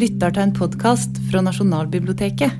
lytter 0.00 0.32
til 0.32 0.46
en 0.46 0.52
podkast 0.56 1.18
fra 1.28 1.42
Nasjonalbiblioteket. 1.44 2.54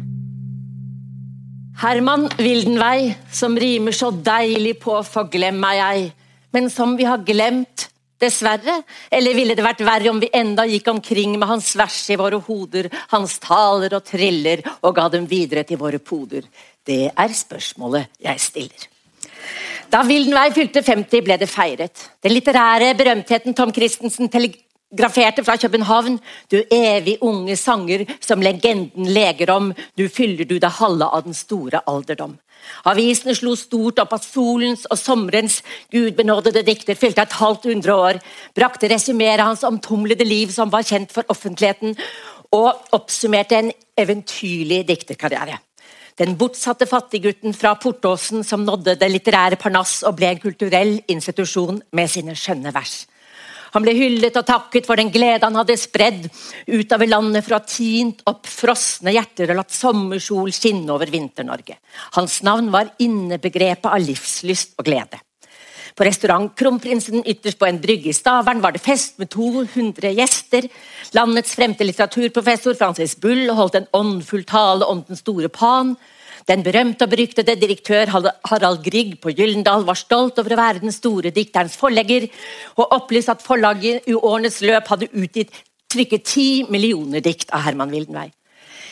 Herman 1.81 2.27
Wildenvei, 2.37 3.15
som 3.33 3.57
rimer 3.57 3.97
så 3.97 4.11
deilig 4.11 4.75
på 4.83 4.99
'forglem 5.03 5.57
meg 5.61 5.79
ei', 5.81 6.13
men 6.53 6.69
som 6.71 6.97
vi 6.97 7.05
har 7.05 7.25
glemt, 7.25 7.89
dessverre. 8.21 8.83
Eller 9.11 9.35
ville 9.35 9.55
det 9.55 9.65
vært 9.65 9.81
verre 9.81 10.11
om 10.11 10.21
vi 10.21 10.29
enda 10.35 10.67
gikk 10.67 10.89
omkring 10.89 11.39
med 11.39 11.49
hans 11.49 11.77
vers 11.77 12.11
i 12.11 12.17
våre 12.17 12.41
hoder, 12.41 12.91
hans 13.09 13.39
taler 13.39 13.95
og 13.95 14.05
triller, 14.05 14.63
og 14.83 14.95
ga 14.95 15.09
dem 15.09 15.27
videre 15.27 15.65
til 15.65 15.79
våre 15.79 15.99
poder? 15.99 16.43
Det 16.85 17.11
er 17.17 17.29
spørsmålet 17.29 18.07
jeg 18.21 18.41
stiller. 18.41 18.89
Da 19.91 20.03
Wildenvei 20.03 20.51
fylte 20.53 20.83
50, 20.83 21.25
ble 21.25 21.37
det 21.39 21.49
feiret. 21.49 22.11
Den 22.23 22.33
litterære 22.33 22.95
berømtheten 22.95 23.55
Tom 23.55 23.73
Christensen 23.73 24.29
graferte 24.91 25.45
fra 25.45 25.57
København. 25.57 26.19
Du 26.51 26.63
evig 26.71 27.19
unge 27.21 27.57
sanger 27.57 28.05
som 28.21 28.43
legenden 28.43 29.07
leger 29.07 29.51
om, 29.51 29.73
du 29.99 30.09
fyller 30.09 30.45
du 30.45 30.59
deg 30.59 30.79
halve 30.81 31.07
av 31.07 31.25
den 31.25 31.35
store 31.35 31.83
alderdom. 31.87 32.39
Avisene 32.85 33.35
slo 33.35 33.55
stort 33.57 34.03
opp 34.03 34.13
at 34.13 34.27
solens 34.27 34.85
og 34.91 34.99
sommerens 35.01 35.61
gudbenådede 35.93 36.63
dikter 36.67 36.99
fylte 36.99 37.25
et 37.25 37.39
halvt 37.41 37.71
hundre 37.71 37.95
år, 37.97 38.21
brakte 38.57 38.91
resumeret 38.91 39.47
hans 39.47 39.65
omtumlede 39.65 40.27
liv 40.29 40.53
som 40.53 40.73
var 40.73 40.85
kjent 40.85 41.13
for 41.15 41.25
offentligheten, 41.33 41.97
og 42.53 42.93
oppsummerte 42.93 43.57
en 43.57 43.73
eventyrlig 43.99 44.83
dikterkarriere. 44.89 45.61
Den 46.19 46.35
bortsatte 46.37 46.85
fattiggutten 46.91 47.55
fra 47.57 47.77
Portåsen 47.81 48.43
som 48.45 48.65
nådde 48.67 48.99
det 49.01 49.09
litterære 49.09 49.57
parnass 49.57 50.03
og 50.05 50.19
ble 50.19 50.35
en 50.35 50.43
kulturell 50.43 50.99
institusjon 51.09 51.79
med 51.97 52.11
sine 52.13 52.35
skjønne 52.37 52.75
vers. 52.75 53.07
Han 53.75 53.85
ble 53.85 53.95
hyllet 53.95 54.37
og 54.41 54.47
takket 54.49 54.89
for 54.89 54.99
den 54.99 55.13
glede 55.15 55.47
han 55.47 55.59
hadde 55.59 55.79
spredd 55.79 56.27
utover 56.67 57.11
landet 57.11 57.47
for 57.47 57.55
å 57.55 57.61
ha 57.61 57.69
tint 57.69 58.23
opp 58.31 58.49
frosne 58.51 59.15
hjerter 59.15 59.53
og 59.53 59.61
latt 59.61 59.75
sommersol 59.75 60.53
skinne 60.55 60.91
over 60.95 61.11
Vinter-Norge. 61.13 61.79
Hans 62.19 62.41
navn 62.47 62.71
var 62.75 62.95
innebegrepet 63.03 63.91
av 63.91 64.03
livslyst 64.03 64.77
og 64.79 64.89
glede. 64.91 65.23
På 65.95 66.07
restaurant 66.07 66.53
Kronprinsen 66.57 67.25
ytterst 67.27 67.59
på 67.61 67.67
en 67.67 67.81
brygge 67.83 68.13
i 68.13 68.17
Stavern 68.17 68.63
var 68.63 68.73
det 68.73 68.83
fest 68.83 69.19
med 69.21 69.31
200 69.35 70.15
gjester. 70.17 70.69
Landets 71.17 71.57
fremste 71.59 71.87
litteraturprofessor 71.87 72.79
Francis 72.79 73.17
Bull 73.21 73.51
holdt 73.57 73.81
en 73.81 73.91
åndfull 73.97 74.47
tale 74.49 74.87
om 74.87 75.03
den 75.07 75.19
store 75.19 75.51
Pan. 75.53 75.97
Den 76.51 76.65
berømte 76.67 77.07
og 77.07 77.13
beryktede 77.13 77.55
direktør 77.55 78.11
Harald 78.11 78.81
Grieg 78.83 79.13
på 79.23 79.31
Gyllendal 79.31 79.85
var 79.87 79.99
stolt 79.99 80.39
over 80.43 80.57
å 80.57 80.59
være 80.59 80.83
den 80.83 80.91
store 80.91 81.31
dikterens 81.31 81.77
forlegger, 81.79 82.27
og 82.75 82.97
opplyst 82.97 83.31
at 83.31 83.45
forlaget 83.45 84.09
i 84.11 84.17
årenes 84.19 84.59
løp 84.65 84.91
hadde 84.91 85.13
utgitt 85.15 85.55
trykket 85.91 86.27
ti 86.27 86.49
millioner 86.67 87.23
dikt 87.23 87.55
av 87.55 87.63
Herman 87.69 87.95
Wildenvei. 87.95 88.27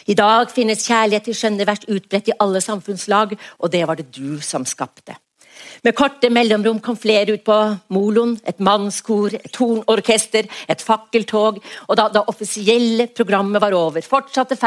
I 0.06 0.14
dag 0.14 0.54
finnes 0.54 0.86
kjærlighet 0.86 1.26
til 1.26 1.36
skjønne 1.40 1.66
vers 1.66 1.82
utbredt 1.82 2.30
i 2.30 2.38
alle 2.38 2.62
samfunnslag, 2.62 3.34
og 3.58 3.74
det 3.74 3.82
var 3.90 3.98
det 3.98 4.06
du 4.14 4.38
som 4.38 4.62
skapte. 4.62 5.18
Med 5.82 5.96
korte 5.98 6.30
mellomrom 6.30 6.78
kom 6.78 6.96
flere 6.96 7.34
ut 7.34 7.42
på 7.42 7.56
moloen. 7.90 8.36
Et 8.46 8.60
mannskor, 8.62 9.34
et 9.34 9.50
tornorkester, 9.52 10.46
et 10.70 10.82
fakkeltog. 10.82 11.58
Og 11.88 11.98
da 11.98 12.06
det 12.14 12.28
offisielle 12.30 13.08
programmet 13.10 13.62
var 13.62 13.74
over, 13.74 14.06
fortsatte 14.06 14.58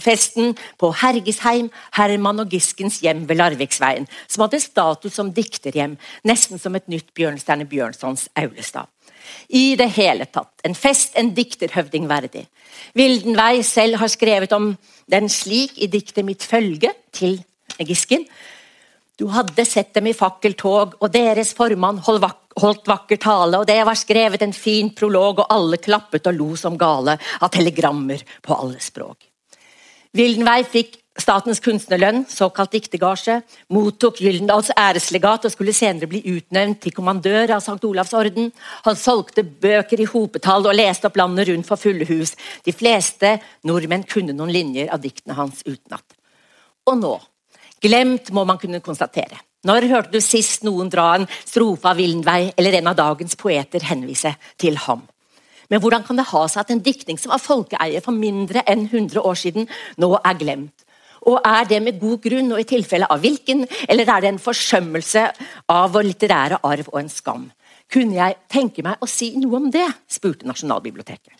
festen 0.00 0.54
på 0.80 0.90
Hergesheim, 1.00 1.70
Herman 1.94 2.42
og 2.42 2.50
Giskens 2.54 3.00
hjem 3.04 3.24
ved 3.28 3.38
Larviksveien, 3.38 4.08
som 4.28 4.44
hadde 4.44 4.62
status 4.62 5.14
som 5.14 5.32
dikterhjem, 5.34 5.96
nesten 6.26 6.60
som 6.60 6.74
et 6.74 6.88
nytt 6.90 7.12
Bjørnstjerne 7.16 7.68
Bjørnsons 7.70 8.28
Aulestad. 8.36 8.90
I 9.48 9.74
det 9.80 9.88
hele 9.96 10.26
tatt, 10.28 10.52
en 10.66 10.76
fest 10.76 11.16
en 11.16 11.32
dikterhøvding 11.36 12.08
verdig. 12.10 12.44
Vildenvei 12.98 13.62
selv 13.64 13.96
har 14.02 14.12
skrevet 14.12 14.52
om 14.52 14.74
den 15.10 15.30
slik 15.32 15.78
i 15.78 15.88
diktet 15.88 16.26
Mitt 16.26 16.44
følge 16.44 16.92
til 17.14 17.38
Gisken. 17.78 18.26
Du 19.16 19.28
hadde 19.30 19.64
sett 19.64 19.92
dem 19.94 20.08
i 20.10 20.16
fakkeltog, 20.16 20.96
og 20.98 21.12
deres 21.14 21.52
formann 21.54 22.00
holdt 22.02 22.88
vakker 22.90 23.20
tale, 23.22 23.60
og 23.60 23.68
det 23.70 23.78
var 23.86 23.98
skrevet 23.98 24.42
en 24.42 24.52
fin 24.52 24.90
prolog, 24.90 25.44
og 25.44 25.54
alle 25.54 25.78
klappet 25.78 26.26
og 26.26 26.34
lo 26.34 26.50
som 26.58 26.78
gale 26.78 27.14
av 27.40 27.52
telegrammer 27.54 28.26
på 28.42 28.58
alle 28.58 28.82
språk. 28.82 29.33
Wildenvei 30.14 30.62
fikk 30.62 31.00
Statens 31.14 31.60
kunstnerlønn, 31.62 32.24
såkalt 32.26 32.72
diktergasje, 32.74 33.36
mottok 33.70 34.16
Gyldendals 34.18 34.72
æreslegat 34.74 35.44
og 35.46 35.52
skulle 35.52 35.74
senere 35.74 36.08
bli 36.10 36.24
utnevnt 36.32 36.80
til 36.82 36.94
kommandør 36.96 37.52
av 37.54 37.62
St. 37.62 37.78
Olavs 37.86 38.10
orden. 38.18 38.48
Han 38.82 38.98
solgte 38.98 39.44
bøker 39.46 40.02
i 40.02 40.08
hopetall 40.10 40.66
og 40.66 40.74
leste 40.74 41.06
opp 41.06 41.20
landet 41.22 41.52
rundt 41.52 41.70
for 41.70 41.78
fulle 41.78 42.08
hus. 42.08 42.34
De 42.66 42.74
fleste 42.74 43.36
nordmenn 43.62 44.02
kunne 44.10 44.34
noen 44.34 44.50
linjer 44.50 44.90
av 44.90 45.06
diktene 45.06 45.38
hans 45.38 45.62
utenat. 45.62 46.18
Og 46.90 46.98
nå, 46.98 47.14
glemt 47.78 48.34
må 48.34 48.42
man 48.42 48.58
kunne 48.58 48.82
konstatere. 48.82 49.38
Når 49.64 49.86
hørte 49.94 50.18
du 50.18 50.20
sist 50.20 50.66
noen 50.66 50.90
dra 50.90 51.12
en 51.14 51.30
strofe 51.46 51.94
av 51.94 52.02
Wildenvey 52.02 52.50
eller 52.58 52.80
en 52.80 52.90
av 52.90 52.98
dagens 52.98 53.38
poeter 53.38 53.86
henvise 53.86 54.34
til 54.58 54.82
ham? 54.82 55.06
Men 55.70 55.80
hvordan 55.80 56.04
kan 56.06 56.18
det 56.18 56.28
ha 56.30 56.46
seg 56.48 56.64
at 56.64 56.72
en 56.74 56.82
diktning 56.84 57.20
som 57.20 57.32
var 57.34 57.42
folkeeie 57.42 58.02
for 58.04 58.16
mindre 58.16 58.64
enn 58.68 58.86
100 58.86 59.20
år 59.20 59.38
siden, 59.38 59.68
nå 60.00 60.10
er 60.20 60.40
glemt? 60.40 60.84
Og 61.24 61.40
Er 61.44 61.64
det 61.64 61.82
med 61.82 62.00
god 62.00 62.20
grunn, 62.20 62.52
og 62.52 62.60
i 62.60 62.68
tilfelle 62.68 63.06
av 63.08 63.20
hvilken, 63.20 63.64
eller 63.88 64.04
er 64.04 64.20
det 64.20 64.28
en 64.28 64.38
forsømmelse 64.38 65.22
av 65.72 65.94
vår 65.94 66.04
litterære 66.10 66.58
arv 66.62 66.90
og 66.92 67.00
en 67.00 67.08
skam? 67.08 67.46
Kunne 67.88 68.18
jeg 68.18 68.36
tenke 68.50 68.84
meg 68.84 69.00
å 69.00 69.08
si 69.08 69.32
noe 69.38 69.56
om 69.56 69.70
det? 69.72 69.86
spurte 70.08 70.46
Nasjonalbiblioteket. 70.48 71.32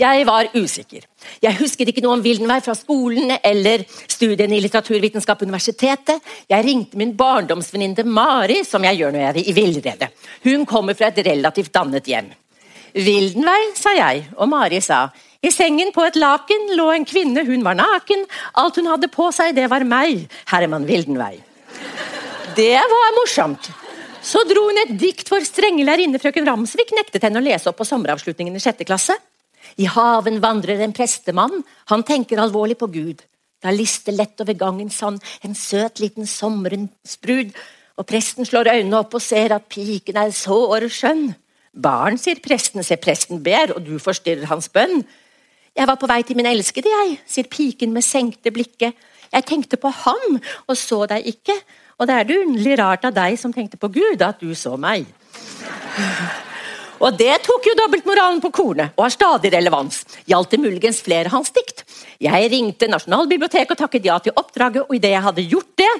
Jeg 0.00 0.24
var 0.24 0.48
usikker. 0.54 1.04
Jeg 1.42 1.58
husket 1.58 1.90
ikke 1.90 2.02
noe 2.04 2.16
om 2.16 2.22
Wildenvey 2.24 2.62
fra 2.64 2.74
skolen 2.78 3.34
eller 3.44 3.84
studiene 4.08 4.56
i 4.56 4.62
litteraturvitenskap 4.64 5.42
universitetet. 5.44 6.22
Jeg 6.48 6.64
ringte 6.64 7.00
min 7.00 7.12
barndomsvenninne 7.16 8.06
Mari, 8.08 8.62
som 8.64 8.84
jeg 8.86 9.00
gjør 9.00 9.12
når 9.12 9.24
jeg 9.24 9.30
er 9.34 9.40
i 9.42 9.56
villrede. 9.56 10.10
Hun 10.46 10.64
kommer 10.68 10.96
fra 10.96 11.10
et 11.10 11.20
relativt 11.26 11.74
dannet 11.74 12.08
hjem. 12.08 12.30
Wildenvei, 12.94 13.72
sa 13.78 13.92
jeg, 13.96 14.24
og 14.36 14.48
Mari 14.50 14.80
sa 14.84 15.08
i 15.40 15.48
sengen 15.48 15.88
på 15.94 16.02
et 16.04 16.18
laken 16.20 16.74
lå 16.76 16.90
en 16.92 17.06
kvinne, 17.08 17.46
hun 17.48 17.62
var 17.64 17.78
naken. 17.78 18.26
Alt 18.60 18.76
hun 18.76 18.90
hadde 18.90 19.08
på 19.08 19.30
seg, 19.32 19.54
det 19.56 19.70
var 19.72 19.86
meg, 19.88 20.26
Herman 20.50 20.84
Vildenvei. 20.88 21.38
Det 22.58 22.76
var 22.76 23.14
morsomt. 23.16 23.70
Så 24.20 24.42
dro 24.44 24.66
hun 24.66 24.82
et 24.82 24.92
dikt 25.00 25.30
for 25.32 25.40
strenge 25.48 25.86
lærerinne 25.86 26.20
frøken 26.20 26.44
Ramsvik 26.44 26.92
nektet 26.92 27.24
henne 27.24 27.40
å 27.40 27.44
lese 27.44 27.70
opp 27.70 27.78
på 27.80 27.88
sommeravslutningen 27.88 28.58
i 28.58 28.60
sjette 28.60 28.84
klasse. 28.84 29.16
I 29.80 29.88
haven 29.88 30.42
vandrer 30.44 30.82
en 30.84 30.92
prestemann, 30.92 31.62
han 31.88 32.04
tenker 32.04 32.42
alvorlig 32.42 32.76
på 32.76 32.90
Gud. 32.92 33.24
Da 33.64 33.72
lister 33.72 34.12
lett 34.12 34.40
over 34.44 34.56
gangen 34.56 34.92
sånn 34.92 35.16
en 35.44 35.56
søt 35.56 36.02
liten 36.04 36.28
sommerensbrud, 36.28 37.52
og 37.96 38.08
presten 38.08 38.48
slår 38.48 38.74
øynene 38.74 39.00
opp 39.00 39.16
og 39.16 39.24
ser 39.24 39.56
at 39.56 39.68
piken 39.72 40.20
er 40.20 40.36
sår 40.36 40.88
skjønn. 40.92 41.30
Barn, 41.70 42.18
sier 42.18 42.40
presten, 42.42 42.82
se 42.82 42.96
presten 42.98 43.42
ber, 43.44 43.76
og 43.76 43.84
du 43.86 43.94
forstyrrer 44.02 44.50
hans 44.50 44.68
bønn. 44.72 45.04
Jeg 45.76 45.86
var 45.86 45.98
på 46.00 46.08
vei 46.10 46.20
til 46.26 46.38
min 46.38 46.48
elskede, 46.50 46.90
jeg, 46.90 47.20
sier 47.30 47.46
piken 47.50 47.94
med 47.94 48.02
senkte 48.02 48.50
blikket. 48.50 48.98
Jeg 49.30 49.46
tenkte 49.46 49.78
på 49.78 49.92
ham 49.94 50.40
og 50.66 50.74
så 50.76 51.04
deg 51.10 51.28
ikke, 51.30 51.54
og 52.00 52.08
det 52.10 52.16
er 52.16 52.26
det 52.26 52.40
underlig 52.42 52.78
rart 52.80 53.06
av 53.06 53.14
deg 53.14 53.38
som 53.38 53.54
tenkte 53.54 53.78
på 53.78 53.92
Gud, 53.94 54.22
at 54.26 54.42
du 54.42 54.50
så 54.58 54.74
meg. 54.80 55.06
Og 57.00 57.16
det 57.16 57.32
tok 57.46 57.64
jo 57.64 57.76
dobbeltmoralen 57.78 58.42
på 58.44 58.50
kornet, 58.52 58.92
og 58.98 59.06
har 59.06 59.12
stadig 59.14 59.52
relevans. 59.54 60.02
Gjaldt 60.28 60.52
det 60.52 60.60
muligens 60.60 61.00
flere 61.04 61.32
hans 61.32 61.48
dikt? 61.56 61.84
Jeg 62.20 62.50
ringte 62.52 62.90
Nasjonalbiblioteket 62.92 63.72
og 63.72 63.80
takket 63.80 64.08
ja 64.10 64.18
til 64.20 64.36
oppdraget, 64.36 64.84
og 64.84 64.96
idet 64.98 65.14
jeg 65.14 65.24
hadde 65.24 65.46
gjort 65.48 65.70
det, 65.80 65.90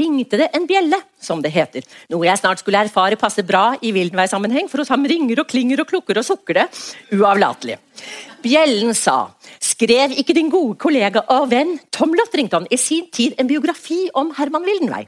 ringte 0.00 0.40
det 0.40 0.48
en 0.58 0.66
bjelle, 0.66 0.98
som 1.22 1.42
det 1.44 1.52
heter. 1.54 1.86
Noe 2.10 2.26
jeg 2.26 2.40
snart 2.40 2.62
skulle 2.62 2.82
erfare 2.82 3.18
passer 3.20 3.46
bra 3.46 3.76
i 3.78 3.92
Wildenvei-sammenheng, 3.94 4.66
for 4.70 4.82
hos 4.82 4.90
ham 4.90 5.06
ringer 5.06 5.44
og 5.44 5.50
klinger 5.50 5.84
og 5.84 5.90
klukker 5.92 6.18
og 6.18 6.26
sukker 6.26 6.62
det 6.62 6.66
uavlatelig. 7.14 7.78
Bjellen 8.42 8.94
sa 8.94 9.28
Skrev 9.62 10.14
ikke 10.18 10.34
din 10.34 10.50
gode 10.50 10.76
kollega 10.78 11.24
og 11.34 11.48
venn 11.50 11.76
Tom 11.94 12.14
han 12.14 12.66
i 12.70 12.76
sin 12.76 13.10
tid 13.10 13.34
en 13.38 13.46
biografi 13.46 14.08
om 14.14 14.32
Herman 14.38 14.66
Wildenvei? 14.66 15.06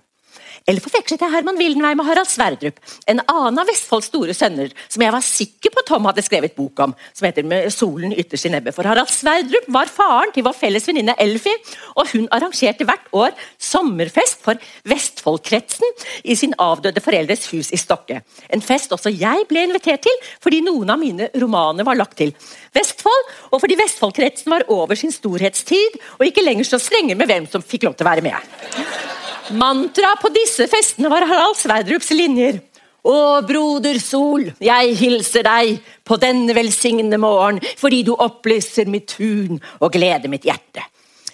Eller 0.68 0.82
forvekslet 0.84 1.22
jeg 1.24 1.32
Herman 1.32 1.58
Wildenvei 1.58 1.94
med 1.98 2.06
Harald 2.06 2.28
Sverdrup, 2.30 2.78
en 3.08 3.22
annen 3.24 3.60
av 3.60 3.68
Vestfolds 3.70 4.10
store 4.10 4.34
sønner, 4.36 4.70
som 4.88 5.02
jeg 5.02 5.14
var 5.14 5.24
sikker 5.24 5.72
på 5.74 5.84
Tom 5.88 6.08
hadde 6.08 6.24
skrevet 6.24 6.56
bok 6.56 6.82
om, 6.84 6.94
som 7.14 7.26
heter 7.26 7.42
'Med 7.42 7.72
solen 7.72 8.12
ytterst 8.12 8.46
i 8.46 8.52
nebbet'. 8.52 8.74
For 8.74 8.84
Harald 8.84 9.08
Sverdrup 9.08 9.66
var 9.68 9.86
faren 9.86 10.32
til 10.32 10.44
vår 10.44 10.54
felles 10.54 10.86
venninne 10.86 11.14
Elfie, 11.18 11.56
og 11.96 12.08
hun 12.12 12.28
arrangerte 12.30 12.84
hvert 12.84 13.08
år 13.12 13.30
sommerfest 13.58 14.42
for 14.42 14.54
Vestfoldkretsen 14.84 15.86
i 16.24 16.34
sin 16.34 16.54
avdøde 16.58 17.00
foreldres 17.00 17.50
hus 17.50 17.72
i 17.72 17.76
Stokke. 17.76 18.22
En 18.50 18.62
fest 18.62 18.92
også 18.92 19.10
jeg 19.10 19.46
ble 19.48 19.64
invitert 19.64 20.02
til, 20.02 20.16
fordi 20.40 20.60
noen 20.60 20.90
av 20.90 20.98
mine 20.98 21.30
romaner 21.34 21.84
var 21.84 21.96
lagt 21.96 22.16
til 22.16 22.34
Vestfold, 22.74 23.24
og 23.52 23.60
fordi 23.60 23.78
Vestfoldkretsen 23.80 24.50
var 24.50 24.68
over 24.68 24.94
sin 24.94 25.12
storhetstid 25.12 26.00
og 26.18 26.26
ikke 26.26 26.44
lenger 26.44 26.64
så 26.64 26.78
strenge 26.78 27.14
med 27.14 27.26
hvem 27.26 27.46
som 27.50 27.62
fikk 27.62 27.88
lov 27.88 27.96
til 27.96 28.06
å 28.06 28.10
være 28.10 28.22
med. 28.22 29.19
Mantra 29.50 30.12
på 30.22 30.30
disse 30.30 30.66
festene 30.70 31.10
var 31.10 31.24
Harald 31.26 31.56
Sverdrups 31.58 32.12
linjer. 32.14 32.60
Å, 33.00 33.40
broder 33.48 33.96
sol, 34.02 34.44
jeg 34.62 34.92
hilser 35.00 35.46
deg 35.46 35.80
på 36.06 36.18
denne 36.20 36.54
velsignede 36.54 37.18
morgen, 37.18 37.58
fordi 37.80 38.02
du 38.06 38.12
opplyser 38.12 38.90
mitt 38.92 39.08
tun 39.16 39.58
og 39.80 39.90
gleder 39.96 40.30
mitt 40.30 40.46
hjerte. 40.46 40.84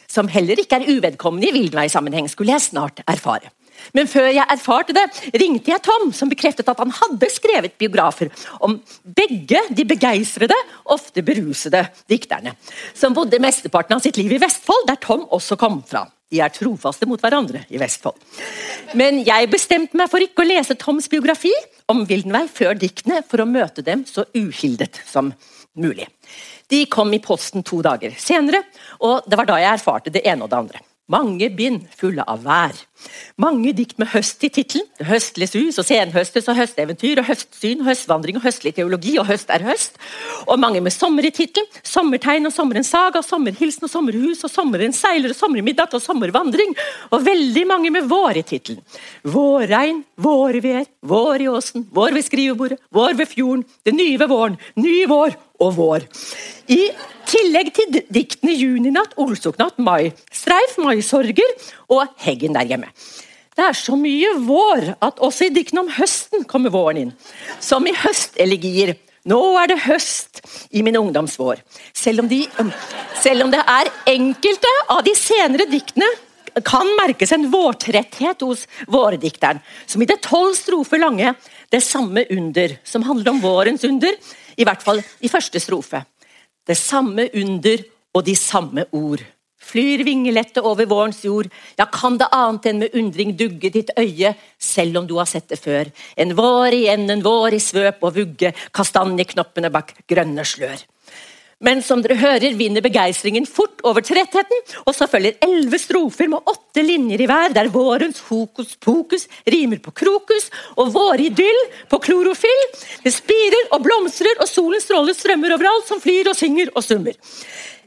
Som 0.09 0.31
heller 0.33 0.63
ikke 0.63 0.79
er 0.79 0.89
uvedkommende 0.95 1.51
i 1.51 1.55
villveisammenheng, 1.59 2.31
skulle 2.33 2.55
jeg 2.55 2.69
snart 2.71 3.05
erfare. 3.05 3.53
Men 3.93 4.09
før 4.09 4.31
jeg 4.31 4.49
erfarte 4.49 4.97
det, 4.97 5.05
ringte 5.37 5.75
jeg 5.75 5.85
Tom, 5.85 6.09
som 6.17 6.33
bekreftet 6.33 6.71
at 6.73 6.81
han 6.81 6.95
hadde 6.97 7.29
skrevet 7.31 7.77
biografer 7.77 8.33
om 8.65 8.79
begge 9.05 9.61
de 9.77 9.85
begeistrede, 9.85 10.57
ofte 10.95 11.27
berusede 11.27 11.85
dikterne, 12.09 12.57
som 12.97 13.15
bodde 13.15 13.43
mesteparten 13.43 13.99
av 13.99 14.07
sitt 14.07 14.17
liv 14.17 14.39
i 14.39 14.41
Vestfold, 14.43 14.89
der 14.89 15.03
Tom 15.05 15.29
også 15.29 15.61
kom 15.61 15.83
fra. 15.85 16.07
De 16.33 16.41
er 16.43 16.51
trofaste 16.55 17.07
mot 17.07 17.23
hverandre 17.23 17.63
i 17.71 17.79
Vestfold. 17.79 18.19
Men 18.99 19.21
jeg 19.27 19.51
bestemte 19.53 19.99
meg 19.99 20.11
for 20.11 20.23
ikke 20.23 20.43
å 20.43 20.49
lese 20.49 20.79
Toms 20.79 21.07
biografi 21.11 21.53
om 21.91 22.03
Wildenvey 22.09 22.49
før 22.51 22.75
diktene, 22.79 23.23
for 23.27 23.43
å 23.43 23.49
møte 23.49 23.85
dem 23.87 24.03
så 24.09 24.27
uhildet 24.35 24.99
som 25.07 25.31
mulig. 25.79 26.09
De 26.73 26.83
kom 26.91 27.13
i 27.15 27.23
posten 27.23 27.63
to 27.67 27.79
dager 27.85 28.15
senere, 28.19 28.65
og 28.99 29.27
det 29.29 29.39
var 29.39 29.47
da 29.49 29.61
jeg 29.63 29.79
erfarte 29.79 30.15
det 30.15 30.25
ene 30.27 30.47
og 30.47 30.51
det 30.51 30.63
andre. 30.65 30.86
Mange 31.07 31.47
bind 31.55 31.85
fulle 31.95 32.25
av 32.27 32.41
vær. 32.43 32.75
Mange 33.39 33.71
dikt 33.79 34.01
med 34.01 34.09
høst 34.11 34.43
i 34.43 34.49
tittelen. 34.51 34.89
Høstlig 35.07 35.47
sus 35.53 35.79
og 35.79 35.87
senhøstes 35.87 36.49
og 36.51 36.59
høsteventyr 36.59 37.21
og 37.23 37.29
høstsyn, 37.29 37.85
høstvandring 37.87 38.41
og 38.41 38.47
høstlig 38.49 38.73
teologi 38.75 39.15
og 39.23 39.29
høst 39.29 39.53
er 39.55 39.63
høst. 39.69 40.01
Og 40.51 40.59
mange 40.59 40.83
med 40.83 40.91
sommer 40.91 41.29
i 41.29 41.31
tittelen. 41.31 41.71
Sommertegn 41.87 42.51
og 42.51 42.55
sommerens 42.57 42.91
saga, 42.91 43.23
sommerhilsen 43.23 43.87
og 43.87 43.93
sommerhus 43.93 44.43
og 44.43 44.51
sommerens 44.51 44.99
seiler 44.99 45.31
og 45.31 45.39
sommermiddag 45.39 45.95
og 45.95 46.03
sommervandring. 46.03 46.75
Og 47.15 47.23
veldig 47.31 47.67
mange 47.71 47.95
med 47.95 48.11
vår 48.11 48.43
i 48.43 48.47
tittelen. 48.51 48.83
Vårregn, 49.23 50.03
vårvær, 50.19 50.91
vår 51.07 51.47
i 51.47 51.51
åsen, 51.55 51.87
vår 51.95 52.19
ved 52.19 52.27
skrivebordet, 52.27 52.83
vår 52.91 53.15
ved 53.15 53.31
fjorden, 53.31 53.63
det 53.87 53.95
nye 53.95 54.19
ved 54.19 54.35
våren, 54.35 54.59
ny 54.75 55.05
vår 55.07 55.39
og 55.63 55.77
vår. 55.79 56.11
I 56.67 56.83
tillegg 57.27 57.73
til 57.75 58.03
diktene 58.13 58.55
'Juninatt', 58.57 59.17
'Olsoknatt', 59.17 59.79
'Mai', 59.79 60.13
'Streif', 60.33 60.79
'Maisorger' 60.79 61.57
og 61.89 62.07
'Heggen 62.17 62.55
der 62.55 62.65
hjemme'. 62.65 62.91
Det 63.57 63.65
er 63.65 63.73
så 63.73 63.97
mye 63.97 64.35
vår 64.45 64.97
at 65.01 65.19
også 65.19 65.47
i 65.47 65.55
diktene 65.55 65.81
om 65.81 65.89
høsten 65.89 66.45
kommer 66.45 66.71
våren 66.71 66.97
inn. 66.97 67.13
Som 67.61 67.87
i 67.89 67.95
høstelegier. 67.97 68.97
Nå 69.27 69.41
er 69.59 69.73
det 69.73 69.79
høst 69.87 70.43
i 70.71 70.83
min 70.83 70.97
ungdomsvår. 70.97 71.63
Selv 71.97 72.21
om, 72.21 72.29
selv 73.19 73.47
om 73.47 73.51
det 73.51 73.63
er 73.65 73.91
enkelte 74.13 74.73
av 74.93 75.03
de 75.07 75.15
senere 75.19 75.67
diktene 75.71 76.07
kan 76.65 76.89
merkes 77.01 77.33
en 77.33 77.49
vårtretthet 77.53 78.45
hos 78.45 78.67
vårdikteren, 78.89 79.61
som 79.87 80.03
i 80.03 80.09
det 80.09 80.21
tolv 80.25 80.55
strofer 80.57 81.01
lange 81.03 81.35
det 81.73 81.83
samme 81.85 82.25
under, 82.33 82.77
som 82.85 83.05
handler 83.05 83.35
om 83.35 83.41
vårens 83.43 83.85
under, 83.85 84.17
i 84.57 84.65
hvert 84.65 84.85
fall 84.85 85.03
i 85.21 85.33
første 85.33 85.61
strofe. 85.61 86.05
Det 86.67 86.77
samme 86.79 87.29
under 87.35 87.85
og 88.17 88.25
de 88.27 88.35
samme 88.39 88.87
ord. 88.93 89.23
Flyr 89.67 90.05
vingelette 90.07 90.63
over 90.63 90.87
vårens 90.87 91.23
jord, 91.25 91.49
ja, 91.79 91.87
kan 91.91 92.19
det 92.21 92.29
annet 92.35 92.69
enn 92.71 92.83
med 92.85 92.95
undring 92.99 93.33
dugge 93.39 93.71
ditt 93.75 93.91
øye, 93.99 94.35
selv 94.59 95.01
om 95.01 95.09
du 95.09 95.17
har 95.19 95.27
sett 95.27 95.49
det 95.51 95.59
før. 95.59 95.91
En 96.15 96.37
vår 96.39 96.77
igjen, 96.77 97.09
en 97.11 97.25
vår 97.25 97.57
i 97.57 97.63
svøp 97.63 98.05
og 98.07 98.15
vugge, 98.15 98.53
kastanjeknoppene 98.77 99.73
bak 99.75 99.97
grønne 100.07 100.45
slør. 100.47 100.85
Men 101.65 101.81
som 101.81 102.03
dere 102.05 102.19
hører, 102.21 102.53
vinner 102.53 102.85
begeistringen 102.85 103.47
fort 103.49 103.81
over 103.89 104.05
trettheten, 104.05 104.59
og 104.85 104.93
så 104.93 105.07
følger 105.09 105.39
elleve 105.45 105.79
strofer 105.81 106.29
med 106.29 106.51
åtte 106.53 106.85
linjer 106.85 107.23
i 107.25 107.29
hver, 107.31 107.55
der 107.57 107.71
vårens 107.73 108.21
hokus 108.29 108.75
pokus 108.77 109.25
rimer 109.49 109.81
på 109.81 109.95
krokus, 109.97 110.51
og 110.77 110.93
våridyll 110.93 111.63
på 111.89 112.01
klorofyll. 112.05 112.67
Det 113.07 113.15
spirer 113.15 113.73
og 113.73 113.81
blomstrer, 113.87 114.37
og 114.37 114.51
solens 114.51 114.85
stråler 114.85 115.17
strømmer 115.17 115.57
overalt, 115.57 115.89
som 115.89 116.03
flyr 116.03 116.29
og 116.29 116.37
synger 116.37 116.75
og 116.75 116.85
summer. 116.85 117.17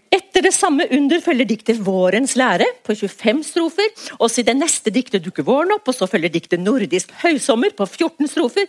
Etter 0.10 0.42
det 0.42 0.52
samme 0.56 0.88
under 0.96 1.22
følger 1.22 1.46
diktet 1.46 1.78
'Vårens 1.78 2.34
lære' 2.40 2.66
på 2.84 2.96
25 2.98 3.44
strofer. 3.46 3.90
Også 4.18 4.42
i 4.42 4.48
det 4.48 4.56
neste 4.58 4.90
diktet 4.90 5.22
dukker 5.22 5.46
våren 5.46 5.76
opp, 5.76 5.88
og 5.88 5.94
så 5.94 6.08
følger 6.10 6.34
diktet 6.34 6.60
'Nordisk 6.60 7.12
høysommer' 7.22 7.76
på 7.78 7.86
14 7.86 8.28
strofer. 8.28 8.66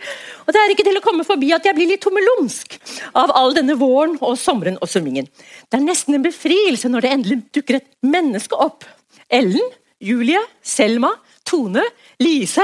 Og 0.46 0.52
Det 0.52 0.60
er 0.60 0.70
ikke 0.74 0.84
til 0.84 0.98
å 1.00 1.04
komme 1.04 1.24
forbi 1.24 1.52
at 1.52 1.64
jeg 1.64 1.74
blir 1.74 1.88
litt 1.88 2.04
tommelumsk 2.04 2.78
av 3.14 3.32
all 3.34 3.54
denne 3.54 3.78
våren 3.78 4.18
og 4.20 4.36
sommeren 4.36 4.76
og 4.82 4.88
summingen. 4.88 5.28
Det 5.70 5.80
er 5.80 5.84
nesten 5.84 6.14
en 6.14 6.22
befrielse 6.22 6.88
når 6.88 7.00
det 7.00 7.10
endelig 7.10 7.42
dukker 7.54 7.76
et 7.76 7.88
menneske 8.02 8.52
opp. 8.52 8.84
Ellen, 9.30 9.72
Julie, 10.00 10.40
Selma, 10.62 11.14
Tone, 11.44 11.82
Lise 12.20 12.62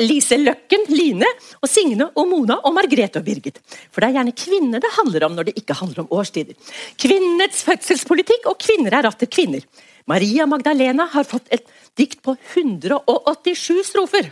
Lise 0.00 0.38
Løkken, 0.38 0.86
Line, 0.94 1.26
og 1.60 1.68
Signe 1.68 2.06
og 2.14 2.28
Mona 2.30 2.60
og 2.64 2.74
Margrethe 2.76 3.20
og 3.20 3.26
Birgit. 3.26 3.58
For 3.90 4.00
det 4.00 4.10
er 4.10 4.18
gjerne 4.20 4.36
kvinner 4.38 4.82
det 4.82 4.92
handler 4.94 5.26
om 5.26 5.34
når 5.36 5.50
det 5.50 5.56
ikke 5.58 5.76
handler 5.76 6.04
om 6.04 6.12
årstider. 6.16 6.54
Kvinnets 7.00 7.64
fødselspolitikk, 7.66 8.46
og 8.46 8.60
kvinner 8.62 9.00
er 9.00 9.10
atter 9.10 9.28
kvinner. 9.28 9.66
Maria 10.08 10.46
Magdalena 10.48 11.06
har 11.12 11.26
fått 11.28 11.50
et 11.54 11.66
dikt 11.98 12.22
på 12.24 12.36
187 12.54 13.82
strofer. 13.90 14.30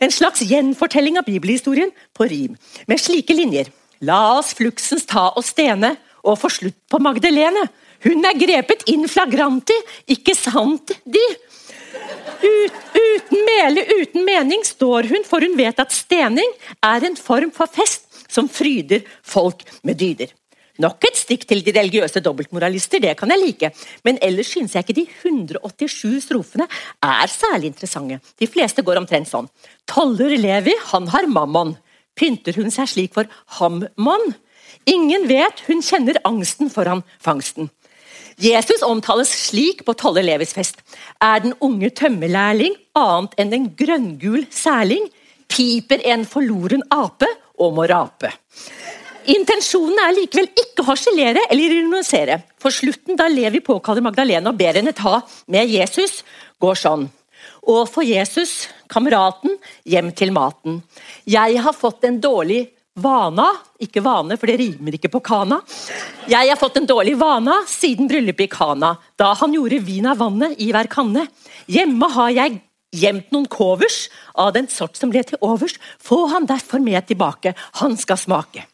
En 0.00 0.12
slags 0.12 0.44
gjenfortelling 0.46 1.18
av 1.18 1.26
bibelhistorien 1.26 1.90
på 2.16 2.28
rim, 2.30 2.56
med 2.86 3.00
slike 3.00 3.34
linjer. 3.36 3.72
La 4.04 4.38
oss 4.38 4.52
fluksens 4.58 5.08
ta 5.08 5.30
og 5.32 5.44
stene, 5.46 5.96
og 6.22 6.38
få 6.38 6.52
slutt 6.52 6.78
på 6.90 7.00
Magdalene. 7.02 7.64
Hun 8.04 8.26
er 8.26 8.38
grepet 8.38 8.84
in 8.90 9.08
flagranti, 9.10 9.74
ikke 10.10 10.34
sant 10.38 10.94
de? 11.02 11.22
Ut, 12.42 12.78
uten 12.98 13.44
mele, 13.46 13.84
uten 14.02 14.24
mening 14.26 14.64
står 14.66 15.06
hun, 15.12 15.26
for 15.26 15.44
hun 15.44 15.56
vet 15.58 15.78
at 15.78 15.94
stening 15.94 16.54
er 16.82 17.06
en 17.06 17.18
form 17.18 17.52
for 17.54 17.70
fest 17.70 18.08
som 18.32 18.48
fryder 18.50 19.04
folk 19.22 19.62
med 19.86 20.00
dyder. 20.00 20.32
Nok 20.82 21.04
et 21.04 21.18
stikk 21.20 21.44
til 21.46 21.60
de 21.62 21.74
religiøse 21.76 22.22
dobbeltmoralister, 22.24 23.02
det 23.04 23.12
kan 23.20 23.30
jeg 23.30 23.42
like, 23.42 23.70
men 24.08 24.18
ellers 24.24 24.48
synes 24.54 24.72
jeg 24.74 24.86
ikke 24.86 24.96
de 24.96 25.04
187 25.20 26.24
strofene 26.24 26.66
er 27.04 27.28
særlig 27.30 27.70
interessante. 27.70 28.18
De 28.40 28.48
fleste 28.48 28.82
går 28.82 29.02
omtrent 29.02 29.28
sånn. 29.28 29.50
Toller 29.86 30.32
Levi, 30.40 30.74
han 30.90 31.10
har 31.12 31.28
mammon. 31.28 31.76
Pynter 32.18 32.56
hun 32.58 32.72
seg 32.72 32.88
slik 32.88 33.14
for 33.14 33.28
hammon? 33.58 34.32
Ingen 34.88 35.28
vet, 35.28 35.62
hun 35.68 35.84
kjenner 35.84 36.18
angsten 36.26 36.72
foran 36.72 37.04
fangsten. 37.22 37.68
Jesus 38.40 38.82
omtales 38.86 39.32
slik 39.48 39.84
på 39.86 39.94
Tolle 39.98 40.22
Levis 40.24 40.54
fest. 40.56 40.80
Er 41.22 41.42
den 41.44 41.56
unge 41.60 41.90
tømmerlærling 41.90 42.76
annet 42.98 43.36
enn 43.40 43.52
en 43.56 43.68
grønngul 43.76 44.46
særling? 44.50 45.08
Piper 45.52 46.00
en 46.08 46.24
forloren 46.28 46.84
ape 46.94 47.28
og 47.60 47.74
må 47.76 47.86
rape. 47.90 48.30
Intensjonen 49.32 50.00
er 50.02 50.14
likevel 50.16 50.48
ikke 50.50 50.82
å 50.82 50.88
harselere 50.88 51.44
eller 51.52 51.76
ironisere. 51.76 52.40
For 52.58 52.74
slutten, 52.74 53.14
da 53.18 53.28
Levi 53.30 53.60
påkaller 53.62 54.02
Magdalena 54.02 54.50
og 54.50 54.58
ber 54.58 54.80
henne 54.80 54.94
ta 54.96 55.20
med 55.52 55.70
Jesus, 55.70 56.22
går 56.62 56.78
sånn. 56.80 57.06
Og 57.70 57.84
for 57.90 58.02
Jesus, 58.02 58.66
kameraten, 58.90 59.54
hjem 59.86 60.10
til 60.18 60.32
maten. 60.34 60.80
Jeg 61.28 61.60
har 61.62 61.76
fått 61.76 62.08
en 62.08 62.18
dårlig 62.22 62.64
Vana, 63.00 63.46
ikke 63.80 64.02
vane, 64.04 64.36
for 64.36 64.50
det 64.50 64.58
rimer 64.60 64.98
ikke 64.98 65.08
på 65.14 65.22
kana. 65.24 65.62
Jeg 66.28 66.50
har 66.50 66.58
fått 66.60 66.76
en 66.76 66.88
dårlig 66.88 67.14
vana 67.16 67.62
siden 67.68 68.10
bryllupet 68.10 68.44
i 68.44 68.52
Kana, 68.52 68.90
da 69.16 69.30
han 69.40 69.54
gjorde 69.56 69.78
vin 69.80 70.10
av 70.10 70.20
vannet 70.20 70.60
i 70.60 70.68
hver 70.74 70.90
kanne. 70.92 71.24
Hjemme 71.72 72.10
har 72.12 72.34
jeg 72.36 72.58
gjemt 72.92 73.32
noen 73.32 73.48
covers 73.48 74.10
av 74.36 74.52
den 74.52 74.68
sort 74.68 75.00
som 75.00 75.08
ble 75.08 75.24
til 75.24 75.40
overs. 75.40 75.78
Få 75.96 76.26
han 76.34 76.44
derfor 76.44 76.84
med 76.84 77.08
tilbake, 77.08 77.54
han 77.80 77.96
skal 77.96 78.20
smake. 78.20 78.66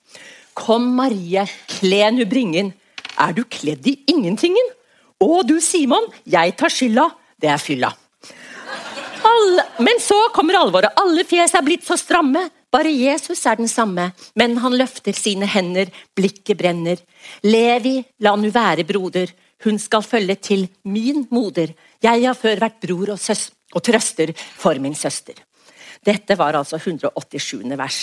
Kom, 0.58 0.90
Marie, 0.98 1.46
kle 1.78 2.10
nu 2.10 2.24
bringen. 2.26 2.74
Er 3.22 3.38
du 3.38 3.44
kledd 3.46 3.86
i 3.86 4.00
ingentingen? 4.10 4.74
Å, 5.22 5.42
du 5.46 5.60
Simon, 5.62 6.10
jeg 6.26 6.58
tar 6.58 6.74
skylda, 6.74 7.06
det 7.38 7.54
er 7.54 7.62
fylla. 7.62 7.94
All... 9.28 9.60
men 9.82 9.98
så 10.02 10.16
kommer 10.34 10.58
alvoret. 10.58 10.94
Alle 10.98 11.22
fjes 11.26 11.54
er 11.54 11.66
blitt 11.66 11.86
så 11.86 11.94
stramme. 11.98 12.48
Bare 12.68 12.90
Jesus 12.92 13.46
er 13.48 13.56
den 13.56 13.68
samme, 13.70 14.10
men 14.36 14.58
han 14.60 14.76
løfter 14.76 15.16
sine 15.16 15.48
hender, 15.48 15.88
blikket 16.16 16.58
brenner. 16.60 17.00
Levi, 17.46 17.96
la 18.20 18.34
nu 18.36 18.50
være, 18.52 18.84
broder, 18.84 19.32
hun 19.64 19.80
skal 19.80 20.04
følge 20.04 20.36
til 20.36 20.66
min 20.84 21.24
moder. 21.30 21.72
Jeg 22.04 22.26
har 22.26 22.36
før 22.36 22.60
vært 22.60 22.80
bror 22.84 23.14
og, 23.14 23.18
søs 23.18 23.48
og 23.74 23.84
trøster 23.84 24.34
for 24.36 24.76
min 24.84 24.94
søster. 24.94 25.40
Dette 26.04 26.36
var 26.38 26.54
altså 26.54 26.78
187. 26.78 27.64
vers. 27.76 27.98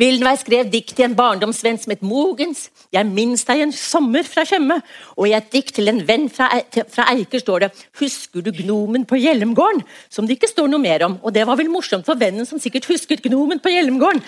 Wildenvey 0.01 0.41
skrev 0.41 0.73
dikt 0.73 0.97
til 0.97 1.11
en 1.11 1.19
barndomsvenn 1.19 1.81
som 1.83 1.93
het 1.93 2.03
Mogens. 2.07 2.71
Jeg 2.97 3.09
minns 3.13 3.45
deg 3.49 3.61
en 3.67 3.77
sommer 3.77 4.25
fra 4.27 4.47
Tjøme. 4.49 4.81
Og 5.19 5.29
i 5.29 5.37
et 5.37 5.53
dikt 5.53 5.77
til 5.77 5.93
en 5.93 6.01
venn 6.09 6.29
fra, 6.33 6.49
fra 6.91 7.07
Eiker 7.13 7.43
står 7.43 7.67
det 7.67 7.71
Husker 8.01 8.43
du 8.43 8.51
gnomen 8.57 9.05
på 9.09 9.21
Hjelmgården', 9.21 9.85
Som 10.11 10.27
det 10.27 10.39
ikke 10.39 10.51
står 10.51 10.69
noe 10.69 10.81
mer 10.81 11.05
om, 11.07 11.19
og 11.23 11.33
det 11.33 11.47
var 11.47 11.57
vel 11.57 11.71
morsomt 11.71 12.07
for 12.07 12.19
vennen 12.23 12.49
som 12.49 12.61
sikkert 12.63 12.89
husket 12.91 13.25
Gnomen 13.27 13.61
på 13.63 13.73
Hjelmgården. 13.73 14.23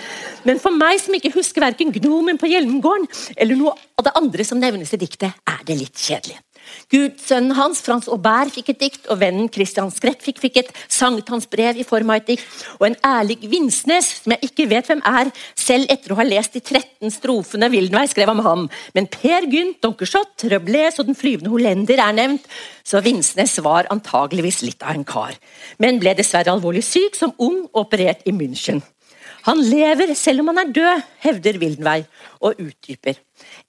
Men 0.49 0.61
for 0.63 0.75
meg 0.75 1.01
som 1.03 1.17
ikke 1.17 1.35
husker 1.39 1.65
verken 1.65 1.95
Gnomen 1.95 2.41
på 2.41 2.51
Hjelmgården 2.51 3.09
eller 3.37 3.61
noe 3.61 3.77
av 3.99 4.09
det 4.09 4.17
andre 4.21 4.47
som 4.47 4.61
nevnes 4.61 4.93
i 4.95 5.01
diktet, 5.01 5.31
er 5.47 5.63
det 5.67 5.79
litt 5.79 5.99
kjedelig. 5.99 6.41
Gudsønnen 6.93 7.55
hans, 7.59 7.81
Frans 7.85 8.09
Aubert, 8.13 8.53
fikk 8.55 8.73
et 8.75 8.81
dikt, 8.81 9.09
og 9.13 9.21
vennen 9.23 9.51
Christian 9.53 9.91
Skrekk 9.93 10.23
fikk, 10.25 10.41
fikk 10.43 10.61
et 10.63 10.73
sankthansbrev 10.93 11.81
i 11.81 11.87
form 11.87 12.13
av 12.13 12.23
et 12.23 12.35
dikt. 12.35 12.47
Og 12.79 12.89
en 12.89 12.99
ærlig 13.07 13.39
Vinsnes, 13.51 14.11
som 14.23 14.35
jeg 14.35 14.51
ikke 14.51 14.69
vet 14.71 14.89
hvem 14.91 15.03
er, 15.09 15.33
selv 15.59 15.91
etter 15.93 16.15
å 16.15 16.19
ha 16.21 16.27
lest 16.29 16.57
de 16.57 16.63
13 16.63 17.13
strofene 17.15 17.71
Wildenvey 17.73 18.11
skrev 18.13 18.33
om 18.35 18.43
ham. 18.47 18.67
Men 18.97 19.11
Per 19.11 19.49
Gynt, 19.51 19.81
Donkershot, 19.85 20.47
Røbles 20.53 21.01
og 21.01 21.11
Den 21.11 21.19
flyvende 21.19 21.53
hollender 21.53 22.01
er 22.05 22.17
nevnt, 22.17 22.49
så 22.85 23.03
Vinsnes 23.05 23.59
var 23.65 23.89
antageligvis 23.93 24.63
litt 24.65 24.85
av 24.85 24.97
en 24.97 25.07
kar. 25.09 25.37
Men 25.83 26.01
ble 26.03 26.17
dessverre 26.19 26.53
alvorlig 26.53 26.85
syk 26.87 27.17
som 27.19 27.35
ung 27.39 27.65
og 27.73 27.87
operert 27.87 28.27
i 28.29 28.35
München. 28.37 28.83
Han 29.45 29.61
lever 29.61 30.15
selv 30.17 30.41
om 30.41 30.53
han 30.53 30.63
er 30.63 30.73
død, 30.73 31.03
hevder 31.25 31.59
Wildenvey 31.61 32.05
og 32.41 32.61
utdyper. 32.65 33.19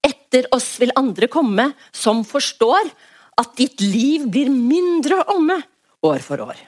Etter 0.05 0.47
oss 0.53 0.75
vil 0.81 0.93
andre 0.99 1.29
komme 1.31 1.71
som 1.95 2.23
forstår 2.27 2.91
at 3.41 3.57
ditt 3.57 3.81
liv 3.81 4.27
blir 4.31 4.51
mindre 4.53 5.23
omme 5.33 5.57
år 6.05 6.21
for 6.23 6.43
år. 6.45 6.59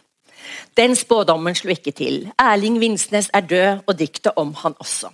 Den 0.77 0.95
spådommen 0.95 1.55
slo 1.57 1.71
ikke 1.73 1.93
til. 1.95 2.27
Erling 2.39 2.79
Vinsnes 2.81 3.29
er 3.35 3.47
død, 3.47 3.85
og 3.87 3.97
diktet 3.99 4.37
om 4.39 4.53
han 4.63 4.75
også. 4.79 5.11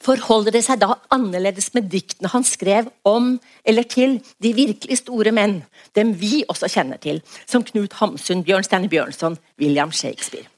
Forholder 0.00 0.54
det 0.54 0.62
seg 0.64 0.80
da 0.80 0.94
annerledes 1.12 1.68
med 1.76 1.90
diktene 1.92 2.30
han 2.32 2.46
skrev 2.46 2.88
om 3.04 3.34
eller 3.68 3.84
til 3.84 4.16
de 4.42 4.54
virkelig 4.56 5.02
store 5.02 5.32
menn, 5.36 5.58
dem 5.96 6.14
vi 6.20 6.42
også 6.48 6.70
kjenner 6.72 7.00
til, 7.02 7.20
som 7.46 7.64
Knut 7.66 7.98
Hamsun, 8.00 8.44
Bjørn 8.46 8.64
Steinar 8.64 8.88
Bjørnson, 8.88 9.36
William 9.60 9.92
Shakespeare? 9.92 10.48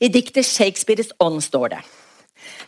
I 0.00 0.08
diktet 0.08 0.46
'Shakespeares 0.46 1.12
ånd' 1.20 1.44
står 1.44 1.68
det 1.68 1.82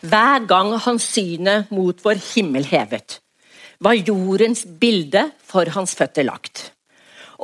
hver 0.04 0.44
gang 0.46 0.74
hans 0.84 1.02
synet 1.02 1.70
mot 1.72 2.04
vår 2.04 2.20
himmel 2.34 2.66
hevet, 2.68 3.20
var 3.84 4.00
jordens 4.00 4.64
bilde 4.64 5.28
for 5.44 5.68
hans 5.76 5.94
føtter 5.98 6.26
lagt. 6.26 6.70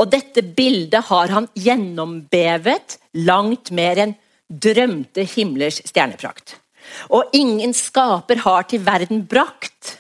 Og 0.01 0.09
dette 0.13 0.43
bildet 0.57 1.11
har 1.11 1.33
han 1.35 1.49
gjennombevet 1.59 2.97
langt 3.27 3.73
mer 3.75 4.01
enn 4.07 4.17
drømte 4.51 5.27
himlers 5.35 5.81
stjerneprakt. 5.87 6.57
Og 7.13 7.31
ingen 7.37 7.75
skaper 7.77 8.43
har 8.47 8.67
til 8.71 8.83
verden 8.87 9.25
brakt 9.29 9.99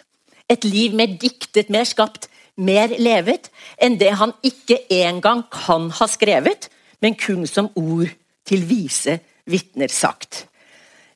et 0.50 0.64
liv 0.66 0.96
mer 0.98 1.12
diktet, 1.20 1.70
mer 1.70 1.86
skapt, 1.86 2.26
mer 2.60 2.92
levet 2.98 3.48
enn 3.80 3.98
det 4.00 4.10
han 4.18 4.32
ikke 4.46 4.80
engang 4.92 5.44
kan 5.52 5.88
ha 6.00 6.08
skrevet, 6.10 6.68
men 7.00 7.16
kun 7.16 7.46
som 7.48 7.70
ord 7.78 8.10
til 8.48 8.64
vise 8.68 9.20
vitner 9.50 9.92
sagt. 9.92 10.46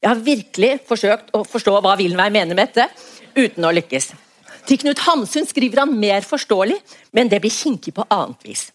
Jeg 0.00 0.12
har 0.12 0.20
virkelig 0.20 0.72
forsøkt 0.88 1.32
å 1.34 1.42
forstå 1.48 1.78
hva 1.80 1.96
Willenvey 1.98 2.32
mener 2.32 2.54
med 2.54 2.70
dette, 2.70 2.88
uten 3.34 3.66
å 3.66 3.72
lykkes. 3.74 4.12
Til 4.64 4.80
Knut 4.80 5.02
Hamsun 5.04 5.44
skriver 5.44 5.82
han 5.82 5.98
mer 6.00 6.24
forståelig, 6.24 6.78
men 7.12 7.28
det 7.28 7.42
blir 7.44 7.52
kinkig 7.52 7.92
på 7.96 8.06
annet 8.08 8.46
vis. 8.46 8.70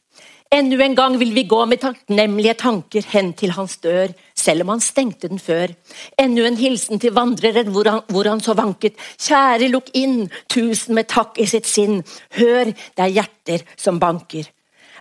Enda 0.54 0.78
en 0.82 0.96
gang 0.98 1.16
vil 1.22 1.32
vi 1.34 1.44
gå 1.50 1.60
med 1.70 1.82
takknemlige 1.82 2.56
tanker 2.58 3.06
hen 3.12 3.32
til 3.38 3.52
hans 3.54 3.76
dør, 3.82 4.14
selv 4.38 4.66
om 4.66 4.72
han 4.74 4.82
stengte 4.82 5.30
den 5.30 5.42
før. 5.42 5.74
Enda 6.18 6.46
en 6.46 6.58
hilsen 6.58 7.02
til 7.02 7.14
vandreren 7.14 7.70
hvor 7.74 7.90
han, 7.90 8.02
hvor 8.10 8.30
han 8.30 8.42
så 8.42 8.56
vanket. 8.58 8.98
Kjære, 9.22 9.70
lukk 9.70 9.90
inn, 9.98 10.32
tusen 10.50 10.98
med 10.98 11.10
takk 11.10 11.38
i 11.42 11.46
sitt 11.50 11.70
sinn. 11.70 12.04
Hør, 12.38 12.74
det 12.74 13.06
er 13.06 13.16
hjerter 13.20 13.66
som 13.78 14.02
banker. 14.02 14.50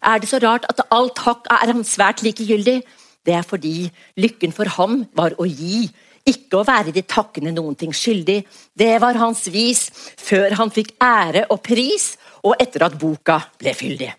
Er 0.05 0.21
det 0.21 0.29
så 0.29 0.41
rart 0.45 0.69
at 0.69 0.85
all 0.93 1.09
takk 1.17 1.49
er 1.53 1.73
han 1.73 1.85
svært 1.85 2.25
likegyldig? 2.25 2.83
Det 3.25 3.37
er 3.37 3.45
fordi 3.45 3.91
lykken 4.21 4.53
for 4.57 4.69
ham 4.77 5.03
var 5.17 5.37
å 5.37 5.49
gi, 5.49 5.89
ikke 6.29 6.61
å 6.61 6.67
være 6.69 6.93
de 6.95 7.03
takkende 7.09 7.53
noen 7.57 7.77
ting 7.79 7.93
skyldig. 7.95 8.39
Det 8.77 8.95
var 9.03 9.19
hans 9.21 9.47
vis 9.53 9.89
før 10.21 10.57
han 10.61 10.73
fikk 10.75 10.95
ære 11.03 11.47
og 11.53 11.63
pris, 11.65 12.15
og 12.45 12.57
etter 12.61 12.85
at 12.87 12.97
boka 13.01 13.41
ble 13.59 13.75
fyldig. 13.75 14.11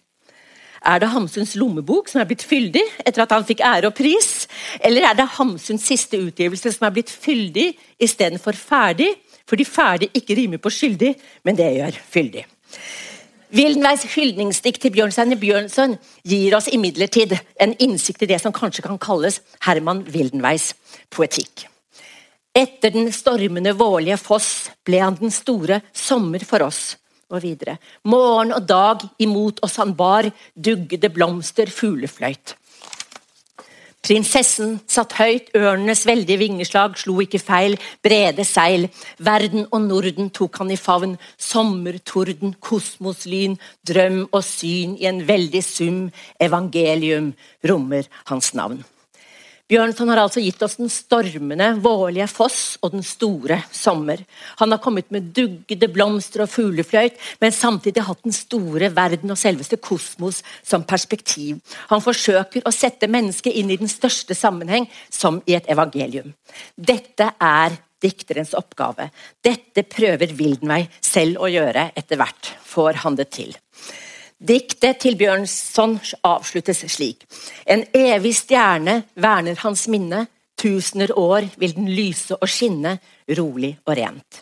Er 0.80 1.02
det 1.02 1.10
Hamsuns 1.12 1.58
lommebok 1.60 2.08
som 2.08 2.22
er 2.22 2.28
blitt 2.30 2.46
fyldig 2.48 2.84
etter 3.04 3.24
at 3.26 3.34
han 3.36 3.46
fikk 3.48 3.64
ære 3.68 3.90
og 3.90 3.98
pris? 3.98 4.48
Eller 4.80 5.10
er 5.10 5.18
det 5.18 5.28
Hamsuns 5.36 5.88
siste 5.88 6.20
utgivelse 6.20 6.72
som 6.76 6.88
er 6.88 6.96
blitt 6.96 7.12
fyldig 7.12 7.74
istedenfor 8.00 8.56
ferdig? 8.56 9.12
Fordi 9.50 9.66
ferdig 9.66 10.12
ikke 10.16 10.38
rimer 10.38 10.62
på 10.62 10.72
skyldig, 10.72 11.16
men 11.44 11.58
det 11.58 11.72
gjør 11.76 12.00
fyldig. 12.14 12.46
Wildenveis 13.50 14.04
hyldningsdikt 14.14 14.84
til 14.84 14.94
Bjørnstein 14.94 15.34
Bjørnson 15.42 15.96
gir 16.22 16.54
oss 16.54 16.70
imidlertid 16.70 17.34
en 17.60 17.74
innsikt 17.82 18.22
i 18.24 18.30
det 18.30 18.38
som 18.44 18.54
kanskje 18.54 18.86
kan 18.86 19.02
kalles 19.02 19.42
Herman 19.66 20.04
Wildenveis 20.14 20.76
poetikk. 21.10 21.66
Etter 22.56 22.94
den 22.94 23.12
stormende 23.14 23.76
vårlige 23.78 24.18
foss 24.18 24.70
ble 24.86 25.04
han 25.04 25.18
den 25.20 25.34
store 25.34 25.82
sommer 25.94 26.44
for 26.46 26.66
oss. 26.66 26.98
Og 27.30 27.44
videre. 27.44 27.76
Morgen 28.10 28.56
og 28.56 28.64
dag 28.66 29.04
imot 29.22 29.60
oss 29.62 29.78
han 29.78 29.94
bar, 29.94 30.32
duggede 30.58 31.12
blomster, 31.14 31.70
fuglefløyt. 31.70 32.56
Prinsessen 34.00 34.78
satt 34.90 35.14
høyt, 35.20 35.50
ørnenes 35.60 36.06
veldige 36.08 36.40
vingeslag 36.40 36.96
slo 36.98 37.20
ikke 37.22 37.42
feil, 37.44 37.76
brede 38.02 38.46
seil. 38.48 38.88
Verden 39.20 39.68
og 39.70 39.84
Norden 39.86 40.32
tok 40.34 40.62
han 40.62 40.72
i 40.72 40.80
favn, 40.80 41.18
sommertorden, 41.38 42.56
kosmoslyn, 42.64 43.60
drøm 43.86 44.24
og 44.32 44.42
syn 44.48 44.96
i 44.98 45.10
en 45.12 45.22
veldig 45.28 45.62
sum, 45.66 46.06
evangelium 46.42 47.34
rommer 47.70 48.08
hans 48.32 48.56
navn. 48.58 48.82
Bjørnson 49.70 50.10
har 50.10 50.24
altså 50.24 50.42
gitt 50.42 50.64
oss 50.66 50.80
den 50.80 50.90
stormende, 50.90 51.68
vårlige 51.84 52.26
foss 52.32 52.80
og 52.82 52.96
den 52.96 53.04
store 53.06 53.60
sommer. 53.70 54.24
Han 54.58 54.74
har 54.74 54.82
kommet 54.82 55.12
med 55.14 55.28
duggede 55.38 55.92
blomster 55.94 56.42
og 56.42 56.50
fuglefløyt, 56.50 57.20
men 57.38 57.54
samtidig 57.54 58.08
hatt 58.08 58.24
den 58.26 58.34
store 58.34 58.90
verden 58.96 59.30
og 59.30 59.38
selveste 59.38 59.78
kosmos 59.78 60.42
som 60.66 60.88
perspektiv. 60.90 61.60
Han 61.94 62.02
forsøker 62.02 62.66
å 62.66 62.74
sette 62.74 63.12
mennesket 63.12 63.62
inn 63.62 63.70
i 63.70 63.78
den 63.78 63.92
største 63.92 64.34
sammenheng, 64.34 64.90
som 65.14 65.38
i 65.46 65.54
et 65.60 65.70
evangelium. 65.70 66.34
Dette 66.74 67.30
er 67.38 67.78
dikterens 68.02 68.56
oppgave. 68.58 69.12
Dette 69.44 69.86
prøver 69.86 70.34
Wildenvey 70.34 70.90
selv 71.04 71.44
å 71.46 71.52
gjøre. 71.52 71.92
Etter 71.94 72.18
hvert 72.18 72.56
får 72.66 73.04
han 73.04 73.20
det 73.20 73.30
til. 73.38 73.54
Diktet 74.40 75.02
til 75.04 75.18
Bjørnson 75.20 75.98
avsluttes 76.24 76.86
slik. 76.88 77.26
En 77.68 77.84
evig 77.92 78.38
stjerne 78.38 79.02
verner 79.20 79.60
hans 79.66 79.88
minne. 79.92 80.28
Tusener 80.60 81.12
år 81.16 81.46
vil 81.60 81.76
den 81.76 81.90
lyse 81.92 82.36
og 82.36 82.48
skinne, 82.52 82.98
rolig 83.36 83.74
og 83.86 83.94
rent. 84.00 84.42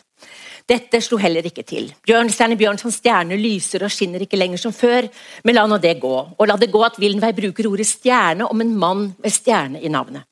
Dette 0.68 1.00
slo 1.02 1.18
heller 1.18 1.46
ikke 1.46 1.64
til. 1.66 1.92
Bjørnstjerne 2.06 2.58
Bjørnsons 2.58 2.98
stjerne 3.00 3.38
lyser 3.38 3.86
og 3.86 3.90
skinner 3.90 4.22
ikke 4.22 4.38
lenger 4.38 4.60
som 4.62 4.74
før, 4.74 5.08
men 5.44 5.56
la 5.56 5.66
nå 5.66 5.78
det 5.82 5.96
gå. 6.02 6.14
Og 6.38 6.46
la 6.46 6.58
det 6.60 6.70
gå 6.70 6.82
at 6.84 6.98
Wildenvey 7.02 7.34
bruker 7.34 7.70
ordet 7.70 7.86
stjerne 7.88 8.46
om 8.46 8.60
en 8.62 8.74
mann 8.78 9.06
med 9.18 9.34
stjerne 9.34 9.82
i 9.82 9.90
navnet. 9.90 10.26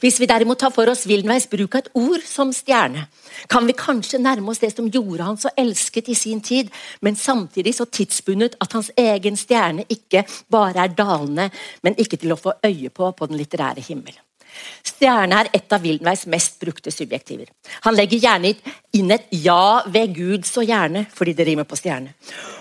Hvis 0.00 0.20
vi 0.20 0.28
derimot 0.30 0.58
tar 0.62 0.72
for 0.74 0.90
oss 0.92 1.06
Wildenveis 1.10 1.48
bruk 1.50 1.76
av 1.76 1.84
et 1.84 1.92
ord 1.98 2.24
som 2.26 2.52
stjerne, 2.54 3.06
kan 3.48 3.66
vi 3.66 3.76
kanskje 3.76 4.20
nærme 4.22 4.52
oss 4.52 4.62
det 4.62 4.72
som 4.74 4.90
gjorde 4.90 5.26
han 5.26 5.40
så 5.40 5.52
elsket 5.58 6.10
i 6.12 6.18
sin 6.18 6.40
tid, 6.40 6.70
men 7.00 7.16
samtidig 7.16 7.74
så 7.76 7.86
tidsbundet 7.86 8.58
at 8.60 8.72
hans 8.72 8.90
egen 8.96 9.38
stjerne 9.38 9.86
ikke 9.88 10.26
bare 10.52 10.84
er 10.86 10.98
dalende, 10.98 11.50
men 11.82 11.98
ikke 11.98 12.20
til 12.20 12.34
å 12.34 12.40
få 12.40 12.58
øye 12.64 12.90
på 12.90 13.12
på 13.16 13.30
den 13.30 13.40
litterære 13.40 13.84
himmel. 13.88 14.14
Stjerne 14.82 15.42
er 15.42 15.50
et 15.54 15.72
av 15.72 15.82
Wildenveis 15.82 16.26
mest 16.30 16.58
brukte 16.60 16.90
subjektiver. 16.90 17.46
Han 17.86 17.94
legger 17.94 18.18
gjerne 18.18 18.54
inn 18.92 19.10
et 19.10 19.26
'ja 19.30 19.82
ved 19.86 20.14
Gud 20.14 20.44
så 20.44 20.62
gjerne', 20.62 21.06
fordi 21.14 21.32
det 21.32 21.46
rimer 21.46 21.64
på 21.64 21.76
stjerne. 21.76 22.12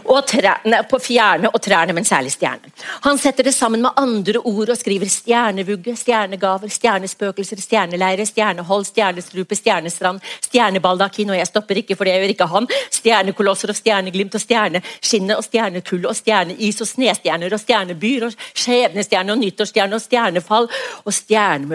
Og 0.06 0.26
trærne, 0.26 0.84
på 0.90 0.98
fjerne 1.00 1.50
og 1.50 1.62
trærne, 1.62 1.94
men 1.94 2.06
særlig 2.06 2.32
stjerne. 2.32 2.72
Han 3.04 3.18
setter 3.18 3.44
det 3.44 3.54
sammen 3.54 3.82
med 3.82 3.92
andre 3.98 4.40
ord 4.40 4.70
og 4.70 4.78
skriver 4.78 5.06
stjernevugge, 5.06 5.96
stjernegaver, 5.96 6.68
stjernespøkelser, 6.68 7.62
stjerneleire, 7.62 8.26
stjernehold, 8.26 8.86
stjernestrupe, 8.86 9.56
stjernestrand, 9.56 10.20
stjernebaldakin, 10.42 11.30
og 11.30 11.38
jeg 11.38 11.48
stopper 11.48 11.76
ikke, 11.76 11.96
for 11.96 12.04
det 12.04 12.14
gjør 12.14 12.34
ikke 12.34 12.48
han, 12.48 12.68
stjernekolosser 12.92 13.70
og 13.70 13.76
stjerneglimt 13.76 14.36
og 14.36 14.42
stjerneskinne 14.42 15.38
og 15.38 15.44
stjernekull 15.44 16.06
og 16.06 16.16
stjerneis 16.16 16.82
og 16.82 16.88
snestjerner 16.88 17.54
og 17.54 17.60
stjernebyer 17.60 18.26
og 18.26 18.34
skjebnestjerne 18.54 19.32
og 19.32 19.38
nyttårsstjerne 19.44 19.96
og 19.96 20.02
stjernefall 20.02 20.70
og 21.06 21.14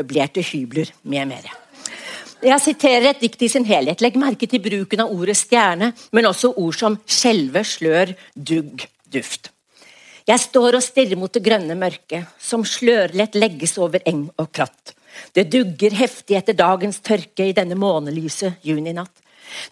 stjernemøblerte 0.06 0.42
hybler 0.42 0.92
med 1.04 1.28
mere. 1.28 1.50
Jeg 2.42 2.60
siterer 2.60 3.10
et 3.10 3.20
dikt 3.20 3.42
i 3.42 3.48
sin 3.48 3.64
helhet. 3.64 4.00
Legg 4.00 4.16
merke 4.16 4.46
til 4.46 4.60
bruken 4.60 5.00
av 5.00 5.10
ordet 5.10 5.36
stjerne, 5.36 5.92
men 6.12 6.26
også 6.26 6.54
ord 6.56 6.76
som 6.76 6.98
skjelve, 7.06 7.64
slør, 7.64 8.14
dugg, 8.34 8.86
duft. 9.10 9.50
Jeg 10.26 10.38
står 10.40 10.76
og 10.76 10.82
stirrer 10.82 11.16
mot 11.16 11.32
det 11.32 11.42
grønne 11.42 11.74
mørket, 11.78 12.26
som 12.38 12.64
slørlett 12.64 13.34
legges 13.36 13.78
over 13.78 14.02
eng 14.04 14.28
og 14.38 14.50
kratt. 14.52 14.94
Det 15.32 15.48
dugger 15.48 15.94
heftig 15.94 16.36
etter 16.36 16.52
dagens 16.52 16.98
tørke 17.00 17.46
i 17.46 17.54
denne 17.54 17.76
månelyse 17.78 18.56
juninatt. 18.62 19.12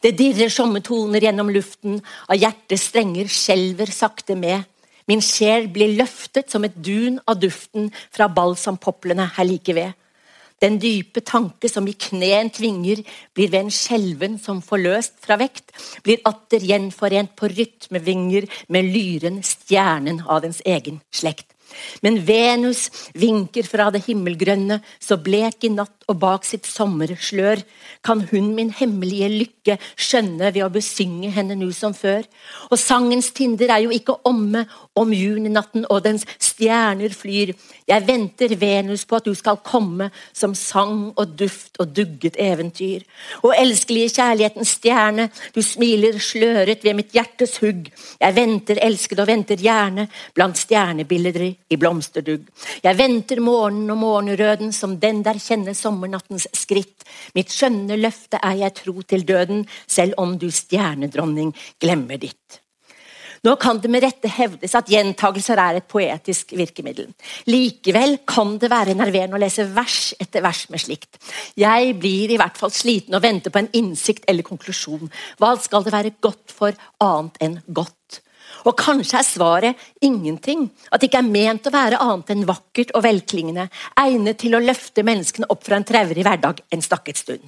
Det 0.01 0.15
dirrer 0.17 0.49
sommertoner 0.49 1.27
gjennom 1.27 1.51
luften, 1.51 1.99
av 2.31 2.39
hjertets 2.39 2.87
strenger 2.89 3.29
skjelver 3.29 3.91
sakte 3.91 4.39
med. 4.39 4.63
Min 5.11 5.21
sjel 5.21 5.67
blir 5.69 5.99
løftet 5.99 6.49
som 6.55 6.65
et 6.65 6.77
dun 6.79 7.19
av 7.29 7.43
duften 7.43 7.91
fra 8.15 8.31
balsampoplene 8.31 9.27
her 9.37 9.51
like 9.51 9.75
ved. 9.77 9.93
Den 10.65 10.79
dype 10.81 11.21
tanke 11.21 11.69
som 11.69 11.85
i 11.91 11.93
kneen 11.93 12.49
tvinger, 12.55 13.03
blir 13.37 13.51
ved 13.53 13.67
en 13.67 13.75
skjelven 13.75 14.39
som 14.41 14.63
forløst 14.65 15.19
fra 15.25 15.37
vekt, 15.37 15.75
blir 16.07 16.23
atter 16.25 16.65
gjenforent 16.65 17.35
på 17.37 17.51
rytmevinger 17.53 18.49
med 18.73 18.89
lyren, 18.95 19.43
stjernen 19.45 20.23
av 20.25 20.41
dens 20.47 20.63
egen 20.65 21.03
slekt. 21.13 21.54
Men 22.05 22.21
Venus 22.27 22.87
vinker 23.15 23.67
fra 23.69 23.91
det 23.95 24.05
himmelgrønne, 24.09 24.81
så 25.01 25.19
blek 25.21 25.65
i 25.65 25.73
natt 25.75 26.09
og 26.09 26.21
bak 26.21 26.45
sitt 26.45 26.69
sommerslør 26.69 27.63
kan 28.05 28.21
hun 28.31 28.53
min 28.55 28.71
hemmelige 28.75 29.29
lykke 29.33 29.77
skjønne 29.97 30.51
ved 30.53 30.63
å 30.67 30.73
besynge 30.73 31.31
henne 31.33 31.57
nu 31.57 31.71
som 31.73 31.95
før. 31.97 32.27
Og 32.71 32.79
sangens 32.81 33.31
tinder 33.37 33.73
er 33.73 33.85
jo 33.87 33.95
ikke 33.95 34.19
omme 34.29 34.67
om 34.99 35.13
juninatten 35.17 35.87
og 35.89 36.03
dens 36.05 36.27
stjerner 36.37 37.15
flyr. 37.17 37.55
Jeg 37.89 38.07
venter, 38.07 38.55
Venus, 38.61 39.07
på 39.09 39.19
at 39.19 39.29
du 39.29 39.33
skal 39.37 39.63
komme 39.65 40.11
som 40.37 40.55
sang 40.59 41.15
og 41.15 41.35
duft 41.39 41.81
og 41.81 41.95
dugget 41.97 42.37
eventyr. 42.41 43.07
Og 43.43 43.55
elskelige 43.57 44.13
kjærlighetens 44.19 44.77
stjerne, 44.79 45.29
du 45.55 45.63
smiler 45.65 46.21
sløret 46.21 46.85
ved 46.85 46.99
mitt 47.01 47.17
hjertes 47.17 47.57
hugg. 47.63 47.89
Jeg 48.21 48.37
venter, 48.37 48.81
elsket 48.85 49.25
og 49.25 49.31
venter 49.31 49.61
gjerne 49.61 50.09
blant 50.37 50.61
stjernebilder 50.61 51.41
i 51.75 51.81
blomsterdugg. 51.81 52.49
Jeg 52.85 52.99
venter 52.99 53.43
morgenen 53.45 53.93
og 53.95 54.01
morgenrøden 54.01 54.73
som 54.75 54.99
den 55.03 55.23
der 55.27 55.41
kjenner 55.43 55.77
sommernattens 55.77 56.49
skritt. 56.57 57.07
Mitt 57.37 57.53
skjønne 57.53 57.99
løfte 58.01 58.41
er 58.43 58.61
jeg 58.65 58.79
tro 58.81 59.01
til 59.03 59.27
døden, 59.27 59.65
selv 59.87 60.17
om 60.23 60.39
du 60.39 60.51
stjernedronning 60.55 61.55
glemmer 61.83 62.21
ditt. 62.21 62.61
Nå 63.45 63.59
kan 63.61 63.77
det 63.77 63.91
med 63.93 64.01
rette 64.01 64.29
hevdes 64.33 64.73
at 64.79 64.89
gjentagelser 64.89 65.61
er 65.61 65.79
et 65.79 65.89
poetisk 65.91 66.55
virkemiddel. 66.57 67.11
Likevel 67.53 68.17
kan 68.25 68.55
det 68.61 68.71
være 68.73 68.97
nerverende 68.97 69.37
å 69.37 69.43
lese 69.43 69.67
vers 69.75 70.15
etter 70.17 70.41
vers 70.45 70.63
med 70.73 70.81
slikt. 70.81 71.19
Jeg 71.61 71.93
blir 72.01 72.33
i 72.33 72.39
hvert 72.41 72.57
fall 72.57 72.73
sliten 72.73 73.17
og 73.19 73.25
venter 73.25 73.53
på 73.53 73.61
en 73.61 73.69
innsikt 73.77 74.25
eller 74.31 74.47
konklusjon. 74.47 75.13
Hva 75.37 75.53
skal 75.61 75.85
det 75.85 75.93
være 75.93 76.15
godt 76.25 76.57
for 76.57 76.73
annet 77.05 77.37
enn 77.45 77.59
godt? 77.69 78.24
Og 78.65 78.77
kanskje 78.81 79.19
er 79.21 79.27
svaret 79.27 79.85
ingenting. 80.05 80.67
At 80.91 81.03
det 81.03 81.11
ikke 81.11 81.21
er 81.21 81.29
ment 81.29 81.69
å 81.69 81.75
være 81.75 82.01
annet 82.01 82.33
enn 82.35 82.47
vakkert 82.49 82.95
og 82.97 83.05
velklingende, 83.05 83.69
egnet 84.01 84.41
til 84.41 84.57
å 84.57 84.63
løfte 84.65 85.05
menneskene 85.07 85.51
opp 85.53 85.67
fra 85.67 85.79
en 85.79 85.87
traurig 85.89 86.25
hverdag 86.25 86.65
en 86.73 86.85
stakket 86.85 87.21
stund. 87.21 87.45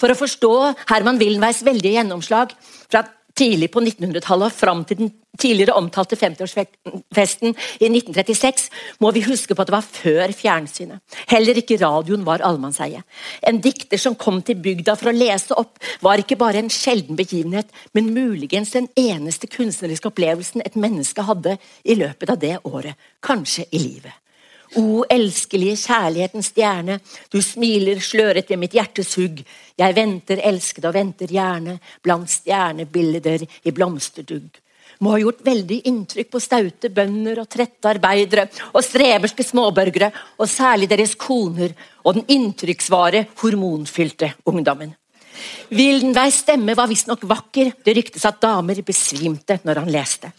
For 0.00 0.10
å 0.10 0.18
forstå 0.18 0.52
Herman 0.90 1.20
Willenweis 1.20 1.62
veldige 1.66 1.98
gjennomslag 1.98 2.54
fra 2.90 3.04
tidlig 3.40 3.70
på 3.72 3.82
1900-tallet 3.82 4.50
og 4.50 4.56
fram 4.56 4.84
til 4.86 5.00
den 5.00 5.12
tidligere 5.40 5.76
omtalte 5.78 6.18
50-årsfesten 6.18 7.54
i 7.80 7.88
1936, 7.88 8.68
må 9.00 9.12
vi 9.16 9.24
huske 9.24 9.54
på 9.54 9.62
at 9.62 9.70
det 9.70 9.76
var 9.76 9.86
før 9.86 10.34
fjernsynet. 10.36 11.00
Heller 11.30 11.60
ikke 11.60 11.78
radioen 11.80 12.26
var 12.26 12.44
allemannseie. 12.44 13.02
En 13.46 13.60
dikter 13.62 14.00
som 14.00 14.18
kom 14.20 14.42
til 14.44 14.60
bygda 14.60 14.96
for 15.00 15.12
å 15.12 15.16
lese 15.16 15.56
opp, 15.56 15.78
var 16.04 16.20
ikke 16.20 16.38
bare 16.40 16.60
en 16.60 16.72
sjelden 16.72 17.18
begivenhet, 17.18 17.70
men 17.96 18.12
muligens 18.14 18.74
den 18.76 18.90
eneste 19.00 19.48
kunstneriske 19.50 20.10
opplevelsen 20.10 20.66
et 20.66 20.76
menneske 20.76 21.24
hadde 21.24 21.56
i 21.84 21.96
løpet 21.98 22.34
av 22.34 22.42
det 22.42 22.58
året, 22.68 22.98
kanskje 23.24 23.68
i 23.70 23.80
livet. 23.80 24.19
O 24.78 25.02
elskelige 25.10 25.76
kjærlighetens 25.82 26.52
stjerne, 26.52 27.00
du 27.32 27.40
smiler 27.42 27.98
sløret 27.98 28.50
ved 28.50 28.60
mitt 28.62 28.76
hjertes 28.78 29.16
hugg. 29.18 29.42
Jeg 29.78 29.96
venter 29.96 30.42
elskede 30.46 30.90
og 30.92 30.94
venter 30.94 31.26
gjerne 31.26 31.80
blant 32.02 32.30
stjernebilder 32.30 33.46
i 33.64 33.74
blomsterdugg 33.74 34.60
må 35.00 35.14
ha 35.14 35.20
gjort 35.22 35.40
veldig 35.44 35.80
inntrykk 35.88 36.30
på 36.34 36.40
staute 36.42 36.90
bønder 36.92 37.40
og 37.40 37.48
trette 37.48 37.88
arbeidere 37.88 38.46
og 38.70 38.82
streberske 38.84 39.44
småbørgere, 39.46 40.10
og 40.36 40.48
særlig 40.48 40.90
deres 40.90 41.14
koner 41.16 41.72
og 42.04 42.18
den 42.18 42.26
inntrykksvare, 42.28 43.26
hormonfylte 43.40 44.34
ungdommen. 44.50 44.92
Wildenveis 45.72 46.42
stemme 46.42 46.74
var 46.76 46.90
visstnok 46.90 47.24
vakker, 47.28 47.72
det 47.84 47.96
ryktes 47.96 48.26
at 48.28 48.42
damer 48.42 48.82
besvimte 48.84 49.60
når 49.64 49.84
han 49.84 49.92
leste. 49.94 50.32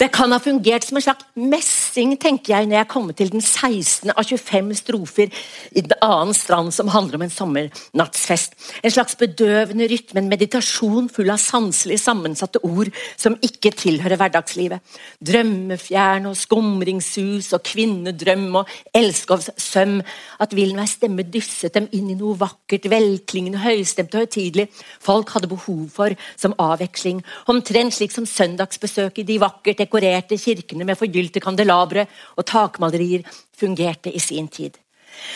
Det 0.00 0.10
kan 0.14 0.32
ha 0.32 0.38
fungert 0.42 0.86
som 0.86 0.98
en 0.98 1.04
slags 1.04 1.26
messing 1.36 2.16
tenker 2.20 2.54
jeg, 2.54 2.68
når 2.68 2.80
jeg 2.80 2.88
kommer 2.90 3.16
til 3.16 3.30
den 3.32 3.42
16. 3.44 4.12
av 4.14 4.24
25 4.24 4.70
strofer 4.78 5.42
i 5.76 5.82
den 5.84 5.94
annen 6.02 6.34
strand 6.36 6.72
som 6.74 6.90
handler 6.92 7.18
om 7.18 7.24
en 7.26 7.32
sommernattsfest. 7.34 8.56
En 8.82 8.94
slags 8.94 9.18
bedøvende 9.20 9.88
rytme, 9.90 10.22
en 10.22 10.30
meditasjon 10.32 11.10
full 11.12 11.30
av 11.32 11.40
sanselig 11.42 12.00
sammensatte 12.02 12.62
ord 12.66 12.90
som 13.20 13.36
ikke 13.44 13.74
tilhører 13.76 14.20
hverdagslivet. 14.20 14.80
Drømmefjern 15.20 16.30
og 16.30 16.38
skumringssus 16.38 17.52
og 17.56 17.64
kvinnedrøm 17.68 18.62
og 18.62 18.74
elskovssøm. 18.96 20.00
At 20.40 20.56
Wilhelms 20.56 20.96
stemme 20.98 21.26
dysset 21.28 21.76
dem 21.76 21.90
inn 21.96 22.10
i 22.10 22.18
noe 22.18 22.38
vakkert, 22.40 22.88
velklingende, 22.90 23.62
høystemt 23.62 24.16
og 24.16 24.24
høytidelig 24.24 24.70
folk 25.00 25.30
hadde 25.34 25.50
behov 25.50 25.86
for 25.92 26.16
som 26.40 26.54
avveksling. 26.60 27.22
Omtrent 27.50 27.96
slik 27.96 28.14
som 28.14 28.26
søndagsbesøk 28.28 29.20
i 29.20 29.26
de 29.28 29.38
vakre 29.42 29.59
vakkert 29.60 29.84
dekorerte 29.84 30.38
kirkene 30.40 30.86
med 30.88 30.98
forgylte 30.98 31.40
kandelabre 31.40 32.06
og 32.36 32.46
takmalerier 32.46 33.26
fungerte 33.56 34.12
i 34.12 34.18
sin 34.18 34.48
tid. 34.48 34.72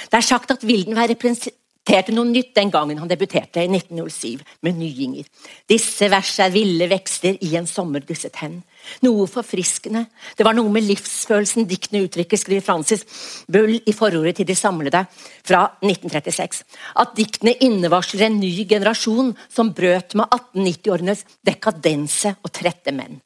Det 0.09 0.17
er 0.17 0.25
sagt 0.25 0.51
at 0.51 0.65
Wildenvey 0.65 1.11
representerte 1.11 2.15
noe 2.15 2.25
nytt 2.25 2.55
den 2.57 2.71
gangen 2.73 2.99
han 2.99 3.09
debuterte 3.09 3.61
i 3.61 3.69
1907 3.69 4.41
med 4.65 4.79
Nyinger. 4.79 5.27
Disse 5.69 6.09
vers 6.09 6.39
er 6.41 6.55
ville 6.55 6.89
vekster 6.89 7.37
i 7.45 7.51
en 7.59 7.67
sommer 7.69 8.01
dysset 8.01 8.39
hen. 8.41 8.63
Noe 9.05 9.27
forfriskende. 9.29 10.07
Det 10.37 10.47
var 10.47 10.57
noe 10.57 10.73
med 10.73 10.87
livsfølelsen 10.87 11.69
diktene 11.69 12.05
uttrykker, 12.07 12.41
skriver 12.41 12.65
Francis 12.65 13.05
Bull 13.49 13.77
i 13.77 13.93
forordet 13.93 14.39
til 14.39 14.49
De 14.49 14.57
samlede 14.57 15.05
fra 15.45 15.67
1936. 15.83 16.65
At 16.97 17.13
diktene 17.19 17.59
innevarsler 17.61 18.31
en 18.31 18.41
ny 18.41 18.55
generasjon 18.69 19.35
som 19.53 19.75
brøt 19.77 20.17
med 20.17 20.31
1890-årenes 20.31 21.27
dekadense 21.45 22.39
og 22.41 22.53
trette 22.55 22.95
menn. 22.97 23.21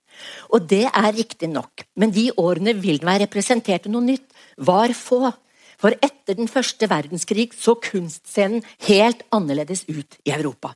Og 0.53 0.65
det 0.71 0.87
er 0.89 1.13
riktig 1.17 1.51
nok, 1.53 1.85
men 1.97 2.15
de 2.15 2.31
årene 2.37 2.77
Wildenvey 2.79 3.23
representerte 3.25 3.93
noe 3.93 4.05
nytt, 4.05 4.27
var 4.59 4.95
få. 4.97 5.31
For 5.79 5.95
etter 6.03 6.35
den 6.35 6.51
første 6.51 6.89
verdenskrig 6.91 7.53
så 7.55 7.77
kunstscenen 7.79 8.65
helt 8.89 9.23
annerledes 9.35 9.85
ut 9.87 10.17
i 10.27 10.33
Europa. 10.35 10.73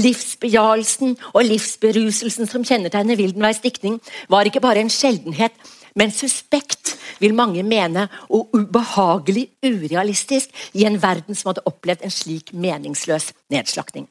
Livsbejaelsen 0.00 1.18
og 1.34 1.44
livsberuselsen 1.44 2.48
som 2.48 2.64
kjennetegner 2.64 3.20
Wildenbergs 3.20 3.60
diktning, 3.60 3.98
var 4.32 4.48
ikke 4.48 4.62
bare 4.64 4.80
en 4.80 4.92
sjeldenhet, 4.92 5.52
men 5.94 6.14
suspekt, 6.14 6.96
vil 7.20 7.34
mange 7.36 7.62
mene, 7.66 8.06
og 8.32 8.54
ubehagelig 8.56 9.50
urealistisk 9.66 10.54
i 10.72 10.86
en 10.88 10.96
verden 11.02 11.36
som 11.36 11.50
hadde 11.50 11.66
opplevd 11.68 12.06
en 12.06 12.14
slik 12.14 12.54
meningsløs 12.56 13.34
nedslakting. 13.52 14.08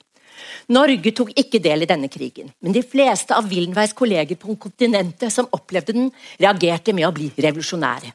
Norge 0.75 1.13
tok 1.15 1.33
ikke 1.37 1.61
del 1.63 1.83
i 1.83 1.89
denne 1.89 2.09
krigen, 2.11 2.51
men 2.61 2.75
de 2.75 2.83
fleste 2.85 3.35
av 3.35 3.49
Wildenveis 3.49 3.95
kolleger 3.97 4.39
på 4.39 4.55
kontinentet 4.61 5.33
som 5.33 5.49
opplevde 5.55 5.95
den, 5.95 6.09
reagerte 6.39 6.93
med 6.93 7.07
å 7.07 7.13
bli 7.15 7.31
revolusjonære. 7.37 8.13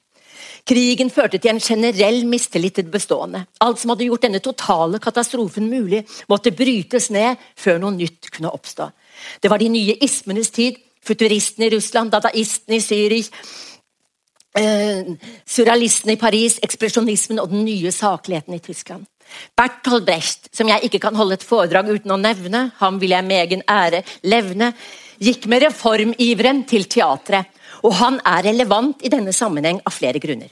Krigen 0.64 1.10
førte 1.12 1.38
til 1.38 1.52
en 1.52 1.60
generell 1.60 2.22
mistillit 2.24 2.78
til 2.78 2.86
det 2.86 2.92
bestående. 2.94 3.42
Alt 3.60 3.82
som 3.82 3.92
hadde 3.92 4.06
gjort 4.06 4.24
denne 4.24 4.40
totale 4.40 5.00
katastrofen 5.02 5.68
mulig, 5.68 6.04
måtte 6.28 6.54
brytes 6.56 7.10
ned 7.12 7.36
før 7.60 7.82
noe 7.82 7.92
nytt 7.92 8.30
kunne 8.32 8.52
oppstå. 8.52 8.88
Det 9.42 9.50
var 9.52 9.60
de 9.60 9.68
nye 9.68 9.98
ismenes 10.04 10.50
tid. 10.50 10.80
Futuristene 11.04 11.68
i 11.68 11.74
Russland, 11.74 12.14
dadaistene 12.14 12.78
i 12.78 12.80
Zürich, 12.80 13.28
eh, 14.56 15.04
surrealistene 15.44 16.14
i 16.14 16.20
Paris, 16.20 16.58
ekspresjonismen 16.62 17.42
og 17.42 17.50
den 17.50 17.64
nye 17.66 17.92
sakligheten 17.92 18.54
i 18.54 18.62
Tyskland. 18.64 19.04
Bertolt 19.56 20.06
Brecht, 20.06 20.48
som 20.54 20.68
jeg 20.70 20.88
ikke 20.88 21.00
kan 21.06 21.16
holde 21.18 21.38
et 21.38 21.46
foredrag 21.46 21.90
uten 21.92 22.14
å 22.14 22.20
nevne, 22.20 22.68
ham 22.80 23.00
vil 23.02 23.14
jeg 23.16 23.26
med 23.26 23.42
egen 23.44 23.64
ære 23.70 24.02
levne, 24.26 24.72
gikk 25.22 25.48
med 25.50 25.66
reformiveren 25.68 26.64
til 26.68 26.88
teatret. 26.90 27.50
Og 27.84 27.92
han 27.98 28.20
er 28.24 28.46
relevant 28.48 29.02
i 29.04 29.10
denne 29.12 29.32
sammenheng 29.36 29.82
av 29.84 29.92
flere 29.92 30.20
grunner. 30.22 30.48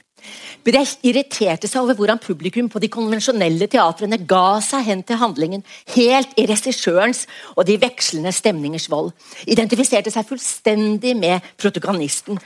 Brecht 0.63 1.01
irriterte 1.03 1.67
seg 1.67 1.81
over 1.83 1.97
hvordan 1.97 2.21
publikum 2.23 2.69
på 2.71 2.79
de 2.79 2.89
konvensjonelle 2.91 3.67
teatrene 3.71 4.19
ga 4.29 4.59
seg 4.63 4.85
hen 4.87 5.01
til 5.03 5.19
handlingen, 5.19 5.63
helt 5.95 6.31
i 6.39 6.45
regissørens 6.47 7.25
og 7.57 7.65
de 7.67 7.75
vekslende 7.81 8.31
stemningers 8.35 8.87
vold. 8.91 9.11
Identifiserte 9.43 10.13
seg 10.13 10.27
fullstendig 10.29 11.15
med 11.19 11.43
protagonisten. 11.59 12.39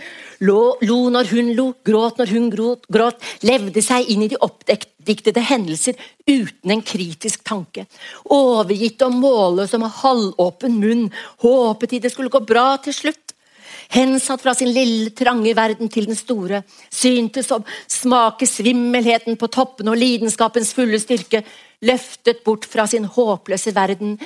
Lo, 0.46 0.78
lo 0.82 0.98
når 1.14 1.30
hun 1.34 1.54
lo, 1.58 1.68
gråt 1.86 2.20
når 2.22 2.34
hun 2.34 2.50
gråt, 2.54 2.90
gråt, 2.94 3.22
levde 3.46 3.82
seg 3.86 4.10
inn 4.10 4.26
i 4.26 4.32
de 4.32 4.42
oppdiktede 4.42 5.44
hendelser 5.50 5.98
uten 6.28 6.74
en 6.74 6.84
kritisk 6.86 7.46
tanke. 7.48 7.88
Overgitt 8.34 9.02
og 9.06 9.16
målløs 9.18 9.74
og 9.78 9.86
med 9.86 9.96
halvåpen 10.02 10.78
munn, 10.82 11.08
håpet 11.46 11.94
de 11.94 12.04
det 12.06 12.14
skulle 12.14 12.34
gå 12.34 12.42
bra 12.46 12.76
til 12.82 12.98
slutt. 12.98 13.27
Hensatt 13.94 14.44
fra 14.44 14.54
sin 14.58 14.74
lille, 14.76 15.14
trange 15.16 15.54
verden 15.56 15.90
til 15.92 16.10
den 16.10 16.18
store. 16.18 16.64
Syntes 16.92 17.52
å 17.56 17.62
smake 17.88 18.48
svimmelheten 18.50 19.38
på 19.40 19.50
toppen 19.54 19.92
og 19.92 20.00
lidenskapens 20.00 20.74
fulle 20.76 21.00
styrke. 21.00 21.44
Løftet 21.88 22.44
bort 22.46 22.68
fra 22.68 22.88
sin 22.90 23.08
håpløse 23.08 23.74
verden 23.76 24.18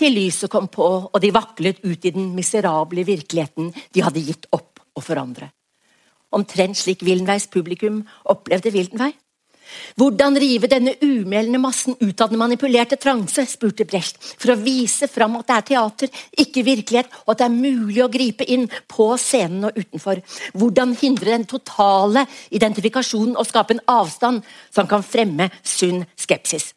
til 0.00 0.14
lyset 0.16 0.50
kom 0.50 0.68
på, 0.72 0.86
og 1.12 1.18
de 1.20 1.32
vaklet 1.34 1.82
ut 1.84 2.04
i 2.06 2.12
den 2.14 2.30
miserable 2.36 3.04
virkeligheten 3.04 3.72
de 3.92 4.04
hadde 4.04 4.24
gitt 4.24 4.48
opp 4.56 4.80
å 4.96 5.02
forandre. 5.04 5.50
Omtrent 6.32 6.78
slik 6.78 7.02
Wildenveis 7.04 7.48
publikum 7.50 8.04
opplevde 8.30 8.72
Wildenvei. 8.72 9.10
Hvordan 9.98 10.38
rive 10.40 10.70
denne 10.70 10.94
umælende 11.04 11.60
massen 11.62 11.96
ut 12.00 12.20
av 12.20 12.32
den 12.32 12.40
manipulerte 12.40 12.98
transe, 13.00 13.44
spurte 13.48 13.86
Brecht, 13.88 14.18
for 14.20 14.54
å 14.54 14.58
vise 14.60 15.08
fram 15.10 15.38
at 15.40 15.48
det 15.50 15.56
er 15.56 15.68
teater, 15.70 16.24
ikke 16.44 16.66
virkelighet, 16.66 17.12
og 17.26 17.34
at 17.34 17.42
det 17.42 17.48
er 17.48 17.60
mulig 17.60 18.02
å 18.04 18.10
gripe 18.12 18.46
inn 18.48 18.66
på 18.90 19.10
scenen 19.20 19.68
og 19.70 19.78
utenfor. 19.78 20.22
Hvordan 20.58 20.96
hindre 21.00 21.34
den 21.34 21.48
totale 21.50 22.26
identifikasjonen 22.50 23.36
og 23.36 23.48
skape 23.48 23.76
en 23.76 23.86
avstand 23.90 24.44
som 24.74 24.90
kan 24.90 25.06
fremme 25.06 25.50
sunn 25.62 26.04
skepsis. 26.18 26.72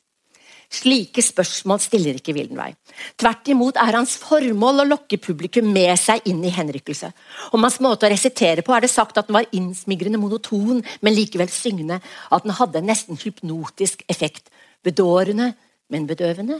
Slike 0.73 1.21
spørsmål 1.21 1.81
stiller 1.83 2.17
ikke 2.17 2.33
Wildenvey. 2.33 2.73
Tvert 3.19 3.49
imot 3.53 3.77
er 3.77 3.93
hans 3.93 4.15
formål 4.17 4.81
å 4.81 4.87
lokke 4.87 5.19
publikum 5.21 5.67
med 5.73 5.93
seg 6.01 6.25
inn 6.31 6.41
i 6.41 6.53
henrykkelse. 6.53 7.11
Om 7.53 7.67
hans 7.67 7.77
måte 7.83 8.07
å 8.07 8.11
resitere 8.13 8.65
på 8.65 8.73
er 8.73 8.85
det 8.85 8.89
sagt 8.89 9.19
at 9.21 9.29
den 9.29 9.37
var 9.37 9.49
innsmigrende 9.53 10.21
monoton, 10.21 10.81
men 11.05 11.15
likevel 11.15 11.51
syngende. 11.53 11.99
At 12.33 12.47
den 12.47 12.57
hadde 12.57 12.81
en 12.81 12.89
nesten 12.89 13.21
hypnotisk 13.21 14.01
effekt. 14.09 14.49
Bedårende, 14.83 15.51
men 15.93 16.09
bedøvende. 16.09 16.59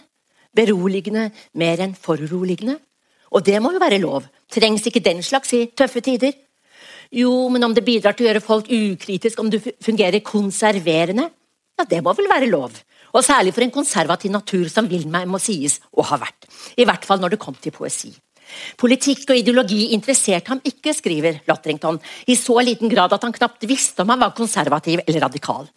Beroligende 0.54 1.32
mer 1.58 1.82
enn 1.82 1.98
foruroligende. 1.98 2.78
Og 3.34 3.42
det 3.42 3.58
må 3.66 3.74
jo 3.74 3.82
være 3.82 4.02
lov. 4.04 4.30
Trengs 4.54 4.86
ikke 4.86 5.02
den 5.02 5.26
slags 5.26 5.56
i 5.58 5.66
tøffe 5.74 6.06
tider? 6.06 6.38
Jo, 7.14 7.50
men 7.50 7.66
om 7.66 7.74
det 7.74 7.86
bidrar 7.86 8.14
til 8.14 8.28
å 8.28 8.30
gjøre 8.30 8.46
folk 8.46 8.70
ukritisk, 8.70 9.42
om 9.42 9.50
du 9.50 9.58
fungerer 9.58 10.22
konserverende? 10.26 11.32
Ja, 11.78 11.86
det 11.90 12.02
må 12.06 12.14
vel 12.14 12.30
være 12.30 12.50
lov. 12.50 12.78
Og 13.14 13.26
særlig 13.26 13.54
for 13.54 13.66
en 13.66 13.74
konservativ 13.74 14.34
natur 14.34 14.70
som 14.72 14.90
Wilhelm 14.90 15.34
må 15.34 15.42
sies 15.42 15.80
å 15.94 16.06
ha 16.10 16.20
vært. 16.22 16.48
I 16.78 16.86
hvert 16.88 17.06
fall 17.06 17.22
når 17.22 17.36
det 17.36 17.44
kom 17.44 17.58
til 17.62 17.76
poesi. 17.76 18.14
Politikk 18.78 19.30
og 19.32 19.40
ideologi 19.40 19.94
interesserte 19.96 20.52
ham 20.52 20.62
ikke, 20.68 20.94
skriver 20.94 21.40
Lotrington, 21.50 22.00
i 22.28 22.36
så 22.38 22.60
liten 22.66 22.92
grad 22.92 23.14
at 23.16 23.24
han 23.26 23.34
knapt 23.34 23.66
visste 23.70 24.04
om 24.04 24.12
han 24.14 24.22
var 24.22 24.36
konservativ 24.38 25.02
eller 25.06 25.26
radikal. 25.26 25.70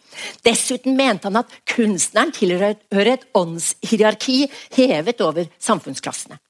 Dessuten 0.44 0.96
mente 0.98 1.30
han 1.30 1.40
at 1.40 1.54
kunstneren 1.76 2.34
tilhører 2.36 3.12
et 3.12 3.28
åndshierarki 3.36 4.42
hevet 4.76 5.22
over 5.24 5.48
samfunnsklassene. 5.62 6.40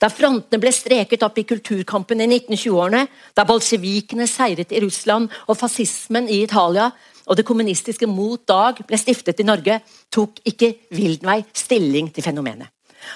Da 0.00 0.08
frontene 0.08 0.60
ble 0.60 0.72
streket 0.72 1.24
opp 1.26 1.36
i 1.36 1.44
kulturkampen 1.44 2.22
i 2.24 2.28
1920-årene, 2.30 3.02
da 3.36 3.44
bolsjevikene 3.44 4.24
seiret 4.30 4.72
i 4.72 4.80
Russland 4.80 5.28
og 5.46 5.58
fascismen 5.60 6.30
i 6.32 6.40
Italia, 6.46 6.88
og 7.26 7.36
det 7.38 7.46
kommunistiske 7.46 8.08
Mot 8.10 8.46
Dag 8.48 8.80
ble 8.86 8.98
stiftet 9.00 9.42
i 9.42 9.46
Norge, 9.46 9.80
tok 10.12 10.40
ikke 10.46 10.72
Wildenvey 10.94 11.44
stilling 11.56 12.12
til 12.14 12.26
fenomenet. 12.26 12.70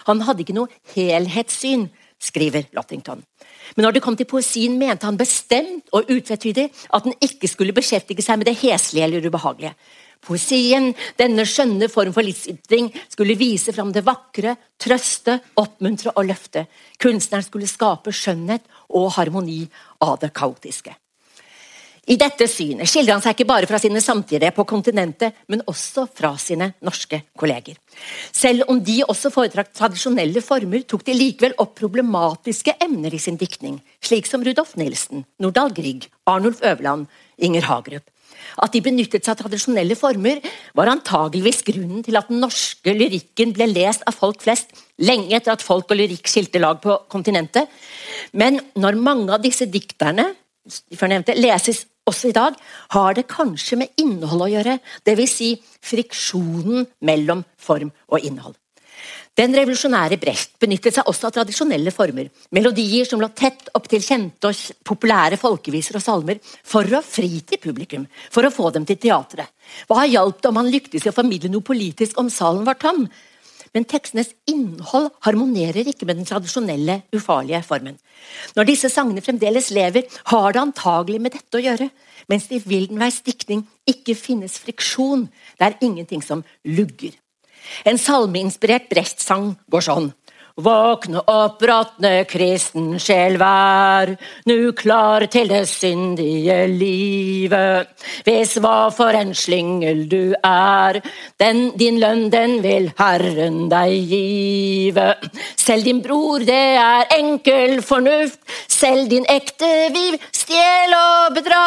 Han 0.07 0.23
hadde 0.27 0.44
ikke 0.44 0.57
noe 0.57 0.70
helhetssyn, 0.94 1.88
skriver 2.20 2.68
Lottington. 2.77 3.23
Men 3.77 3.87
når 3.87 3.96
det 3.96 4.03
kom 4.05 4.16
til 4.18 4.29
poesien, 4.29 4.77
mente 4.79 5.09
han 5.09 5.18
bestemt 5.18 5.88
og 5.96 6.11
utvetydig 6.12 6.66
at 6.92 7.07
den 7.07 7.16
ikke 7.25 7.49
skulle 7.49 7.75
beskjeftige 7.77 8.25
seg 8.25 8.40
med 8.40 8.51
det 8.51 8.59
heslige 8.61 9.07
eller 9.07 9.27
ubehagelige. 9.27 9.75
Poesien, 10.20 10.90
denne 11.16 11.46
skjønne 11.49 11.88
form 11.88 12.12
for 12.12 12.27
livsytring, 12.27 12.90
skulle 13.09 13.38
vise 13.40 13.73
fram 13.73 13.92
det 13.94 14.05
vakre, 14.05 14.53
trøste, 14.77 15.38
oppmuntre 15.57 16.12
og 16.12 16.29
løfte. 16.29 16.66
Kunstneren 17.01 17.46
skulle 17.46 17.70
skape 17.70 18.12
skjønnhet 18.12 18.68
og 19.01 19.14
harmoni 19.16 19.62
av 20.05 20.18
det 20.20 20.35
kaotiske. 20.37 20.92
I 22.11 22.16
dette 22.18 22.49
synet 22.51 22.90
skildrer 22.90 23.14
han 23.14 23.23
seg 23.23 23.37
ikke 23.37 23.46
bare 23.46 23.68
fra 23.70 23.79
sine 23.79 24.01
samtidige 24.03 24.51
på 24.57 24.64
kontinentet, 24.66 25.37
men 25.46 25.62
også 25.70 26.09
fra 26.11 26.33
sine 26.42 26.73
norske 26.83 27.20
kolleger. 27.38 27.77
Selv 28.35 28.66
om 28.73 28.81
de 28.83 28.96
også 29.05 29.31
foretrakk 29.31 29.70
tradisjonelle 29.79 30.42
former, 30.42 30.83
tok 30.90 31.05
de 31.07 31.14
likevel 31.14 31.55
opp 31.62 31.77
problematiske 31.79 32.75
emner 32.83 33.14
i 33.14 33.20
sin 33.23 33.38
diktning, 33.38 33.79
slik 34.03 34.27
som 34.27 34.42
Rudolf 34.42 34.75
Nilsen, 34.81 35.23
Nordahl 35.38 35.70
Grieg, 35.77 36.09
Arnulf 36.27 36.59
Øverland, 36.66 37.07
Inger 37.38 37.68
Hagerup. 37.70 38.11
At 38.59 38.75
de 38.75 38.83
benyttet 38.83 39.23
seg 39.23 39.37
av 39.37 39.44
tradisjonelle 39.44 39.94
former, 39.99 40.42
var 40.75 40.90
antageligvis 40.90 41.62
grunnen 41.68 42.03
til 42.03 42.18
at 42.18 42.27
den 42.33 42.42
norske 42.42 42.90
lyrikken 42.96 43.55
ble 43.55 43.70
lest 43.70 44.03
av 44.11 44.18
folk 44.18 44.42
flest 44.42 44.75
lenge 44.99 45.31
etter 45.37 45.55
at 45.55 45.62
folk 45.62 45.92
og 45.92 46.03
lyrikk 46.03 46.27
skilte 46.27 46.59
lag 46.59 46.83
på 46.83 46.96
kontinentet. 47.12 47.70
Men 48.35 48.59
når 48.75 48.99
mange 48.99 49.31
av 49.37 49.44
disse 49.46 49.70
dikterne 49.70 50.33
nevnte, 51.01 51.38
leses 51.38 51.87
også 52.11 52.31
i 52.31 52.37
dag, 52.37 52.57
har 52.96 53.16
det 53.16 53.29
kanskje 53.31 53.81
med 53.81 54.03
innhold 54.03 54.46
å 54.46 54.51
gjøre, 54.53 54.79
dvs. 55.07 55.37
Si 55.40 55.53
friksjonen 55.90 56.88
mellom 57.07 57.46
form 57.57 57.92
og 58.11 58.27
innhold. 58.27 58.59
Den 59.38 59.55
revolusjonære 59.57 60.18
Brecht 60.20 60.57
benyttet 60.61 60.96
seg 60.96 61.07
også 61.09 61.29
av 61.29 61.35
tradisjonelle 61.37 61.92
former, 61.94 62.27
melodier 62.53 63.07
som 63.09 63.23
lå 63.23 63.31
tett 63.33 63.70
opptil 63.79 64.03
kjente 64.05 64.51
og 64.51 64.83
populære 64.85 65.38
folkeviser 65.40 65.96
og 65.96 66.05
salmer, 66.05 66.40
for 66.42 66.85
å 66.85 67.01
fri 67.07 67.38
til 67.46 67.62
publikum, 67.62 68.05
for 68.29 68.44
å 68.44 68.53
få 68.53 68.73
dem 68.75 68.85
til 68.88 68.99
teatret. 69.01 69.49
Hva 69.88 70.05
hjalp 70.11 70.42
det 70.42 70.51
om 70.51 70.61
han 70.61 70.68
lyktes 70.68 71.07
i 71.07 71.12
å 71.12 71.16
formidle 71.16 71.53
noe 71.53 71.64
politisk 71.64 72.18
om 72.20 72.29
salen 72.33 72.66
var 72.68 72.77
tom? 72.83 73.07
Men 73.74 73.87
tekstenes 73.88 74.33
innhold 74.50 75.11
harmonerer 75.26 75.88
ikke 75.90 76.09
med 76.09 76.20
den 76.20 76.28
tradisjonelle, 76.28 77.00
ufarlige 77.14 77.62
formen. 77.66 77.98
Når 78.56 78.68
disse 78.68 78.90
sangene 78.92 79.22
fremdeles 79.24 79.70
lever, 79.74 80.06
har 80.33 80.52
det 80.52 80.62
antagelig 80.62 81.20
med 81.22 81.37
dette 81.37 81.59
å 81.59 81.64
gjøre, 81.64 81.90
mens 82.30 82.48
det 82.50 82.61
i 82.61 82.68
Wildenveis 82.70 83.20
diktning 83.26 83.64
ikke 83.88 84.16
finnes 84.18 84.59
friksjon. 84.62 85.28
Det 85.59 85.68
er 85.68 85.78
ingenting 85.87 86.22
som 86.24 86.44
lugger. 86.66 87.14
En 87.87 87.98
salmeinspirert 88.00 88.88
Brecht-sang 88.90 89.52
går 89.70 89.85
sånn. 89.85 90.11
Våkne 90.58 91.22
opp, 91.30 91.62
råtne 91.62 92.24
kristen 92.28 92.98
sjel, 92.98 93.36
vær 93.38 94.10
nu 94.50 94.72
klar 94.76 95.26
til 95.30 95.48
det 95.48 95.62
syndige 95.70 96.64
livet. 96.66 97.92
Vis 98.26 98.56
hva 98.58 98.90
for 98.94 99.14
en 99.14 99.30
slyngel 99.36 100.04
du 100.10 100.34
er, 100.42 101.00
den, 101.38 101.70
din 101.78 102.00
lønn 102.02 102.28
den 102.34 102.58
vil 102.64 102.90
Herren 102.98 103.68
deg 103.70 103.94
give. 104.10 105.08
Selv 105.56 105.86
din 105.86 106.02
bror, 106.02 106.42
det 106.42 106.66
er 106.82 107.16
enkel 107.20 107.80
fornuft, 107.86 108.42
selv 108.68 109.08
din 109.10 109.26
ekte 109.30 109.70
viv 109.94 110.18
stjel 110.34 110.98
og 110.98 111.34
bedra. 111.38 111.64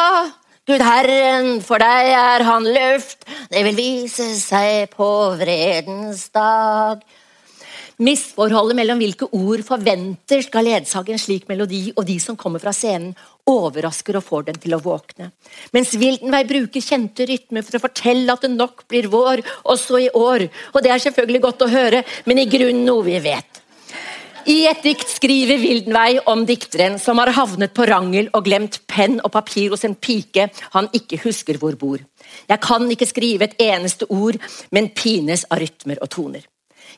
Gud 0.68 0.80
Herren, 0.80 1.58
for 1.60 1.82
deg 1.84 2.14
er 2.16 2.44
han 2.48 2.68
luft, 2.68 3.26
det 3.52 3.66
vil 3.66 3.76
vise 3.76 4.30
seg 4.40 4.94
på 4.96 5.10
vredens 5.40 6.30
dag. 6.32 7.02
Misforholdet 8.02 8.78
mellom 8.78 8.98
hvilke 8.98 9.28
ord 9.38 9.62
forventer 9.68 10.42
skal 10.42 10.66
ledsage 10.66 11.14
en 11.14 11.22
slik 11.22 11.46
melodi, 11.50 11.92
og 11.94 12.08
de 12.08 12.18
som 12.22 12.38
kommer 12.40 12.64
fra 12.64 12.74
scenen, 12.74 13.14
overrasker 13.50 14.18
og 14.18 14.26
får 14.26 14.48
dem 14.50 14.60
til 14.64 14.74
å 14.74 14.82
våkne. 14.82 15.30
Mens 15.76 15.94
Wildenvey 16.00 16.48
bruker 16.50 16.82
kjente 16.82 17.28
rytmer 17.30 17.66
for 17.66 17.78
å 17.78 17.84
fortelle 17.84 18.34
at 18.34 18.46
det 18.46 18.54
nok 18.54 18.86
blir 18.90 19.10
vår, 19.12 19.44
også 19.70 20.00
i 20.06 20.08
år. 20.16 20.48
Og 20.74 20.80
det 20.82 20.94
er 20.94 21.04
selvfølgelig 21.06 21.44
godt 21.44 21.66
å 21.68 21.74
høre, 21.74 22.06
men 22.26 22.42
i 22.42 22.48
grunnen 22.50 22.86
noe 22.88 23.06
vi 23.06 23.20
vet. 23.22 23.60
I 24.44 24.66
et 24.68 24.82
dikt 24.84 25.08
skriver 25.08 25.60
Wildenvey 25.62 26.18
om 26.28 26.42
dikteren 26.48 26.98
som 27.00 27.22
har 27.22 27.32
havnet 27.38 27.72
på 27.76 27.86
rangel 27.88 28.28
og 28.36 28.44
glemt 28.44 28.82
penn 28.92 29.22
og 29.24 29.32
papir 29.32 29.72
hos 29.72 29.86
en 29.88 29.96
pike 29.96 30.50
han 30.74 30.90
ikke 30.92 31.22
husker 31.24 31.60
hvor 31.62 31.78
bor. 31.80 32.02
Jeg 32.50 32.60
kan 32.64 32.90
ikke 32.92 33.08
skrive 33.08 33.48
et 33.48 33.56
eneste 33.64 34.10
ord, 34.12 34.36
men 34.76 34.92
pines 34.92 35.46
av 35.48 35.64
rytmer 35.64 36.02
og 36.04 36.12
toner. 36.12 36.44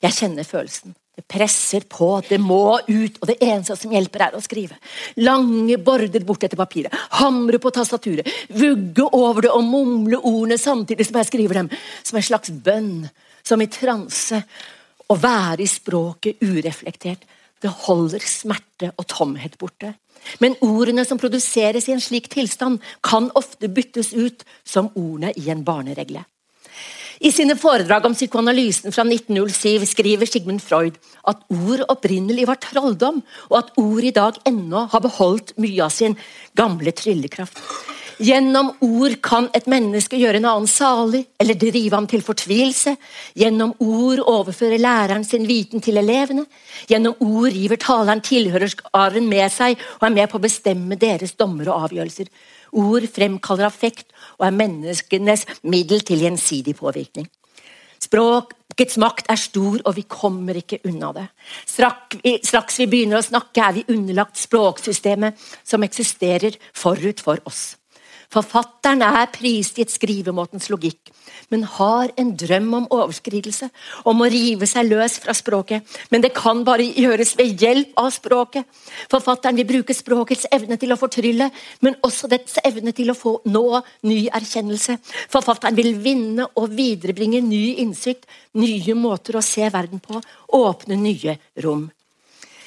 Jeg 0.06 0.16
kjenner 0.20 0.46
følelsen. 0.46 0.94
Det 1.16 1.24
presser 1.32 1.86
på, 1.88 2.10
det 2.28 2.42
må 2.44 2.76
ut, 2.76 3.20
og 3.22 3.30
det 3.30 3.38
eneste 3.40 3.78
som 3.80 3.94
hjelper, 3.96 4.26
er 4.26 4.36
å 4.36 4.44
skrive. 4.44 4.76
Lange 5.24 5.78
border 5.80 6.26
bort 6.28 6.44
etter 6.44 6.60
papiret, 6.60 6.92
hamre 7.22 7.60
på 7.64 7.72
tastaturet, 7.72 8.28
vugge 8.52 9.06
over 9.16 9.48
det 9.48 9.54
og 9.56 9.64
mumle 9.64 10.20
ordene 10.20 10.60
samtidig 10.60 11.08
som 11.08 11.22
jeg 11.22 11.30
skriver 11.30 11.62
dem, 11.62 11.72
som 12.04 12.20
en 12.20 12.28
slags 12.28 12.52
bønn, 12.52 13.08
som 13.48 13.64
i 13.64 13.70
transe. 13.72 14.42
Å 15.06 15.16
være 15.22 15.64
i 15.64 15.70
språket 15.70 16.44
ureflektert, 16.44 17.24
det 17.64 17.72
holder 17.86 18.24
smerte 18.26 18.92
og 18.98 19.08
tomhet 19.08 19.56
borte. 19.62 19.96
Men 20.44 20.58
ordene 20.66 21.06
som 21.08 21.22
produseres 21.22 21.88
i 21.88 21.96
en 21.96 22.04
slik 22.04 22.28
tilstand, 22.34 22.82
kan 23.06 23.32
ofte 23.40 23.70
byttes 23.72 24.12
ut 24.18 24.44
som 24.68 24.92
ordene 24.98 25.32
i 25.40 25.48
en 25.54 25.64
barneregle. 25.64 26.26
I 27.26 27.32
sine 27.34 27.56
foredrag 27.58 28.04
om 28.06 28.14
psykoanalysen 28.14 28.94
fra 28.94 29.02
1907 29.02 29.88
skriver 29.90 30.30
Sigmund 30.30 30.62
Freud 30.62 31.00
at 31.26 31.40
ord 31.50 31.82
opprinnelig 31.90 32.46
var 32.46 32.60
trolldom, 32.62 33.24
og 33.50 33.56
at 33.58 33.72
ord 33.82 34.06
i 34.06 34.14
dag 34.14 34.38
ennå 34.46 34.84
har 34.92 35.02
beholdt 35.02 35.56
mye 35.58 35.88
av 35.88 35.94
sin 35.96 36.14
gamle 36.54 36.94
tryllekraft. 36.94 37.58
Gjennom 38.22 38.70
ord 38.86 39.16
kan 39.26 39.50
et 39.58 39.66
menneske 39.68 40.20
gjøre 40.22 40.38
en 40.40 40.48
annen 40.52 40.70
salig 40.70 41.24
eller 41.42 41.58
drive 41.60 41.98
ham 41.98 42.06
til 42.08 42.22
fortvilelse. 42.24 42.94
Gjennom 43.36 43.74
ord 43.82 44.22
overfører 44.22 44.80
læreren 44.80 45.26
sin 45.28 45.50
viten 45.50 45.82
til 45.84 45.98
elevene. 46.00 46.46
Gjennom 46.88 47.18
ord 47.26 47.50
river 47.58 47.82
taleren 47.82 48.22
tilhørerskaren 48.24 49.26
med 49.28 49.50
seg 49.52 49.82
og 49.98 50.08
er 50.08 50.16
med 50.22 50.30
på 50.30 50.38
å 50.38 50.46
bestemme 50.46 51.00
deres 51.02 51.34
dommer 51.36 51.74
og 51.74 51.90
avgjørelser. 51.90 52.30
Ord 52.76 53.10
fremkaller 53.18 53.68
affekt 53.68 54.14
og 54.40 54.48
er 54.48 54.60
menneskenes 54.60 55.46
middel 55.64 56.04
til 56.06 56.24
gjensidig 56.26 56.76
påvirkning. 56.80 57.28
Språkets 58.02 58.98
makt 59.02 59.30
er 59.32 59.40
stor, 59.40 59.80
og 59.86 59.96
vi 59.96 60.04
kommer 60.10 60.58
ikke 60.60 60.82
unna 60.86 61.12
det. 61.16 61.26
Straks 61.66 62.80
vi 62.82 62.90
begynner 62.92 63.22
å 63.22 63.26
snakke, 63.26 63.64
er 63.64 63.80
vi 63.80 63.88
underlagt 63.96 64.40
språksystemet 64.40 65.40
som 65.64 65.86
eksisterer 65.88 66.58
forut 66.76 67.24
for 67.24 67.42
oss. 67.48 67.76
Forfatteren 68.34 69.04
er 69.06 69.30
prisgitt 69.34 69.94
skrivemåtens 69.94 70.68
logikk, 70.72 71.12
men 71.54 71.66
har 71.78 72.12
en 72.20 72.32
drøm 72.38 72.72
om 72.80 72.88
overskridelse, 72.94 73.70
om 74.10 74.22
å 74.24 74.30
rive 74.32 74.68
seg 74.70 74.90
løs 74.90 75.18
fra 75.24 75.36
språket. 75.38 75.86
Men 76.12 76.24
det 76.26 76.34
kan 76.36 76.64
bare 76.68 76.86
gjøres 76.86 77.36
ved 77.40 77.62
hjelp 77.62 77.94
av 78.02 78.12
språket. 78.16 78.66
Forfatteren 79.12 79.60
vil 79.60 79.70
bruke 79.70 79.96
språkets 79.96 80.48
evne 80.56 80.80
til 80.82 80.94
å 80.94 81.00
fortrylle, 81.00 81.50
men 81.86 82.00
også 82.06 82.30
dets 82.32 82.60
evne 82.66 82.96
til 82.96 83.14
å 83.14 83.18
få 83.18 83.38
nå 83.52 83.66
ny 84.10 84.26
erkjennelse. 84.34 84.98
Forfatteren 85.34 85.78
vil 85.78 85.94
vinne 86.02 86.50
og 86.56 86.74
viderebringe 86.76 87.44
ny 87.46 87.82
innsikt, 87.84 88.26
nye 88.58 88.98
måter 88.98 89.38
å 89.38 89.46
se 89.46 89.70
verden 89.70 90.02
på, 90.04 90.22
åpne 90.56 90.98
nye 91.00 91.38
rom. 91.64 91.86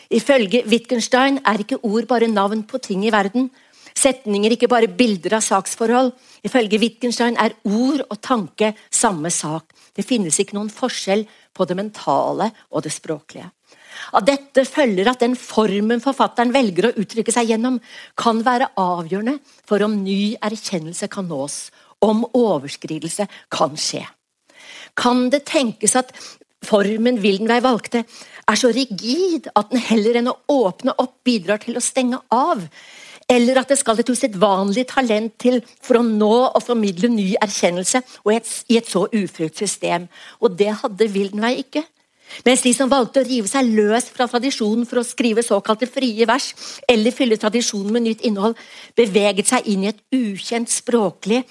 Ifølge 0.09 0.62
Wittgenstein 0.64 1.42
er 1.44 1.61
ikke 1.61 1.83
ord 1.85 2.07
bare 2.09 2.31
navn 2.33 2.62
på 2.64 2.79
ting 2.81 3.03
i 3.05 3.12
verden, 3.12 3.51
Setninger, 3.99 4.55
ikke 4.55 4.71
bare 4.71 4.91
bilder 4.91 5.39
av 5.39 5.45
saksforhold. 5.45 6.13
Ifølge 6.47 6.79
Wittgenstein 6.79 7.39
er 7.41 7.57
ord 7.67 8.05
og 8.07 8.19
tanke 8.23 8.73
samme 8.95 9.33
sak. 9.35 9.73
Det 9.97 10.07
finnes 10.07 10.39
ikke 10.39 10.55
noen 10.59 10.71
forskjell 10.71 11.25
på 11.55 11.67
det 11.67 11.77
mentale 11.79 12.53
og 12.71 12.85
det 12.87 12.95
språklige. 12.95 13.49
Av 14.15 14.23
dette 14.25 14.63
følger 14.69 15.11
at 15.11 15.25
den 15.25 15.35
formen 15.39 16.01
forfatteren 16.03 16.53
velger 16.55 16.89
å 16.89 16.95
uttrykke 17.03 17.35
seg 17.35 17.51
gjennom, 17.51 17.81
kan 18.17 18.45
være 18.47 18.71
avgjørende 18.79 19.39
for 19.69 19.83
om 19.85 19.99
ny 20.05 20.37
erkjennelse 20.45 21.11
kan 21.13 21.27
nås, 21.29 21.69
om 22.05 22.23
overskridelse 22.31 23.27
kan 23.53 23.75
skje. 23.77 24.05
Kan 24.99 25.29
det 25.35 25.45
tenkes 25.51 25.97
at 25.99 26.15
formen 26.65 27.19
Wildenvey 27.23 27.63
valgte, 27.65 28.05
er 28.49 28.59
så 28.59 28.71
rigid 28.75 29.51
at 29.59 29.73
den 29.73 29.83
heller 29.83 30.19
enn 30.21 30.31
å 30.31 30.39
åpne 30.55 30.95
opp 31.03 31.19
bidrar 31.27 31.61
til 31.63 31.79
å 31.79 31.85
stenge 31.85 32.23
av? 32.35 32.65
Eller 33.29 33.61
at 33.61 33.69
det 33.69 33.77
skal 33.81 33.99
et 34.01 34.09
usedvanlig 34.09 34.87
talent 34.88 35.35
til 35.41 35.61
for 35.85 36.01
å 36.01 36.07
nå 36.07 36.33
og 36.49 36.64
formidle 36.64 37.11
ny 37.12 37.35
erkjennelse 37.37 38.01
et, 38.33 38.51
i 38.73 38.79
et 38.81 38.88
så 38.88 39.05
ufrukt 39.12 39.61
system. 39.61 40.09
Og 40.41 40.57
det 40.57 40.73
hadde 40.81 41.11
Wildenvey 41.12 41.61
ikke. 41.62 41.85
Mens 42.45 42.62
de 42.64 42.73
som 42.77 42.91
valgte 42.91 43.23
å 43.23 43.27
rive 43.27 43.49
seg 43.49 43.69
løs 43.73 44.09
fra 44.12 44.27
tradisjonen 44.29 44.85
for 44.88 45.01
å 45.01 45.07
skrive 45.07 45.45
såkalte 45.45 45.88
frie 45.88 46.27
vers, 46.29 46.51
eller 46.88 47.14
fylle 47.14 47.38
tradisjonen 47.41 47.95
med 47.95 48.05
nytt 48.05 48.25
innhold, 48.29 48.57
beveget 48.97 49.49
seg 49.49 49.69
inn 49.73 49.87
i 49.87 49.91
et 49.93 50.03
ukjent 50.14 50.73
språklig 50.73 51.43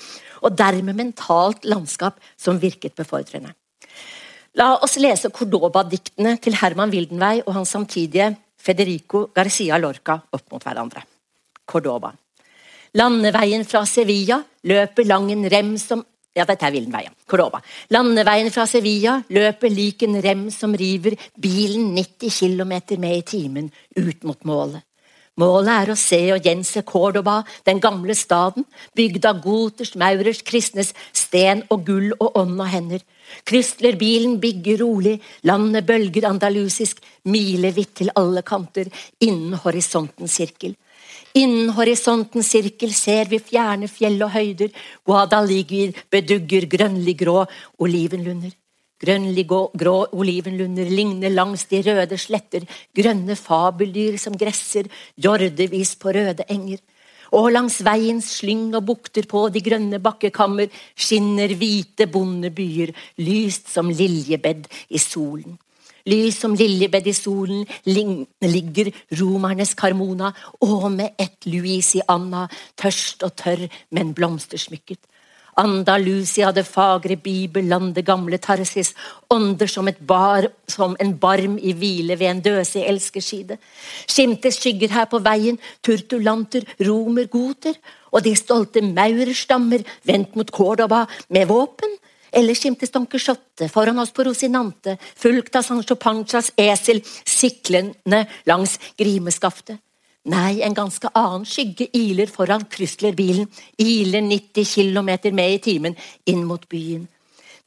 og 0.46 0.54
dermed 0.58 0.98
mentalt 0.98 1.66
landskap 1.66 2.22
som 2.38 2.62
virket 2.62 2.98
befordrende. 2.98 3.56
La 4.58 4.74
oss 4.82 4.98
lese 5.02 5.30
Cordoba-diktene 5.34 6.38
til 6.42 6.58
Herman 6.58 6.94
Wildenvey 6.94 7.44
og 7.46 7.54
hans 7.60 7.74
samtidige 7.74 8.32
Federico 8.58 9.28
Garcia 9.36 9.78
Lorca 9.82 10.18
opp 10.34 10.50
mot 10.54 10.66
hverandre. 10.66 11.06
Cordoba. 11.68 12.14
Landeveien 12.98 13.66
fra 13.68 13.84
Sevilla 13.86 14.40
løper 14.68 15.06
lang 15.06 15.28
en 15.34 15.46
rem 15.52 15.76
som 15.82 16.06
ja, 16.38 16.46
dette 16.46 16.68
er 16.68 16.74
Villenveien. 16.76 17.16
Cordoba. 17.26 17.60
Landeveien 17.94 18.52
fra 18.54 18.68
Sevilla 18.70 19.18
løper 19.34 19.74
lik 19.74 20.04
en 20.06 20.20
rem 20.22 20.44
som 20.54 20.76
river 20.78 21.18
bilen 21.34 21.96
90 21.96 22.30
km 22.30 23.00
med 23.02 23.16
i 23.18 23.24
timen 23.26 23.72
ut 23.98 24.28
mot 24.28 24.46
målet. 24.46 24.84
Målet 25.38 25.70
er 25.70 25.92
å 25.94 25.98
se 25.98 26.18
og 26.34 26.46
gjense 26.46 26.82
Cordoba, 26.86 27.44
den 27.66 27.78
gamle 27.82 28.16
staden, 28.18 28.66
bygd 28.98 29.26
av 29.30 29.44
goters, 29.44 29.92
maurers, 29.94 30.42
kristnes, 30.42 30.96
sten 31.14 31.62
og 31.70 31.84
gull 31.86 32.10
og 32.16 32.40
ånd 32.42 32.56
og 32.58 32.72
hender. 32.72 33.04
Krystler 33.46 34.00
bilen 34.00 34.40
bygger 34.42 34.82
rolig, 34.82 35.20
landet 35.46 35.86
bølger 35.86 36.26
andalusisk, 36.30 37.04
milevidt 37.30 37.94
til 38.02 38.10
alle 38.18 38.42
kanter, 38.42 38.90
innen 39.22 39.54
horisontens 39.62 40.40
sirkel. 40.40 40.74
Innen 41.38 41.70
horisontens 41.76 42.48
sirkel 42.50 42.94
ser 42.98 43.28
vi 43.30 43.38
fjerne 43.44 43.86
fjell 43.92 44.16
og 44.26 44.32
høyder, 44.34 44.72
Guadaligir 45.06 45.92
bedugger 46.10 46.66
grønlig 46.72 47.14
grå 47.20 47.44
olivenlunder. 47.84 48.54
Grønlig 49.04 49.44
grå 49.52 49.98
olivenlunder 50.18 50.90
ligner 50.90 51.36
langs 51.36 51.68
de 51.70 51.84
røde 51.86 52.18
sletter, 52.18 52.66
grønne 52.98 53.36
fabeldyr 53.38 54.18
som 54.18 54.40
gresser 54.40 54.90
jordevis 55.28 55.94
på 56.02 56.16
røde 56.18 56.48
enger. 56.50 56.82
Og 57.38 57.52
langs 57.54 57.78
veiens 57.86 58.32
slyng 58.40 58.72
og 58.80 58.88
bukter 58.88 59.30
på 59.30 59.46
de 59.54 59.62
grønne 59.62 60.02
bakkekammer 60.02 60.74
skinner 60.96 61.54
hvite 61.60 62.08
bondebyer, 62.10 62.96
lyst 63.22 63.70
som 63.76 63.94
liljebed 63.94 64.66
i 64.90 65.06
solen. 65.06 65.60
Lys 66.08 66.40
som 66.40 66.56
liljebed 66.56 67.08
i 67.08 67.14
solen 67.16 67.66
ligger 67.86 68.92
romernes 69.20 69.76
Carmona, 69.76 70.32
og 70.62 70.90
med 70.92 71.20
ett 71.20 71.48
Louisiana, 71.50 72.48
tørst 72.80 73.28
og 73.28 73.36
tørr, 73.36 73.68
men 73.92 74.14
blomstersmykket. 74.16 75.00
Andalusia, 75.58 76.52
det 76.54 76.68
fagre 76.70 77.16
bibelland, 77.18 77.96
det 77.96 78.06
gamle 78.06 78.38
Tarsis, 78.38 78.94
ånder 79.34 79.68
som, 79.68 79.90
bar, 80.00 80.46
som 80.70 80.96
en 81.02 81.16
barm 81.18 81.58
i 81.58 81.74
hvile 81.74 82.20
ved 82.20 82.30
en 82.30 82.42
døsig 82.46 82.84
elskeskide. 82.86 83.58
Skimtes 84.06 84.60
skygger 84.62 84.94
her 84.94 85.08
på 85.10 85.20
veien, 85.26 85.58
turtulanter, 85.82 86.62
romer, 86.86 87.26
goter, 87.26 87.74
og 88.14 88.24
de 88.24 88.36
stolte 88.38 88.86
maurerstammer 88.86 89.82
vendt 90.06 90.38
mot 90.38 90.52
Cordoba 90.54 91.08
med 91.34 91.50
våpen, 91.50 91.98
eller 92.32 92.56
skimtes 92.56 92.92
Don 92.92 93.08
Quijote 93.08 93.70
foran 93.72 94.00
oss 94.00 94.14
på 94.16 94.26
Rosinante, 94.28 94.98
fulgt 95.16 95.56
av 95.56 95.66
Sancho 95.66 95.96
Panchas 95.96 96.52
esel 96.58 97.02
siklende 97.26 98.26
langs 98.50 98.78
grimeskaftet. 98.98 99.80
Nei, 100.28 100.60
en 100.60 100.76
ganske 100.76 101.08
annen 101.16 101.46
skygge 101.48 101.88
iler 101.96 102.28
foran 102.28 102.66
Chrysler-bilen, 102.68 103.48
iler 103.80 104.26
90 104.26 104.66
km 104.68 105.12
med 105.32 105.54
i 105.54 105.60
timen 105.64 105.96
inn 106.28 106.44
mot 106.44 106.66
byen. 106.68 107.06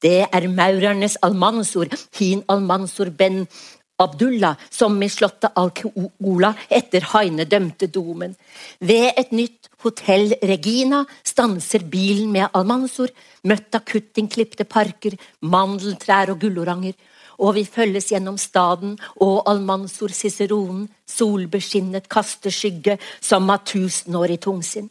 Det 0.00 0.26
er 0.28 0.48
maurernes 0.48 1.16
Almansor, 1.24 1.88
hin 2.16 2.44
Almansor 2.48 3.10
ben 3.16 3.46
Abdullah, 4.00 4.56
som 4.70 4.96
i 5.02 5.08
slottet 5.12 5.56
Al-Kula 5.60 6.54
etter 6.72 7.04
Haine 7.12 7.44
dømte 7.44 7.88
domen. 7.92 8.32
Ved 8.80 9.12
et 9.16 9.32
nytt 9.36 9.59
hotell 9.84 10.34
Regina 10.42 11.04
stanser 11.24 11.84
bilen 11.90 12.30
med 12.32 12.50
Almansor, 12.56 13.10
møtt 13.48 13.74
av 13.74 13.86
kuttingklipte 13.88 14.66
parker, 14.68 15.16
mandeltrær 15.40 16.34
og 16.34 16.40
gulloranger. 16.44 16.94
og 17.40 17.54
vi 17.56 17.64
følges 17.64 18.10
gjennom 18.12 18.36
staden, 18.36 18.98
og 19.16 19.48
Almansor 19.48 20.12
Ciceronen, 20.12 20.90
solbeskinnet, 21.08 22.08
kaster 22.08 22.52
skygge 22.52 22.98
som 23.20 23.48
av 23.48 23.64
tusen 23.64 24.14
år 24.14 24.34
i 24.34 24.36
tungsinn. 24.36 24.90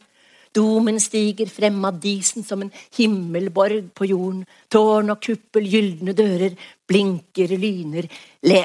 Domen 0.50 0.98
stiger 0.98 1.46
frem 1.46 1.78
av 1.86 2.00
disen 2.02 2.42
som 2.42 2.64
en 2.64 2.72
himmelborg 2.96 3.92
på 3.94 4.08
jorden. 4.10 4.42
Tårn 4.68 5.12
og 5.14 5.22
kuppel, 5.22 5.68
gylne 5.70 6.14
dører, 6.18 6.56
blinker, 6.90 7.54
lyner, 7.54 8.10
le, 8.42 8.64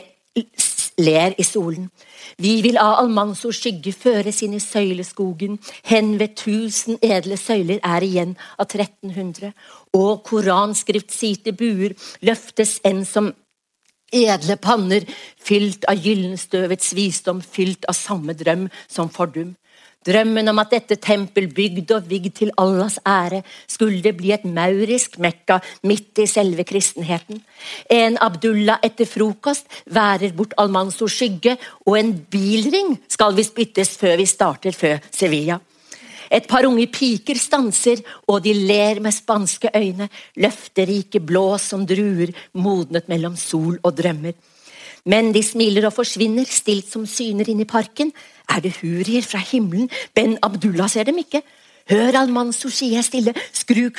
ler 0.98 1.36
i 1.38 1.44
solen. 1.44 1.90
Vi 2.38 2.62
vil 2.64 2.78
av 2.80 3.00
Almansors 3.02 3.60
skygge 3.62 3.94
føres 3.96 4.42
inn 4.46 4.56
i 4.56 4.64
søyleskogen. 4.64 5.58
Hen 5.90 6.16
ved 6.20 6.36
tusen 6.40 7.00
edle 7.04 7.38
søyler 7.40 7.82
er 7.84 8.06
igjen 8.06 8.36
av 8.58 8.68
1300. 8.68 9.52
Og 9.96 10.24
koranskriftsite 10.28 11.56
buer 11.56 11.96
løftes 12.26 12.80
enn 12.88 13.04
som 13.08 13.34
edle 14.16 14.56
panner, 14.62 15.04
fylt 15.42 15.86
av 15.92 16.00
gyllenstøvets 16.00 16.94
visdom, 16.96 17.42
fylt 17.42 17.88
av 17.90 17.98
samme 17.98 18.36
drøm 18.38 18.70
som 18.88 19.10
fordum. 19.12 19.56
Drømmen 20.06 20.52
om 20.52 20.60
at 20.62 20.74
dette 20.76 21.00
tempel, 21.02 21.48
bygd 21.50 21.92
og 21.96 22.10
vigd 22.10 22.36
til 22.38 22.52
Allahs 22.62 23.00
ære, 23.10 23.42
skulle 23.68 24.14
bli 24.14 24.34
et 24.36 24.46
maurisk 24.46 25.18
mekka 25.18 25.58
midt 25.90 26.22
i 26.22 26.28
selve 26.30 26.64
kristenheten. 26.68 27.42
En 27.90 28.20
Abdullah 28.22 28.84
etter 28.86 29.10
frokost 29.10 29.66
værer 29.90 30.36
bort 30.38 30.54
Almansors 30.62 31.18
skygge, 31.18 31.58
og 31.88 31.98
en 31.98 32.14
bilring 32.30 33.00
skal 33.10 33.34
visst 33.38 33.56
byttes 33.58 33.96
før 33.98 34.20
vi 34.22 34.30
starter 34.30 34.78
før 34.78 35.02
Sevilla. 35.10 35.58
Et 36.32 36.46
par 36.48 36.66
unge 36.66 36.86
piker 36.90 37.38
stanser, 37.38 38.02
og 38.28 38.44
de 38.46 38.54
ler 38.54 39.02
med 39.02 39.14
spanske 39.14 39.70
øyne, 39.76 40.10
løfterike 40.38 41.22
blå 41.22 41.58
som 41.62 41.86
druer, 41.86 42.34
modnet 42.54 43.10
mellom 43.10 43.38
sol 43.38 43.78
og 43.82 43.98
drømmer. 43.98 44.34
Men 45.06 45.30
de 45.34 45.44
smiler 45.46 45.86
og 45.86 45.94
forsvinner, 45.94 46.48
stilt 46.50 46.90
som 46.90 47.06
syner 47.06 47.50
inn 47.52 47.62
i 47.62 47.70
parken. 47.70 48.10
Er 48.50 48.62
det 48.62 48.78
hurier 48.82 49.26
fra 49.26 49.40
himmelen? 49.40 49.90
Ben 50.14 50.38
Abdullah 50.44 50.90
ser 50.90 51.08
dem 51.08 51.18
ikke. 51.18 51.42
Hør, 51.90 52.16
Almansor, 52.18 52.72
sier 52.74 52.98
jeg 52.98 53.06
stille, 53.06 53.34
skru 53.54 53.92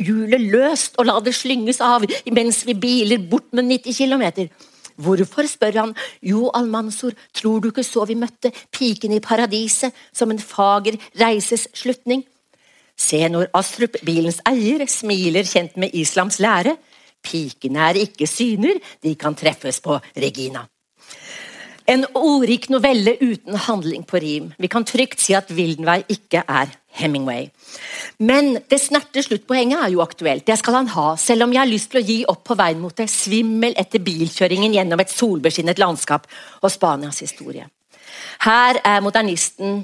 hjulet 0.00 0.40
løst 0.40 0.94
og 0.96 1.10
la 1.10 1.18
det 1.20 1.34
slynges 1.36 1.82
av 1.84 2.06
mens 2.32 2.62
vi 2.64 2.72
biler 2.72 3.20
bort 3.20 3.50
med 3.52 3.68
90 3.68 3.98
km. 3.98 4.48
Hvorfor, 4.96 5.44
spør 5.50 5.80
han. 5.80 5.94
Jo, 6.22 6.48
Almansor, 6.54 7.12
tror 7.34 7.60
du 7.60 7.68
ikke 7.68 7.84
så 7.84 8.06
vi 8.08 8.16
møtte 8.16 8.52
piken 8.72 9.12
i 9.12 9.20
paradiset 9.20 9.92
som 10.14 10.30
en 10.30 10.40
fager 10.40 10.96
reises 11.20 11.66
slutning? 11.74 12.24
Se 12.96 13.20
når 13.28 13.50
Astrup, 13.58 13.98
bilens 14.06 14.40
eier, 14.48 14.86
smiler 14.88 15.44
kjent 15.44 15.76
med 15.76 15.92
islams 15.98 16.38
lære. 16.40 16.76
Pikene 17.24 17.90
er 17.90 18.04
ikke 18.06 18.28
syner, 18.30 18.78
de 19.02 19.16
kan 19.18 19.34
treffes 19.34 19.82
på 19.84 19.98
Regina. 20.16 20.64
En 21.84 22.06
ordrik 22.16 22.70
novelle 22.72 23.16
uten 23.20 23.58
handling 23.66 24.06
på 24.08 24.20
rim. 24.22 24.52
Vi 24.56 24.70
kan 24.72 24.86
trygt 24.88 25.20
si 25.20 25.34
at 25.36 25.50
Wildenvey 25.52 26.06
ikke 26.08 26.40
er 26.48 26.70
Hemingway. 26.96 27.50
Men 28.24 28.54
det 28.70 28.78
snerte 28.80 29.20
sluttpoenget 29.26 29.82
er 29.82 29.92
jo 29.92 30.00
aktuelt. 30.04 30.46
Det 30.46 30.56
skal 30.60 30.78
han 30.78 30.88
ha, 30.94 31.06
selv 31.20 31.44
om 31.44 31.52
jeg 31.52 31.60
har 31.60 31.68
lyst 31.68 31.90
til 31.92 32.00
å 32.00 32.06
gi 32.06 32.18
opp 32.30 32.44
på 32.48 32.56
veien 32.56 32.80
mot 32.80 32.94
det 32.96 33.10
svimmel 33.12 33.76
etter 33.76 34.00
bilkjøringen 34.04 34.76
gjennom 34.76 35.02
et 35.02 35.12
solbeskinnet 35.12 35.82
landskap 35.82 36.28
og 36.62 36.72
Spanias 36.72 37.20
historie. 37.20 37.66
Her 38.46 38.80
er 38.80 39.04
modernisten 39.04 39.82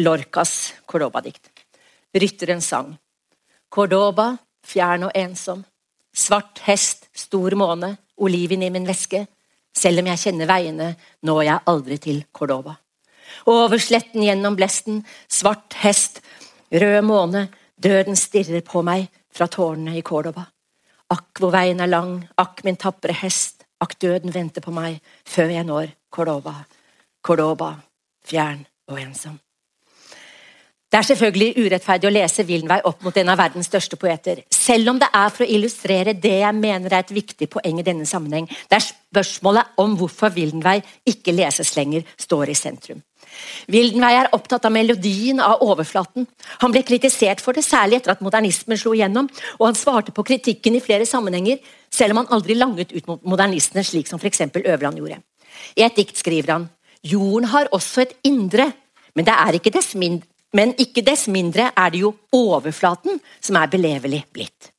Lorcas 0.00 0.72
Cordoba-dikt. 0.88 1.50
Rytterens 2.16 2.70
sang. 2.72 2.94
Cordoba, 3.72 4.38
fjern 4.64 5.08
og 5.08 5.14
ensom. 5.16 5.66
Svart 6.16 6.62
hest, 6.64 7.08
stor 7.12 7.56
måne, 7.60 7.96
oliven 8.16 8.64
i 8.64 8.72
min 8.72 8.88
veske. 8.88 9.26
Selv 9.76 10.02
om 10.02 10.08
jeg 10.10 10.20
kjenner 10.20 10.48
veiene, 10.50 10.88
når 11.24 11.42
jeg 11.48 11.64
aldri 11.72 11.98
til 12.02 12.24
Cordoba. 12.34 12.76
Over 13.48 13.80
sletten 13.80 14.22
gjennom 14.22 14.56
blesten, 14.58 15.00
svart 15.30 15.78
hest, 15.82 16.20
rød 16.72 17.00
måne, 17.08 17.46
døden 17.82 18.16
stirrer 18.16 18.62
på 18.66 18.82
meg 18.86 19.08
fra 19.32 19.48
tårnene 19.48 19.96
i 19.98 20.04
Cordoba. 20.06 20.44
Akk 21.12 21.40
hvor 21.40 21.52
veien 21.52 21.80
er 21.80 21.90
lang, 21.90 22.20
akk 22.40 22.62
min 22.64 22.78
tapre 22.80 23.16
hest, 23.16 23.64
akk 23.82 23.98
døden 24.00 24.32
venter 24.32 24.64
på 24.64 24.72
meg 24.74 25.00
før 25.28 25.52
jeg 25.56 25.68
når 25.68 25.94
Cordoba. 26.12 26.54
Cordoba, 27.24 27.74
fjern 28.24 28.64
og 28.90 29.00
ensom. 29.00 29.40
Det 30.92 30.98
er 30.98 31.06
selvfølgelig 31.08 31.54
urettferdig 31.56 32.04
å 32.04 32.12
lese 32.12 32.44
Wildenvey 32.44 32.82
opp 32.84 33.00
mot 33.00 33.16
en 33.16 33.30
av 33.32 33.38
verdens 33.40 33.70
største 33.70 33.96
poeter, 33.96 34.42
selv 34.52 34.90
om 34.92 34.98
det 35.00 35.06
er 35.16 35.30
for 35.32 35.46
å 35.46 35.54
illustrere 35.54 36.12
det 36.12 36.34
jeg 36.42 36.56
mener 36.58 36.92
er 36.92 37.00
et 37.06 37.12
viktig 37.16 37.46
poeng 37.54 37.78
i 37.80 37.84
denne 37.86 38.04
sammenheng, 38.04 38.44
der 38.68 38.82
spørsmålet 38.84 39.70
om 39.80 39.94
hvorfor 39.96 40.34
Wildenvey 40.34 40.82
ikke 41.08 41.32
leses 41.32 41.70
lenger, 41.78 42.04
står 42.20 42.52
i 42.52 42.56
sentrum. 42.58 43.00
Wildenvey 43.72 44.18
er 44.18 44.28
opptatt 44.36 44.68
av 44.68 44.74
melodien, 44.74 45.40
av 45.40 45.62
overflaten. 45.64 46.26
Han 46.60 46.74
ble 46.74 46.82
kritisert 46.84 47.40
for 47.40 47.56
det, 47.56 47.64
særlig 47.64 48.02
etter 48.02 48.12
at 48.12 48.20
modernismen 48.26 48.76
slo 48.76 48.92
igjennom, 48.92 49.30
og 49.56 49.64
han 49.70 49.78
svarte 49.78 50.12
på 50.12 50.26
kritikken 50.28 50.76
i 50.76 50.82
flere 50.84 51.06
sammenhenger, 51.08 51.62
selv 51.88 52.12
om 52.12 52.20
han 52.20 52.34
aldri 52.36 52.58
langet 52.58 52.92
ut 52.92 53.08
mot 53.08 53.24
modernistene, 53.32 53.80
slik 53.80 54.12
som 54.12 54.20
f.eks. 54.20 54.44
Øverland 54.60 55.00
gjorde. 55.00 55.22
I 55.72 55.86
et 55.88 55.96
dikt 55.96 56.20
skriver 56.20 56.52
han 56.52 56.68
Jorden 57.00 57.48
har 57.48 57.72
også 57.72 58.04
et 58.04 58.12
indre, 58.28 58.68
men 59.16 59.24
det 59.24 59.32
er 59.32 59.56
ikke 59.56 59.72
dess 59.72 59.94
mindre 59.96 60.28
men 60.56 60.74
ikke 60.80 61.04
dess 61.04 61.28
mindre 61.32 61.70
er 61.72 61.92
det 61.92 62.02
jo 62.04 62.12
overflaten 62.36 63.20
som 63.40 63.58
er 63.60 63.70
belevelig 63.72 64.24
blitt. 64.32 64.72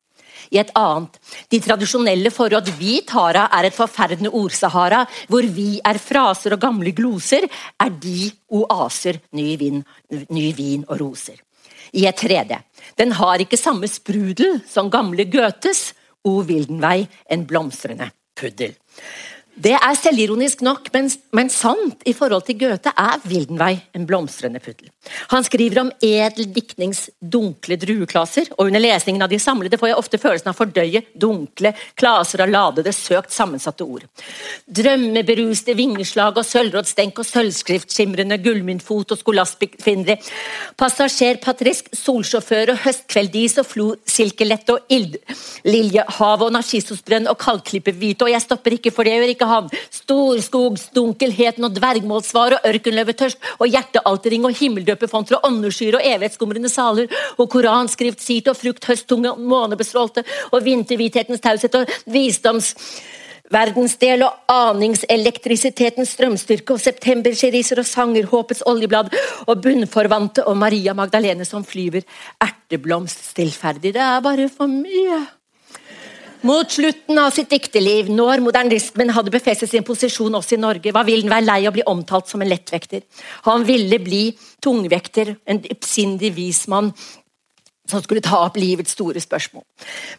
I 0.54 0.60
et 0.62 0.74
annet, 0.78 1.16
de 1.50 1.60
tradisjonelle 1.64 2.30
forråd 2.34 2.70
vi 2.78 3.00
Tara 3.08 3.48
er 3.58 3.68
et 3.68 3.76
forferdende 3.76 4.30
ordsahara, 4.38 5.02
hvor 5.32 5.46
vi 5.56 5.80
er 5.82 5.98
fraser 6.02 6.54
og 6.54 6.62
gamle 6.62 6.94
gloser, 6.94 7.48
er 7.82 7.90
de 8.04 8.30
oaser, 8.54 9.18
ny 9.34 9.56
vin, 9.58 9.82
ny 10.30 10.46
vin 10.54 10.86
og 10.90 11.00
roser. 11.02 11.40
I 11.94 12.06
et 12.10 12.18
tredje, 12.18 12.60
den 12.98 13.14
har 13.18 13.42
ikke 13.42 13.58
samme 13.60 13.90
sprudel 13.90 14.60
som 14.70 14.92
gamle 14.94 15.26
Goethes, 15.30 15.92
O 16.24 16.40
Wildenvei, 16.48 17.04
en 17.30 17.42
blomstrende 17.50 18.08
puddel. 18.40 18.78
Det 19.54 19.74
er 19.78 19.94
selvironisk 19.94 20.64
nok, 20.66 20.88
men, 20.96 21.12
men, 21.36 21.50
sant 21.54 22.02
i 22.10 22.14
forhold 22.18 22.42
til 22.48 22.58
Goethe 22.58 22.90
er 22.98 23.22
Wildenvey 23.30 23.78
en 23.94 24.08
blomstrende 24.10 24.58
puddel. 24.64 24.90
Han 25.30 25.46
skriver 25.46 25.84
om 25.84 25.92
edel 26.02 26.48
diktnings 26.56 27.04
dunkle 27.20 27.78
drueklaser, 27.78 28.50
og 28.58 28.72
under 28.72 28.82
lesningen 28.82 29.22
av 29.22 29.30
de 29.30 29.38
samlede 29.42 29.78
får 29.78 29.92
jeg 29.92 30.00
ofte 30.00 30.20
følelsen 30.22 30.50
av 30.50 30.58
fordøye 30.58 31.04
dunkle 31.14 31.74
klaser 32.00 32.42
av 32.42 32.50
ladede, 32.50 32.94
søkt 32.98 33.36
sammensatte 33.36 33.86
ord. 33.86 34.08
Drømmeberuste 34.66 35.76
vingeslag 35.78 36.40
og 36.42 36.50
sølvrådstenk 36.50 37.22
og 37.22 37.30
sølvskriftskimrende 37.30 38.40
gullmyntfot 38.42 39.14
og 39.14 39.22
skolaspikfindre. 39.22 40.18
Passasjerpatrisk 40.82 41.94
solsjåfør 41.94 42.74
og 42.74 42.82
høstkveldis 42.88 43.60
og 43.62 43.70
flosilkelett 43.70 44.74
og 44.74 44.98
ildliljehav 44.98 46.48
og 46.48 46.58
narsissosbrønn 46.58 47.30
og 47.30 47.38
kalkklippehvite, 47.46 48.26
og 48.26 48.34
jeg 48.34 48.48
stopper 48.48 48.80
ikke 48.80 48.96
for 48.96 49.06
det, 49.06 49.14
jeg 49.14 49.22
gjør 49.24 49.36
ikke 49.36 49.43
Hav, 49.50 49.72
storskogsdunkelheten 49.94 51.68
og 51.68 51.76
dvergmålsvar 51.78 52.58
og 52.58 52.70
ørkenløvetørst 52.70 53.50
og 53.60 53.68
hjertealtering 53.70 54.48
og 54.48 54.56
himmeldøpefonter 54.60 55.40
og 55.40 55.50
åndeskyer 55.50 56.00
og 56.00 56.06
evighetsskumrende 56.14 56.72
saler 56.72 57.12
og 57.38 57.50
koranskrift, 57.54 58.24
sirt 58.24 58.52
og 58.52 58.60
frukt, 58.60 58.88
høsttunge, 58.90 59.36
månebestrålte 59.40 60.26
og 60.52 60.64
vinterhvithetens 60.66 61.44
taushet 61.44 61.82
og 61.82 62.00
visdoms 62.14 62.74
verdensdel 63.54 64.24
og 64.26 64.52
aningselektrisitetens 64.52 66.16
strømstyrke 66.16 66.76
og 66.76 66.82
septemberskjeriser 66.82 67.82
og 67.82 67.88
sanger, 67.88 68.28
håpets 68.32 68.64
oljeblad 68.70 69.12
og 69.46 69.62
bunnforvante 69.64 70.46
og 70.50 70.58
Maria 70.62 70.96
Magdalene 70.98 71.46
som 71.48 71.66
flyver 71.68 72.06
erteblomst 72.42 73.30
stillferdig. 73.34 73.94
Det 73.96 74.04
er 74.04 74.26
bare 74.26 74.50
for 74.52 74.72
mye. 74.72 75.24
Mot 76.44 76.68
slutten 76.68 77.20
av 77.24 77.30
sitt 77.32 77.48
dikteliv, 77.54 78.10
når 78.12 78.42
modernismen 78.44 79.14
hadde 79.16 79.32
befestet 79.32 79.72
sin 79.72 79.86
posisjon 79.88 80.36
også 80.36 80.58
i 80.58 80.60
Norge, 80.60 80.92
var 80.92 81.08
Wilden 81.08 81.32
være 81.32 81.48
lei 81.48 81.70
å 81.70 81.72
bli 81.72 81.86
omtalt 81.88 82.28
som 82.28 82.44
en 82.44 82.50
lettvekter. 82.52 83.06
Han 83.46 83.64
ville 83.64 83.96
bli 84.04 84.26
tungvekter, 84.60 85.38
en 85.48 85.62
oppsindig 85.72 86.34
vismann 86.36 86.92
som 87.90 88.00
skulle 88.04 88.24
ta 88.24 88.38
opp 88.46 88.56
livets 88.56 88.94
store 88.96 89.20
spørsmål, 89.20 89.64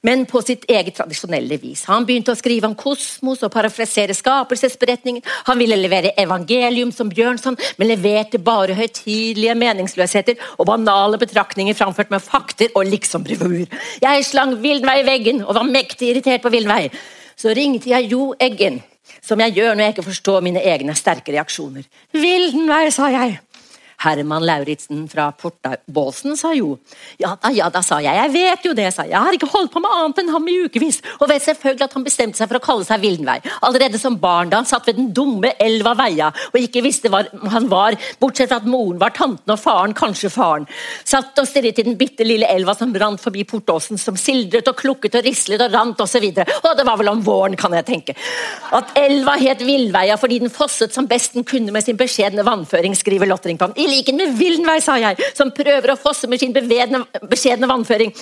men 0.05 0.27
på 0.29 0.43
sitt 0.45 0.67
eget 0.69 0.99
tradisjonelle 0.99 1.57
vis. 1.63 1.87
Han 1.89 2.05
begynte 2.05 2.35
å 2.35 2.39
skrive 2.39 2.69
om 2.69 2.77
kosmos 2.77 3.41
og 3.47 3.53
parafrasere 3.55 4.17
skapelsesberetningen. 4.17 5.25
Han 5.49 5.61
ville 5.61 5.79
levere 5.81 6.13
evangelium 6.21 6.93
som 6.93 7.09
Bjørnson, 7.09 7.57
men 7.81 7.89
leverte 7.89 8.41
bare 8.43 8.77
høytidelige 8.77 9.57
meningsløsheter 9.57 10.41
og 10.59 10.69
banale 10.69 11.21
betraktninger 11.21 11.77
framført 11.79 12.13
med 12.13 12.25
fakter 12.25 12.75
og 12.75 12.91
liksom-brevur. 12.93 13.65
Jeg 14.05 14.29
slang 14.29 14.59
Vildenvei 14.61 15.01
i 15.01 15.09
veggen 15.09 15.45
og 15.47 15.57
var 15.57 15.69
mektig 15.69 16.13
irritert 16.13 16.45
på 16.45 16.53
Vildenvei. 16.53 16.91
Så 17.35 17.57
ringte 17.57 17.91
jeg 17.91 18.13
Jo 18.13 18.35
Eggen, 18.45 18.83
som 19.25 19.41
jeg 19.41 19.57
gjør 19.57 19.73
når 19.73 19.87
jeg 19.87 19.97
ikke 19.97 20.09
forstår 20.11 20.45
mine 20.45 20.63
egne 20.63 20.95
sterke 20.99 21.33
reaksjoner. 21.33 21.89
Vildenvei, 22.13 22.85
sa 22.93 23.09
jeg. 23.13 23.39
Herman 24.05 24.45
Lauritzen 24.47 25.07
fra 25.09 25.31
Portabåsen, 25.33 26.37
sa 26.37 26.53
jo. 26.57 26.77
Ja 27.21 27.35
da, 27.41 27.51
ja 27.55 27.71
da, 27.73 27.83
sa 27.85 28.01
jeg. 28.05 28.15
Jeg 28.15 28.33
vet 28.35 28.69
jo 28.69 28.75
det, 28.77 28.91
sa 28.95 29.07
jeg. 29.07 29.15
Jeg 29.15 29.27
har 29.27 29.37
ikke 29.37 29.51
holdt 29.53 29.73
på 29.73 29.83
med 29.83 29.95
annet 29.97 30.21
enn 30.23 30.33
ham 30.35 30.49
i 30.51 30.59
ukevis. 30.67 31.01
Og 31.21 31.29
vet 31.31 31.45
selvfølgelig 31.45 31.89
at 31.89 31.97
han 31.97 32.07
bestemte 32.07 32.41
seg 32.41 32.51
for 32.51 32.61
å 32.61 32.65
kalle 32.65 32.87
seg 32.89 33.03
Vildenvei. 33.05 33.39
Allerede 33.67 34.01
som 34.01 34.19
barn 34.21 34.53
da 34.53 34.61
han 34.61 34.69
satt 34.69 34.89
ved 34.91 34.99
den 34.99 35.11
dumme 35.17 35.55
elva 35.63 35.95
Veia 35.99 36.31
og 36.51 36.59
ikke 36.61 36.83
visste 36.85 37.11
hva 37.13 37.23
han 37.53 37.69
var, 37.71 37.97
bortsett 38.21 38.51
fra 38.51 38.61
at 38.61 38.69
moren 38.69 39.01
var 39.01 39.15
tanten 39.17 39.55
og 39.55 39.61
faren 39.61 39.95
kanskje 39.97 40.31
faren. 40.33 40.69
Satt 41.07 41.39
og 41.41 41.49
stirret 41.49 41.81
i 41.81 41.87
den 41.87 41.99
bitte 42.01 42.27
lille 42.27 42.49
elva 42.51 42.75
som 42.77 42.93
rant 43.01 43.23
forbi 43.23 43.45
Portåsen, 43.49 44.01
som 44.01 44.19
sildret 44.21 44.69
og 44.71 44.79
klukket 44.79 45.19
og 45.21 45.27
rislet 45.27 45.63
og 45.65 45.75
rant 45.75 46.05
osv. 46.05 46.25
Og, 46.25 46.41
så 46.45 46.71
og 46.71 46.79
det 46.79 46.87
var 46.89 47.01
vel 47.01 47.13
om 47.13 47.23
våren, 47.25 47.57
kan 47.59 47.75
jeg 47.77 47.87
tenke. 47.89 48.17
At 48.75 48.95
elva 48.99 49.37
het 49.41 49.63
Villveia 49.65 50.17
fordi 50.21 50.41
den 50.43 50.53
fosset 50.53 50.95
som 50.95 51.09
best 51.11 51.37
den 51.39 51.47
kunne 51.49 51.73
med 51.75 51.85
sin 51.85 51.99
beskjedne 51.99 52.45
vannføring, 52.47 52.97
skriver 52.99 53.29
Lottrington. 53.31 53.75
Likhet 53.95 54.19
med 54.19 54.35
Vildenvei, 54.39 54.81
sa 54.85 54.99
jeg, 55.01 55.19
som 55.39 55.53
prøver 55.55 55.95
å 55.95 55.99
fosse 56.01 56.29
med 56.31 56.43
sin 56.43 56.55
beskjedne 56.55 57.71
vannføring. 57.71 58.13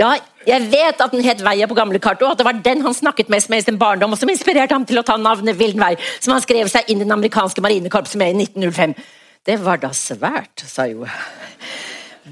Ja, 0.00 0.14
jeg 0.46 0.68
vet 0.72 1.00
at 1.00 1.14
den 1.14 1.24
het 1.24 1.42
Veia 1.44 1.68
på 1.70 1.78
gamle 1.78 2.00
kart, 2.02 2.22
og 2.22 2.34
at 2.34 2.40
det 2.40 2.46
var 2.48 2.60
den 2.64 2.84
han 2.84 2.96
snakket 2.96 3.32
mest 3.32 3.50
med 3.52 3.62
i 3.62 3.66
sin 3.66 3.80
barndom, 3.80 4.14
og 4.14 4.20
som 4.20 4.30
inspirerte 4.32 4.76
ham 4.76 4.86
til 4.88 5.00
å 5.00 5.06
ta 5.06 5.16
navnet 5.20 5.58
Vildenvei, 5.58 5.94
som 6.20 6.34
han 6.36 6.44
skrev 6.44 6.70
seg 6.70 6.90
inn 6.90 7.00
i 7.00 7.06
den 7.06 7.16
amerikanske 7.16 7.64
marinekorpset 7.64 8.20
med 8.20 8.34
i 8.34 8.46
1905. 8.46 8.96
Det 9.42 9.56
var 9.62 9.80
da 9.82 9.90
svært, 9.96 10.62
sa 10.68 10.86
jo. 10.90 11.06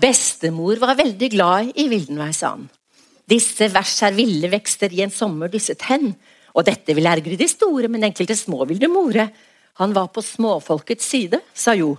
Bestemor 0.00 0.78
var 0.82 0.98
veldig 0.98 1.30
glad 1.32 1.72
i 1.74 1.88
Vildenvei, 1.90 2.30
sa 2.36 2.54
han. 2.54 2.68
Disse 3.30 3.68
vers 3.70 3.94
er 4.06 4.14
ville 4.16 4.50
vekster 4.50 4.92
i 4.94 5.04
en 5.04 5.14
sommer 5.14 5.50
dysset 5.50 5.86
hen, 5.90 6.12
og 6.50 6.66
dette 6.66 6.94
vil 6.96 7.06
ergre 7.06 7.38
de 7.38 7.46
store, 7.50 7.90
men 7.90 8.08
enkelte 8.08 8.34
små 8.38 8.66
vil 8.66 8.80
det 8.82 8.90
more. 8.90 9.28
Han 9.78 9.94
var 9.94 10.10
på 10.14 10.22
småfolkets 10.24 11.06
side, 11.06 11.42
sa 11.54 11.74
Jo. 11.78 11.94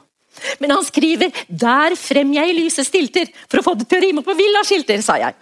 Men 0.60 0.72
han 0.72 0.84
skriver 0.86 1.32
'Der 1.48 1.96
frem 2.00 2.34
jeg 2.34 2.50
i 2.50 2.56
lyset 2.56 2.88
stilter', 2.88 3.30
for 3.50 3.60
å 3.60 3.66
få 3.66 3.78
det 3.78 3.88
til 3.90 4.00
å 4.00 4.04
rime 4.06 4.24
på 4.26 4.36
villaskilter, 4.36 5.02
sa 5.04 5.18
jeg. 5.20 5.36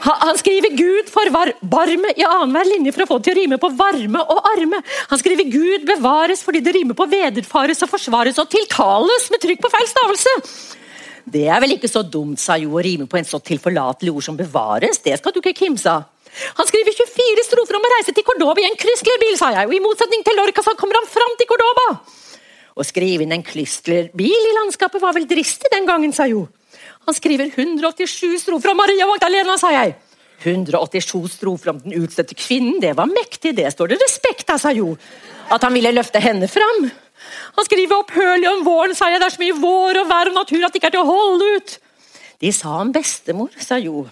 Han 0.00 0.36
skriver 0.36 0.76
'Gud 0.76 1.10
forbarme' 1.10 2.12
i 2.16 2.24
annenhver 2.24 2.68
linje 2.68 2.92
for 2.92 3.02
å 3.02 3.08
få 3.10 3.18
det 3.18 3.24
til 3.24 3.34
å 3.34 3.40
rime 3.40 3.58
på 3.58 3.72
varme 3.76 4.20
og 4.20 4.50
arme. 4.52 4.82
Han 5.10 5.18
skriver 5.18 5.50
'Gud 5.50 5.86
bevares' 5.86 6.44
fordi 6.44 6.62
det 6.62 6.74
rimer 6.74 6.94
på 6.94 7.08
vederfares 7.08 7.82
og 7.82 7.90
forsvares 7.90 8.38
og 8.38 8.50
tiltales 8.50 9.30
med 9.30 9.40
trykk 9.40 9.62
på 9.62 9.72
feil 9.72 9.88
stavelse. 9.88 10.34
Det 11.26 11.48
er 11.48 11.60
vel 11.60 11.74
ikke 11.74 11.90
så 11.90 12.04
dumt, 12.06 12.38
sa 12.38 12.54
Jo, 12.54 12.76
å 12.78 12.84
rime 12.84 13.06
på 13.06 13.18
en 13.18 13.24
så 13.24 13.40
tilforlatelig 13.42 14.14
ord 14.14 14.22
som 14.22 14.36
'bevares'. 14.36 15.02
Det 15.02 15.18
skal 15.18 15.32
du 15.32 15.40
ikke 15.40 15.64
kimse 15.64 15.86
av. 15.86 16.04
Han 16.58 16.66
skriver 16.68 16.92
24 16.92 17.44
strofer 17.48 17.78
om 17.78 17.86
å 17.86 17.94
reise 17.96 18.12
til 18.12 18.22
Cordoba 18.22 18.60
i 18.60 18.68
en 18.68 18.76
Chrysler-bil, 18.76 19.38
sa 19.38 19.50
jeg. 19.56 19.66
Og 19.66 19.74
i 19.74 19.80
motsetning 19.80 20.22
til 20.22 20.36
Lorca 20.36 20.62
så 20.62 20.76
kommer 20.76 21.00
han 21.00 21.08
fram 21.08 21.32
til 21.38 21.48
Cordoba. 21.48 21.86
Å 22.76 22.84
skrive 22.84 23.24
inn 23.24 23.32
en 23.32 23.44
Chrysler-bil 23.44 24.50
i 24.50 24.56
landskapet 24.58 25.00
var 25.00 25.14
vel 25.16 25.24
dristig 25.28 25.70
den 25.72 25.86
gangen, 25.88 26.12
sa 26.12 26.26
Jo. 26.28 26.44
Han 27.06 27.16
skriver 27.16 27.48
187 27.48 28.42
strofer 28.42 28.74
om 28.74 28.76
Maria 28.82 29.06
Magdalena, 29.08 29.56
sa 29.56 29.70
jeg. 29.72 29.94
187 30.42 31.30
strofer 31.38 31.72
om 31.72 31.80
den 31.80 31.96
utstøtte 32.02 32.36
kvinnen, 32.36 32.76
det 32.82 32.92
var 32.98 33.08
mektig, 33.08 33.54
det 33.56 33.70
står 33.72 33.94
det 33.94 34.00
respekt 34.02 34.52
av, 34.52 34.60
sa 34.60 34.74
Jo. 34.76 34.92
At 35.48 35.64
han 35.64 35.72
ville 35.72 35.94
løfte 35.94 36.20
henne 36.20 36.50
fram. 36.52 36.90
Han 37.56 37.64
skriver 37.64 38.02
opphørlig 38.02 38.50
om 38.50 38.62
våren, 38.66 38.94
sa 38.98 39.08
jeg. 39.08 39.22
Det 39.22 39.30
er 39.30 39.36
så 39.38 39.44
mye 39.46 39.58
vår 39.62 40.02
og 40.02 40.12
vær 40.12 40.30
og 40.34 40.36
natur 40.36 40.66
at 40.66 40.74
det 40.74 40.82
ikke 40.82 40.92
er 40.92 40.96
til 40.98 41.06
å 41.06 41.08
holde 41.08 41.50
ut. 41.56 41.76
De 42.44 42.52
sa 42.52 42.76
om 42.82 42.92
bestemor, 42.92 43.56
sa 43.56 43.80
Jo, 43.80 44.04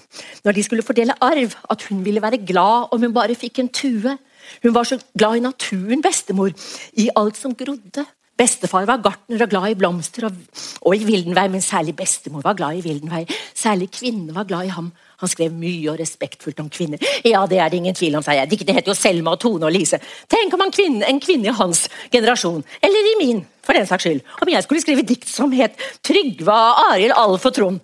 når 0.47 0.57
de 0.57 0.65
skulle 0.65 0.87
fordele 0.87 1.17
arv, 1.21 1.53
at 1.69 1.89
hun 1.91 2.01
ville 2.07 2.23
være 2.25 2.41
glad 2.49 2.95
om 2.97 3.05
hun 3.05 3.13
bare 3.13 3.37
fikk 3.37 3.61
en 3.61 3.69
tue. 3.69 4.17
Hun 4.65 4.73
var 4.73 4.89
så 4.89 4.97
glad 5.13 5.37
i 5.37 5.45
naturen, 5.45 6.01
bestemor, 6.05 6.55
i 6.97 7.11
alt 7.13 7.37
som 7.37 7.53
grodde. 7.53 8.07
Bestefar 8.35 8.87
var 8.89 8.99
gartner 8.99 9.45
og 9.45 9.51
glad 9.53 9.71
i 9.71 9.77
blomster 9.79 10.25
og, 10.27 10.39
og 10.83 10.97
i 10.97 11.05
Vildenvei, 11.07 11.47
men 11.53 11.63
særlig 11.63 11.95
bestemor 11.95 12.43
var 12.43 12.57
glad 12.59 12.81
i 12.81 12.83
Vildenvei. 12.83 13.23
Særlig 13.55 13.93
kvinnene 13.95 14.35
var 14.35 14.49
glad 14.49 14.67
i 14.67 14.73
ham. 14.75 14.89
Han 15.23 15.31
skrev 15.31 15.55
mye 15.55 15.93
og 15.93 16.01
respektfullt 16.01 16.59
om 16.65 16.71
kvinner. 16.73 16.99
Ja, 17.23 17.45
det 17.47 17.61
er 17.63 17.71
det 17.71 17.79
ingen 17.79 17.95
tvil 17.95 18.17
om, 18.19 18.25
sa 18.27 18.35
jeg. 18.35 18.51
Diktene 18.51 18.75
heter 18.75 18.91
jo 18.91 18.99
Selma 18.99 19.37
og 19.37 19.41
Tone 19.45 19.69
og 19.69 19.73
Lise. 19.73 20.01
Tenk 20.31 20.57
om 20.57 20.67
kvinne, 20.75 21.07
en 21.07 21.23
kvinne 21.23 21.53
i 21.53 21.55
hans 21.55 21.85
generasjon, 22.11 22.65
eller 22.83 23.11
i 23.13 23.15
min, 23.23 23.45
for 23.63 23.79
den 23.79 23.87
saks 23.87 24.09
skyld, 24.09 24.25
om 24.43 24.51
jeg 24.51 24.67
skulle 24.67 24.83
skrive 24.83 25.07
dikt 25.07 25.31
som 25.31 25.55
het 25.55 25.79
Trygve 26.03 26.59
Arild 26.89 27.15
Alf 27.15 27.47
og 27.47 27.55
Trond. 27.55 27.79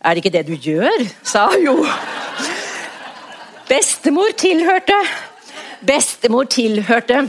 Er 0.00 0.14
det 0.14 0.22
ikke 0.22 0.36
det 0.38 0.46
du 0.46 0.54
gjør? 0.54 1.02
sa 1.26 1.48
jo. 1.58 1.74
Bestemor 3.70 4.32
tilhørte 4.38 4.96
Bestemor 5.86 6.46
tilhørte 6.50 7.24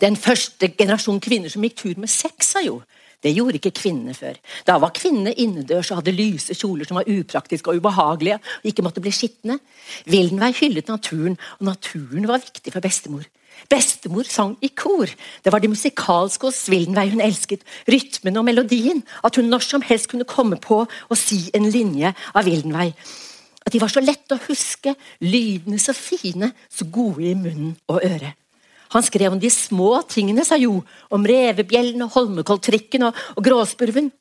den 0.00 0.16
første 0.16 0.68
generasjon 0.78 1.20
kvinner 1.22 1.52
som 1.52 1.64
gikk 1.64 1.80
tur 1.80 2.00
med 2.00 2.10
sex, 2.12 2.54
sa 2.54 2.62
jo. 2.64 2.80
Det 3.24 3.32
gjorde 3.32 3.56
ikke 3.56 3.72
kvinnene 3.78 4.12
før. 4.12 4.36
Da 4.68 4.76
var 4.80 4.92
kvinnene 4.96 5.32
innendørs 5.40 5.90
og 5.92 6.02
hadde 6.02 6.12
lyse 6.12 6.56
kjoler 6.58 6.84
som 6.84 6.98
var 6.98 7.08
upraktiske 7.08 7.70
og 7.72 7.80
ubehagelige 7.80 8.36
og 8.36 8.68
ikke 8.68 8.84
måtte 8.84 9.00
bli 9.00 9.12
skitne. 9.16 9.56
Vildenvei 10.12 10.50
hyllet 10.58 10.92
naturen, 10.92 11.38
og 11.58 11.70
naturen 11.70 12.28
var 12.28 12.44
viktig 12.44 12.74
for 12.74 12.84
bestemor. 12.84 13.24
Bestemor 13.70 14.28
sang 14.28 14.58
i 14.60 14.68
kor. 14.76 15.08
Det 15.40 15.52
var 15.52 15.62
det 15.62 15.72
musikalske 15.72 16.50
hos 16.50 16.66
Vildenvei 16.68 17.08
hun 17.14 17.24
elsket. 17.24 17.64
Rytmen 17.88 18.36
og 18.36 18.44
melodien. 18.44 19.00
At 19.24 19.40
hun 19.40 19.48
når 19.48 19.64
som 19.64 19.84
helst 19.88 20.10
kunne 20.12 20.28
komme 20.28 20.60
på 20.60 20.82
og 20.84 21.16
si 21.16 21.46
en 21.54 21.70
linje 21.70 22.12
av 22.34 22.44
Vildenvei 22.44 22.92
At 23.64 23.72
de 23.72 23.80
var 23.80 23.88
så 23.88 24.04
lette 24.04 24.36
å 24.36 24.44
huske, 24.44 24.92
lydene 25.24 25.78
så 25.80 25.94
fine, 25.96 26.50
så 26.68 26.84
gode 26.84 27.24
i 27.24 27.34
munnen 27.34 27.72
og 27.88 28.04
øret. 28.04 28.43
Han 28.92 29.06
skrev 29.06 29.32
om 29.32 29.40
de 29.40 29.50
små 29.50 30.02
tingene, 30.10 30.44
sa 30.44 30.58
Jo. 30.60 30.82
Om 31.10 31.24
revebjellen 31.26 32.04
og 32.04 32.12
Holmenkolltrikken 32.18 33.08
og, 33.08 33.24
og 33.34 33.46
gråspurven. 33.46 34.12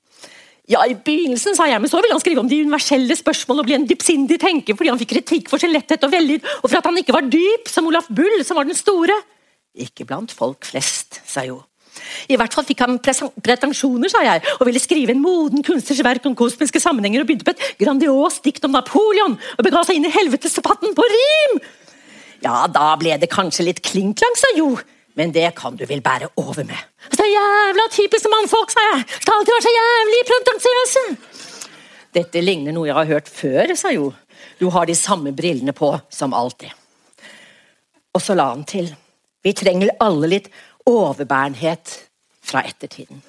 Ja, 0.72 0.86
i 0.88 0.96
begynnelsen, 0.96 1.58
sa 1.58 1.68
jeg, 1.68 1.82
men 1.84 1.92
så 1.92 2.00
ville 2.00 2.16
han 2.16 2.24
skrive 2.24 2.40
om 2.40 2.48
de 2.48 2.62
universelle 2.64 3.18
spørsmål 3.20 3.60
og 3.60 3.68
bli 3.68 3.76
en 3.76 3.88
dypsindig 3.90 4.38
tenker 4.40 4.78
fordi 4.80 4.94
han 4.94 5.02
fikk 5.02 5.12
kritikk 5.12 5.52
for 5.52 5.60
sin 5.60 5.74
letthet 5.74 6.06
og 6.08 6.14
vellyd, 6.14 6.46
og 6.62 6.70
for 6.70 6.80
at 6.80 6.88
han 6.88 7.00
ikke 7.02 7.16
var 7.16 7.28
dyp 7.28 7.68
som 7.68 7.90
Olaf 7.90 8.08
Bull, 8.08 8.40
som 8.48 8.56
var 8.56 8.70
den 8.70 8.78
store. 8.78 9.18
Ikke 9.76 10.08
blant 10.08 10.32
folk 10.32 10.64
flest, 10.70 11.20
sa 11.28 11.44
Jo. 11.44 11.60
I 12.32 12.38
hvert 12.40 12.56
fall 12.56 12.66
fikk 12.66 12.80
han 12.82 12.96
pretensjoner, 13.04 14.10
sa 14.10 14.24
jeg, 14.26 14.42
og 14.56 14.66
ville 14.66 14.82
skrive 14.82 15.14
en 15.14 15.22
moden 15.22 15.62
kunstners 15.66 16.02
verk 16.06 16.26
om 16.26 16.38
kosmiske 16.38 16.82
sammenhenger, 16.82 17.22
og 17.22 17.30
begynte 17.30 17.46
på 17.48 17.54
et 17.54 17.84
grandios 17.84 18.40
dikt 18.46 18.64
om 18.66 18.74
Napoleon, 18.74 19.36
og 19.36 19.68
bega 19.68 19.84
seg 19.86 20.00
inn 20.00 20.08
i 20.10 20.16
helvetesdebatten 20.16 20.96
på 20.98 21.12
rim! 21.12 21.60
Ja, 22.44 22.66
da 22.68 22.94
ble 23.00 23.16
det 23.20 23.32
kanskje 23.32 23.70
litt 23.70 23.82
klinklang, 23.86 24.36
sa 24.36 24.52
Jo. 24.58 24.76
Men 25.16 25.32
det 25.32 25.46
kan 25.56 25.76
du 25.78 25.86
vel 25.86 26.02
bære 26.02 26.32
over 26.42 26.66
med. 26.66 26.80
Så 27.14 27.26
jævla 27.28 27.86
typisk 27.94 28.26
mannfolk, 28.34 28.72
sa 28.74 28.82
jeg. 28.90 29.04
Skal 29.22 29.36
alltid 29.38 29.54
være 29.54 29.66
så 29.66 29.74
jævlig 29.76 30.22
pretensiøse. 30.30 31.04
Dette 32.18 32.42
ligner 32.42 32.74
noe 32.74 32.90
jeg 32.90 32.98
har 32.98 33.12
hørt 33.12 33.30
før, 33.30 33.76
sa 33.78 33.94
Jo. 33.94 34.12
Du 34.60 34.70
har 34.74 34.90
de 34.90 34.96
samme 34.98 35.32
brillene 35.32 35.74
på 35.74 35.94
som 36.10 36.34
alltid. 36.34 36.74
Og 38.14 38.22
så 38.22 38.36
la 38.38 38.50
han 38.52 38.66
til. 38.70 38.90
Vi 39.44 39.54
trenger 39.54 39.94
alle 40.02 40.30
litt 40.36 40.50
overbærenhet 40.90 41.94
fra 42.44 42.64
ettertiden. 42.68 43.22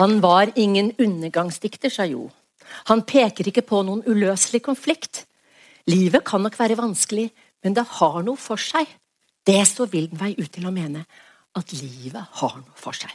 Han 0.00 0.20
var 0.24 0.52
ingen 0.56 0.92
undergangsdikter, 0.98 1.92
sa 1.92 2.08
Jo. 2.08 2.30
Han 2.88 3.04
peker 3.04 3.48
ikke 3.48 3.64
på 3.68 3.82
noen 3.84 4.02
uløselig 4.08 4.62
konflikt. 4.64 5.26
Livet 5.86 6.24
kan 6.24 6.40
nok 6.40 6.56
være 6.58 6.78
vanskelig, 6.80 7.28
men 7.62 7.76
det 7.76 7.84
har 7.98 8.22
noe 8.26 8.40
for 8.40 8.60
seg. 8.60 8.88
Det 9.46 9.60
så 9.68 9.86
Wildenvei 9.90 10.34
ut 10.38 10.50
til 10.52 10.66
å 10.66 10.74
mene. 10.74 11.04
At 11.58 11.72
livet 11.76 12.38
har 12.40 12.54
noe 12.58 12.78
for 12.78 12.96
seg. 12.96 13.10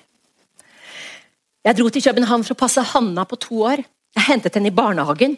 Jeg 1.66 1.76
dro 1.76 1.90
til 1.92 2.04
København 2.06 2.46
for 2.48 2.56
å 2.56 2.60
passe 2.60 2.84
Hanna 2.94 3.26
på 3.28 3.40
to 3.44 3.64
år. 3.68 3.82
Jeg 4.16 4.28
hentet 4.30 4.56
henne 4.56 4.70
i 4.72 4.76
barnehagen, 4.76 5.36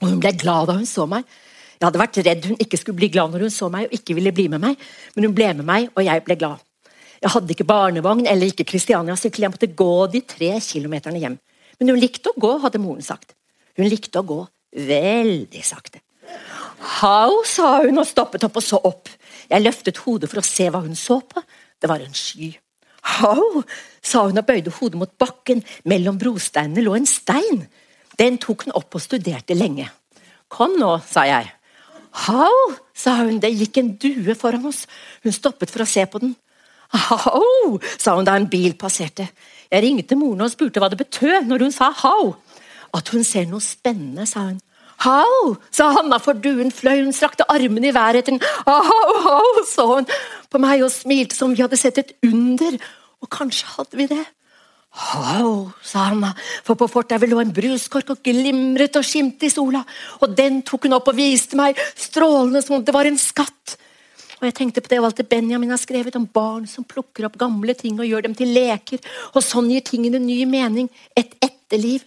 og 0.00 0.08
hun 0.08 0.20
ble 0.22 0.30
glad 0.38 0.70
da 0.70 0.76
hun 0.78 0.88
så 0.88 1.06
meg. 1.10 1.24
Jeg 1.80 1.86
hadde 1.88 2.00
vært 2.00 2.18
redd 2.26 2.46
hun 2.50 2.60
ikke 2.60 2.78
skulle 2.78 3.00
bli 3.00 3.08
glad 3.12 3.32
når 3.32 3.46
hun 3.46 3.54
så 3.54 3.70
meg 3.72 3.88
og 3.88 3.94
ikke 3.96 4.14
ville 4.18 4.32
bli 4.36 4.46
med 4.52 4.62
meg, 4.62 4.80
men 5.14 5.26
hun 5.26 5.34
ble 5.36 5.48
med 5.58 5.66
meg, 5.66 5.88
og 5.96 6.04
jeg 6.04 6.22
ble 6.26 6.36
glad. 6.40 6.62
Jeg 7.20 7.32
hadde 7.34 7.52
ikke 7.54 7.68
barnevogn 7.68 8.28
eller 8.28 8.52
ikke 8.52 8.68
Kristiania-sykkel, 8.68 9.46
jeg 9.46 9.52
måtte 9.52 9.70
gå 9.76 9.94
de 10.12 10.22
tre 10.28 10.52
kilometerne 10.64 11.20
hjem. 11.20 11.36
Men 11.80 11.92
hun 11.92 12.00
likte 12.00 12.32
å 12.32 12.40
gå, 12.40 12.52
hadde 12.62 12.80
moren 12.80 13.04
sagt. 13.04 13.34
Hun 13.76 13.88
likte 13.88 14.20
å 14.20 14.28
gå 14.28 14.38
veldig 14.76 15.64
sakte. 15.64 16.00
How, 16.80 17.42
sa 17.44 17.82
hun 17.84 18.00
og 18.00 18.08
stoppet 18.08 18.44
opp 18.46 18.56
og 18.56 18.64
så 18.64 18.80
opp. 18.88 19.10
Jeg 19.50 19.64
løftet 19.64 20.00
hodet 20.06 20.30
for 20.30 20.40
å 20.40 20.46
se 20.46 20.68
hva 20.72 20.80
hun 20.84 20.96
så 20.96 21.20
på. 21.20 21.42
Det 21.80 21.88
var 21.90 22.02
en 22.04 22.16
sky. 22.16 22.54
How, 23.18 23.62
sa 24.04 24.24
hun 24.26 24.40
og 24.40 24.46
bøyde 24.48 24.72
hodet 24.78 25.00
mot 25.00 25.12
bakken. 25.20 25.62
Mellom 25.88 26.18
brosteinene 26.20 26.84
lå 26.84 26.96
en 26.96 27.08
stein. 27.08 27.64
Den 28.20 28.38
tok 28.40 28.66
hun 28.66 28.76
opp 28.76 28.96
og 28.96 29.04
studerte 29.04 29.56
lenge. 29.56 29.88
Kom 30.50 30.76
nå, 30.80 30.96
sa 31.06 31.26
jeg. 31.28 31.50
How, 32.26 32.74
sa 32.96 33.20
hun, 33.22 33.38
det 33.42 33.52
gikk 33.54 33.80
en 33.80 33.92
due 34.00 34.34
foran 34.38 34.66
oss. 34.70 34.86
Hun 35.24 35.36
stoppet 35.36 35.70
for 35.72 35.84
å 35.84 35.88
se 35.88 36.04
på 36.10 36.22
den. 36.22 36.34
How, 36.90 37.78
sa 38.00 38.16
hun 38.16 38.26
da 38.26 38.34
en 38.38 38.48
bil 38.50 38.74
passerte. 38.78 39.28
Jeg 39.70 39.84
ringte 39.84 40.18
moren 40.18 40.48
og 40.48 40.50
spurte 40.52 40.82
hva 40.82 40.88
det 40.90 40.98
betød 40.98 41.46
når 41.46 41.68
hun 41.68 41.74
sa 41.74 41.92
how. 42.02 42.34
At 42.96 43.12
hun 43.14 43.22
ser 43.26 43.46
noe 43.46 43.62
spennende, 43.62 44.26
sa 44.26 44.48
hun. 44.48 44.58
Hau, 45.00 45.56
sa 45.72 45.90
Hanna, 45.96 46.18
for 46.20 46.36
duen 46.36 46.72
fløy. 46.74 47.04
Hun 47.04 47.14
strakte 47.16 47.46
armene 47.48 47.88
i 47.88 47.94
været 47.96 48.20
etter 48.20 48.36
den. 48.36 48.42
Hau, 48.66 49.14
hau, 49.24 49.62
så 49.68 49.86
hun 49.94 50.10
på 50.50 50.60
meg 50.60 50.84
og 50.84 50.92
smilte 50.92 51.38
som 51.38 51.54
vi 51.54 51.62
hadde 51.64 51.78
sett 51.80 52.02
et 52.02 52.12
under. 52.26 52.76
Og 53.24 53.30
kanskje 53.32 53.70
hadde 53.78 53.96
vi 53.96 54.08
det. 54.10 54.22
Hau, 54.90 55.70
sa 55.86 56.08
Hanna, 56.08 56.32
for 56.66 56.74
på 56.74 56.88
fortauet 56.90 57.30
lå 57.30 57.38
en 57.40 57.52
bruskork 57.54 58.08
og 58.10 58.24
glimret 58.26 58.98
og 58.98 59.06
skimte 59.06 59.46
i 59.46 59.52
sola, 59.52 59.84
og 60.18 60.34
den 60.34 60.64
tok 60.66 60.88
hun 60.88 60.96
opp 60.96 61.12
og 61.12 61.14
viste 61.14 61.54
meg, 61.58 61.78
strålende 61.94 62.58
som 62.64 62.80
om 62.80 62.84
det 62.84 62.94
var 62.96 63.06
en 63.06 63.20
skatt. 63.20 63.76
Og 64.40 64.48
jeg 64.48 64.56
tenkte 64.58 64.82
på 64.82 64.90
det 64.90 64.98
Walter 65.04 65.28
Benjamin 65.30 65.70
har 65.70 65.78
skrevet 65.78 66.16
om 66.18 66.26
barn 66.26 66.66
som 66.66 66.86
plukker 66.88 67.28
opp 67.28 67.38
gamle 67.38 67.76
ting 67.78 68.00
og 68.00 68.08
gjør 68.08 68.26
dem 68.26 68.34
til 68.34 68.50
leker, 68.56 68.98
og 69.30 69.44
sånn 69.46 69.70
gir 69.70 69.84
tingene 69.86 70.18
ny 70.18 70.42
mening, 70.50 70.90
et 71.14 71.38
etterliv. 71.38 72.02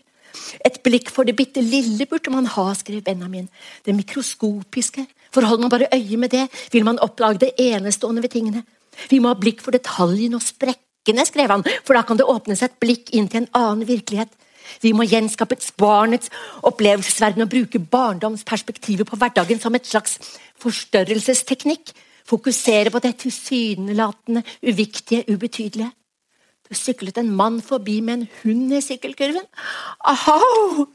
Et 0.65 0.79
blikk 0.85 1.11
for 1.13 1.27
det 1.27 1.35
bitte 1.37 1.61
lille 1.61 2.07
burde 2.09 2.31
man 2.33 2.47
ha, 2.49 2.65
skrev 2.77 3.03
Benjamin. 3.05 3.49
Det 3.85 3.95
mikroskopiske. 3.95 5.05
For 5.33 5.45
holder 5.45 5.65
man 5.65 5.73
bare 5.73 5.91
øye 5.93 6.17
med 6.17 6.29
det, 6.29 6.47
vil 6.71 6.85
man 6.85 6.99
oppdage 6.99 7.41
det 7.45 7.51
enestående 7.57 8.21
ved 8.21 8.33
tingene. 8.33 8.63
Vi 9.09 9.19
må 9.19 9.33
ha 9.33 9.39
blikk 9.39 9.61
for 9.65 9.73
detaljen 9.73 10.37
og 10.37 10.45
sprekkene, 10.45 11.25
skrev 11.25 11.49
han, 11.49 11.65
for 11.85 11.97
da 11.97 12.03
kan 12.05 12.19
det 12.19 12.29
åpne 12.29 12.57
seg 12.57 12.69
et 12.69 12.81
blikk 12.83 13.13
inn 13.17 13.27
til 13.27 13.43
en 13.43 13.51
annen 13.57 13.87
virkelighet. 13.89 14.29
Vi 14.81 14.93
må 14.95 15.03
gjenskape 15.09 15.57
barnets 15.77 16.31
opplevelsesverden 16.63 17.43
og 17.43 17.51
bruke 17.51 17.81
barndomsperspektivet 17.81 19.09
på 19.09 19.19
hverdagen 19.19 19.59
som 19.59 19.75
et 19.75 19.89
slags 19.89 20.17
forstørrelsesteknikk 20.63 21.91
fokusere 22.27 22.89
på 22.89 23.01
det 23.03 23.17
tilsynelatende, 23.25 24.43
uviktige, 24.63 25.25
ubetydelige. 25.27 25.91
Syklet 26.77 27.17
en 27.21 27.31
mann 27.35 27.61
forbi 27.61 27.99
med 28.01 28.13
en 28.13 28.27
hund 28.41 28.73
i 28.73 28.81
sykkelkurven. 28.83 29.45
Ahau! 30.05 30.87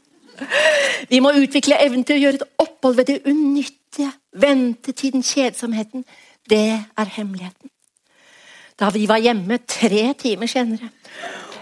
Vi 1.09 1.19
må 1.19 1.33
utvikle 1.35 1.79
evnen 1.83 2.05
til 2.07 2.17
å 2.17 2.23
gjøre 2.23 2.39
et 2.39 2.63
opphold 2.63 2.99
ved 2.99 3.11
det 3.11 3.19
unyttige. 3.27 4.13
Ventetiden, 4.39 5.25
kjedsomheten. 5.25 6.05
Det 6.49 6.79
er 6.79 7.13
hemmeligheten. 7.17 7.71
Da 8.79 8.87
vi 8.95 9.03
var 9.09 9.19
hjemme 9.19 9.59
tre 9.67 10.13
timer 10.15 10.47
senere, 10.47 10.87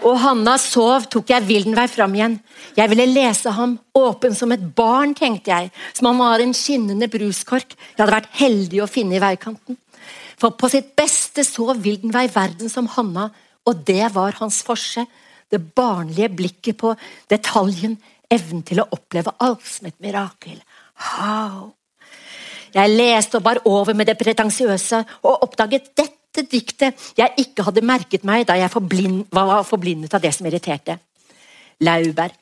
og 0.06 0.14
Hanna 0.22 0.54
sov, 0.62 1.08
tok 1.10 1.32
jeg 1.32 1.46
Wildenvei 1.48 1.88
fram 1.90 2.14
igjen. 2.14 2.36
Jeg 2.76 2.90
ville 2.92 3.08
lese 3.10 3.50
ham, 3.56 3.74
åpen 3.98 4.36
som 4.38 4.52
et 4.54 4.62
barn, 4.78 5.14
tenkte 5.18 5.50
jeg, 5.50 5.72
som 5.96 6.06
om 6.06 6.20
han 6.22 6.36
var 6.36 6.44
en 6.44 6.54
skinnende 6.54 7.08
bruskork 7.10 7.74
jeg 7.74 7.98
hadde 7.98 8.14
vært 8.14 8.38
heldig 8.38 8.84
å 8.84 8.90
finne 8.90 9.18
i 9.18 9.22
veikanten. 9.22 9.78
For 10.38 10.54
på 10.54 10.70
sitt 10.70 10.92
beste 10.98 11.42
så 11.42 11.72
Wildenvei 11.74 12.28
verden 12.30 12.70
som 12.70 12.86
Hanna, 12.94 13.32
og 13.68 13.82
det 13.86 14.08
var 14.14 14.38
hans 14.40 14.62
forse. 14.64 15.04
Det 15.48 15.60
barnlige 15.60 16.28
blikket 16.28 16.76
på 16.80 16.92
detaljen, 17.30 17.96
evnen 18.28 18.64
til 18.66 18.82
å 18.82 18.88
oppleve 18.92 19.32
alt 19.44 19.64
som 19.64 19.88
et 19.88 19.96
mirakel. 20.04 20.58
How? 21.08 21.70
Jeg 22.74 22.92
leste 22.92 23.38
og 23.38 23.46
bar 23.46 23.62
over 23.68 23.96
med 23.96 24.10
det 24.10 24.18
pretensiøse 24.20 25.00
og 25.22 25.44
oppdaget 25.46 25.92
dette 25.96 26.44
diktet 26.50 27.14
jeg 27.16 27.32
ikke 27.40 27.64
hadde 27.64 27.86
merket 27.86 28.26
meg 28.28 28.44
da 28.48 28.58
jeg 28.60 28.70
forblind, 28.70 29.24
var 29.32 29.64
forblindet 29.64 30.12
av 30.14 30.22
det 30.22 30.34
som 30.36 30.46
irriterte. 30.46 30.98
Laurbær. 31.80 32.34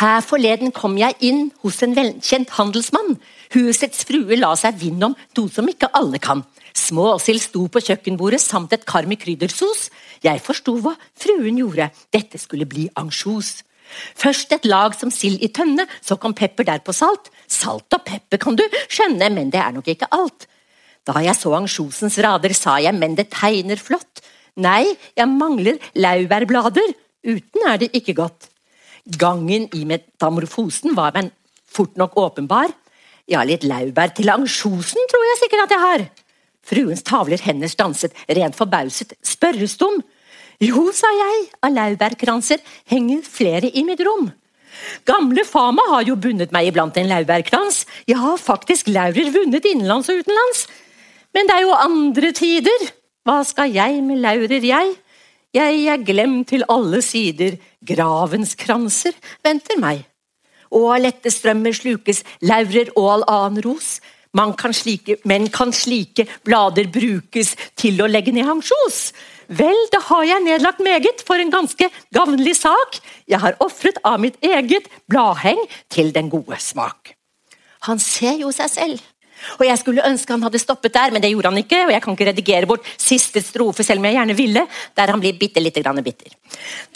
Her 0.00 0.20
forleden 0.24 0.72
kom 0.72 0.96
jeg 1.00 1.16
inn 1.26 1.48
hos 1.64 1.80
en 1.84 1.96
velkjent 1.96 2.52
handelsmann. 2.56 3.16
Husets 3.54 4.04
frue 4.06 4.38
la 4.38 4.52
seg 4.56 4.78
vind 4.80 5.02
om 5.08 5.16
noe 5.36 5.52
som 5.52 5.68
ikke 5.68 5.90
alle 5.96 6.20
kan. 6.22 6.44
Småsild 6.76 7.42
sto 7.42 7.66
på 7.72 7.82
kjøkkenbordet 7.82 8.40
samt 8.42 8.72
et 8.76 8.86
kar 8.88 9.08
med 9.10 9.20
kryddersos. 9.20 9.88
Jeg 10.24 10.42
forsto 10.44 10.76
hva 10.82 10.94
fruen 11.18 11.58
gjorde. 11.60 11.90
Dette 12.12 12.40
skulle 12.40 12.68
bli 12.68 12.88
ansjos. 13.00 13.60
Først 14.18 14.52
et 14.54 14.68
lag 14.68 14.94
som 14.94 15.10
sild 15.10 15.42
i 15.42 15.50
tønne, 15.50 15.86
så 16.04 16.16
kom 16.20 16.34
pepper 16.36 16.68
derpå 16.68 16.94
salt. 16.94 17.30
Salt 17.50 17.90
og 17.96 18.04
pepper 18.06 18.40
kan 18.42 18.58
du 18.58 18.64
skjønne, 18.86 19.30
men 19.34 19.50
det 19.50 19.60
er 19.62 19.74
nok 19.74 19.88
ikke 19.90 20.10
alt. 20.14 20.46
Da 21.08 21.16
jeg 21.24 21.34
så 21.38 21.54
ansjosens 21.56 22.18
rader, 22.22 22.54
sa 22.54 22.76
jeg, 22.82 22.94
men 22.94 23.16
det 23.18 23.30
tegner 23.32 23.80
flott. 23.80 24.22
Nei, 24.60 24.84
jeg 25.16 25.28
mangler 25.30 25.80
laurbærblader. 25.96 26.94
Uten 27.26 27.66
er 27.66 27.80
det 27.80 27.90
ikke 27.96 28.16
godt. 28.20 28.50
Gangen 29.18 29.66
i 29.74 29.84
metamorfosen 29.88 30.94
var 30.96 31.14
men 31.16 31.32
fort 31.66 31.96
nok 31.96 32.16
åpenbar. 32.20 32.70
Ja, 33.30 33.42
litt 33.46 33.64
laurbær 33.64 34.12
til 34.14 34.30
ansjosen 34.32 35.08
tror 35.10 35.26
jeg 35.28 35.40
sikkert 35.40 35.64
at 35.66 35.74
jeg 35.74 35.84
har. 35.86 36.06
Fruens 36.66 37.02
tavler 37.06 37.40
hender 37.42 37.70
stanset, 37.70 38.14
rent 38.28 38.56
forbauset, 38.56 39.14
spørrestum. 39.24 40.02
Jo, 40.60 40.90
sa 40.92 41.08
jeg, 41.16 41.48
av 41.64 41.72
laurbærkranser 41.72 42.60
henger 42.92 43.24
flere 43.24 43.70
i 43.72 43.84
mitt 43.86 44.02
rom. 44.04 44.28
Gamle 45.08 45.44
Fama 45.48 45.82
har 45.90 46.06
jo 46.08 46.16
bundet 46.20 46.52
meg 46.54 46.70
iblant 46.70 46.96
en 47.00 47.08
laurbærkrans. 47.10 47.84
Jeg 48.08 48.20
har 48.20 48.38
faktisk 48.40 48.90
laurer 48.92 49.32
vunnet 49.34 49.66
innenlands 49.66 50.10
og 50.12 50.20
utenlands. 50.22 50.66
Men 51.34 51.48
det 51.48 51.56
er 51.56 51.64
jo 51.66 51.76
andre 51.76 52.32
tider. 52.36 52.90
Hva 53.26 53.40
skal 53.46 53.72
jeg 53.74 54.00
med 54.04 54.22
laurer, 54.22 54.62
jeg? 54.64 54.94
Jeg 55.54 55.80
er 55.90 56.04
glemt 56.06 56.52
til 56.52 56.62
alle 56.70 57.00
sider, 57.02 57.56
gravens 57.82 58.54
kranser 58.58 59.16
venter 59.42 59.80
meg. 59.82 60.04
Og 60.70 60.92
av 60.94 61.02
lette 61.02 61.32
strømmer 61.34 61.74
slukes 61.74 62.22
laurer 62.46 62.92
og 62.94 63.08
all 63.16 63.24
annen 63.26 63.64
ros. 63.66 63.96
Kan 64.32 64.72
slike, 64.72 65.16
men 65.24 65.48
kan 65.50 65.72
slike 65.74 66.26
blader 66.46 66.86
brukes 66.86 67.56
til 67.74 67.98
å 68.00 68.06
legge 68.06 68.32
ned 68.32 68.46
hangsjos? 68.46 69.12
Vel, 69.50 69.74
da 69.90 69.98
har 70.06 70.24
jeg 70.24 70.44
nedlagt 70.44 70.78
meget 70.78 71.24
for 71.26 71.42
en 71.42 71.50
ganske 71.50 71.88
gavnlig 72.14 72.54
sak. 72.54 73.00
Jeg 73.26 73.40
har 73.42 73.58
ofret 73.58 73.98
av 74.06 74.20
mitt 74.22 74.38
eget 74.40 74.86
bladheng 75.10 75.58
til 75.90 76.12
den 76.14 76.30
gode 76.30 76.60
smak. 76.62 77.16
Han 77.88 77.98
ser 77.98 78.38
jo 78.38 78.52
seg 78.54 78.70
selv. 78.70 79.02
Og 79.58 79.66
Jeg 79.66 79.78
skulle 79.80 80.06
ønske 80.06 80.32
han 80.32 80.42
hadde 80.42 80.62
stoppet 80.62 80.94
der, 80.94 81.12
men 81.14 81.22
det 81.22 81.30
gjorde 81.32 81.52
han 81.52 81.62
ikke. 81.62 81.84
og 81.86 81.92
Jeg 81.94 82.02
kan 82.02 82.16
ikke 82.16 82.28
redigere 82.30 82.66
bort 82.66 82.86
siste 82.96 83.42
strofe, 83.42 83.84
selv 83.86 84.02
om 84.02 84.08
jeg 84.08 84.18
gjerne 84.18 84.36
ville, 84.36 84.66
der 84.96 85.14
han 85.14 85.20
blir 85.22 85.38
bitte 85.38 85.62
lite 85.62 85.82
grann 85.82 86.02
bitter. 86.04 86.34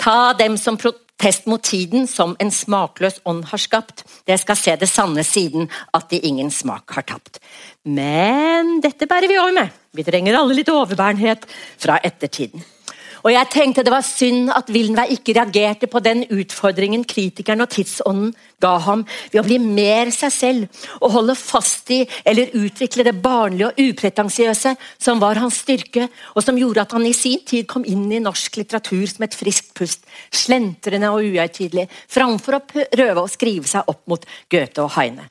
Ta 0.01 0.33
dem 0.39 0.57
som 0.57 0.79
protest 0.81 1.47
mot 1.47 1.63
tiden, 1.63 2.07
som 2.07 2.37
en 2.41 2.51
smakløs 2.51 3.21
ånd 3.25 3.45
har 3.53 3.59
skapt. 3.59 4.05
Det 4.27 4.39
skal 4.41 4.57
se 4.57 4.77
det 4.77 4.89
sanne 4.89 5.25
siden, 5.25 5.71
at 5.95 6.11
de 6.11 6.21
ingen 6.21 6.51
smak 6.51 6.91
har 6.97 7.03
tapt. 7.03 7.41
Men 7.85 8.81
dette 8.81 9.07
bærer 9.07 9.29
vi 9.29 9.39
over 9.39 9.53
med. 9.53 9.69
Vi 9.95 10.05
trenger 10.05 10.39
alle 10.39 10.57
litt 10.57 10.73
overbærenhet 10.73 11.47
fra 11.79 12.01
ettertiden. 12.03 12.65
Og 13.25 13.33
jeg 13.33 13.49
tenkte 13.49 13.83
det 13.87 13.93
var 13.93 14.05
synd 14.05 14.51
at 14.53 14.69
Wildenvey 14.69 15.15
ikke 15.15 15.33
reagerte 15.39 15.89
på 15.89 16.01
den 16.05 16.27
utfordringen 16.29 17.07
kritikeren 17.09 17.65
og 17.65 17.71
tidsånden 17.73 18.35
ga 18.61 18.75
ham 18.85 19.07
ved 19.33 19.41
å 19.41 19.45
bli 19.47 19.57
mer 19.63 20.11
seg 20.13 20.33
selv 20.35 20.83
og 20.99 21.15
holde 21.15 21.37
fast 21.39 21.89
i 21.95 22.03
eller 22.29 22.53
utvikle 22.61 23.07
det 23.07 23.15
barnlige 23.25 23.71
og 23.71 23.81
upretensiøse 23.81 24.75
som 25.01 25.23
var 25.23 25.41
hans 25.41 25.63
styrke, 25.65 26.11
og 26.37 26.45
som 26.45 26.59
gjorde 26.61 26.85
at 26.85 26.93
han 26.97 27.07
i 27.09 27.15
sin 27.17 27.41
tid 27.49 27.65
kom 27.71 27.87
inn 27.89 28.11
i 28.13 28.21
norsk 28.21 28.61
litteratur 28.61 29.07
som 29.09 29.25
et 29.25 29.37
friskt 29.37 29.73
pust, 29.79 30.05
slentrende 30.29 31.09
og 31.15 31.25
uhøytidelig, 31.25 31.89
framfor 32.13 32.59
å 32.59 32.63
prøve 32.69 33.25
å 33.25 33.31
skrive 33.31 33.69
seg 33.71 33.89
opp 33.89 34.05
mot 34.11 34.29
Goethe 34.53 34.85
og 34.85 34.93
Heine. 34.99 35.31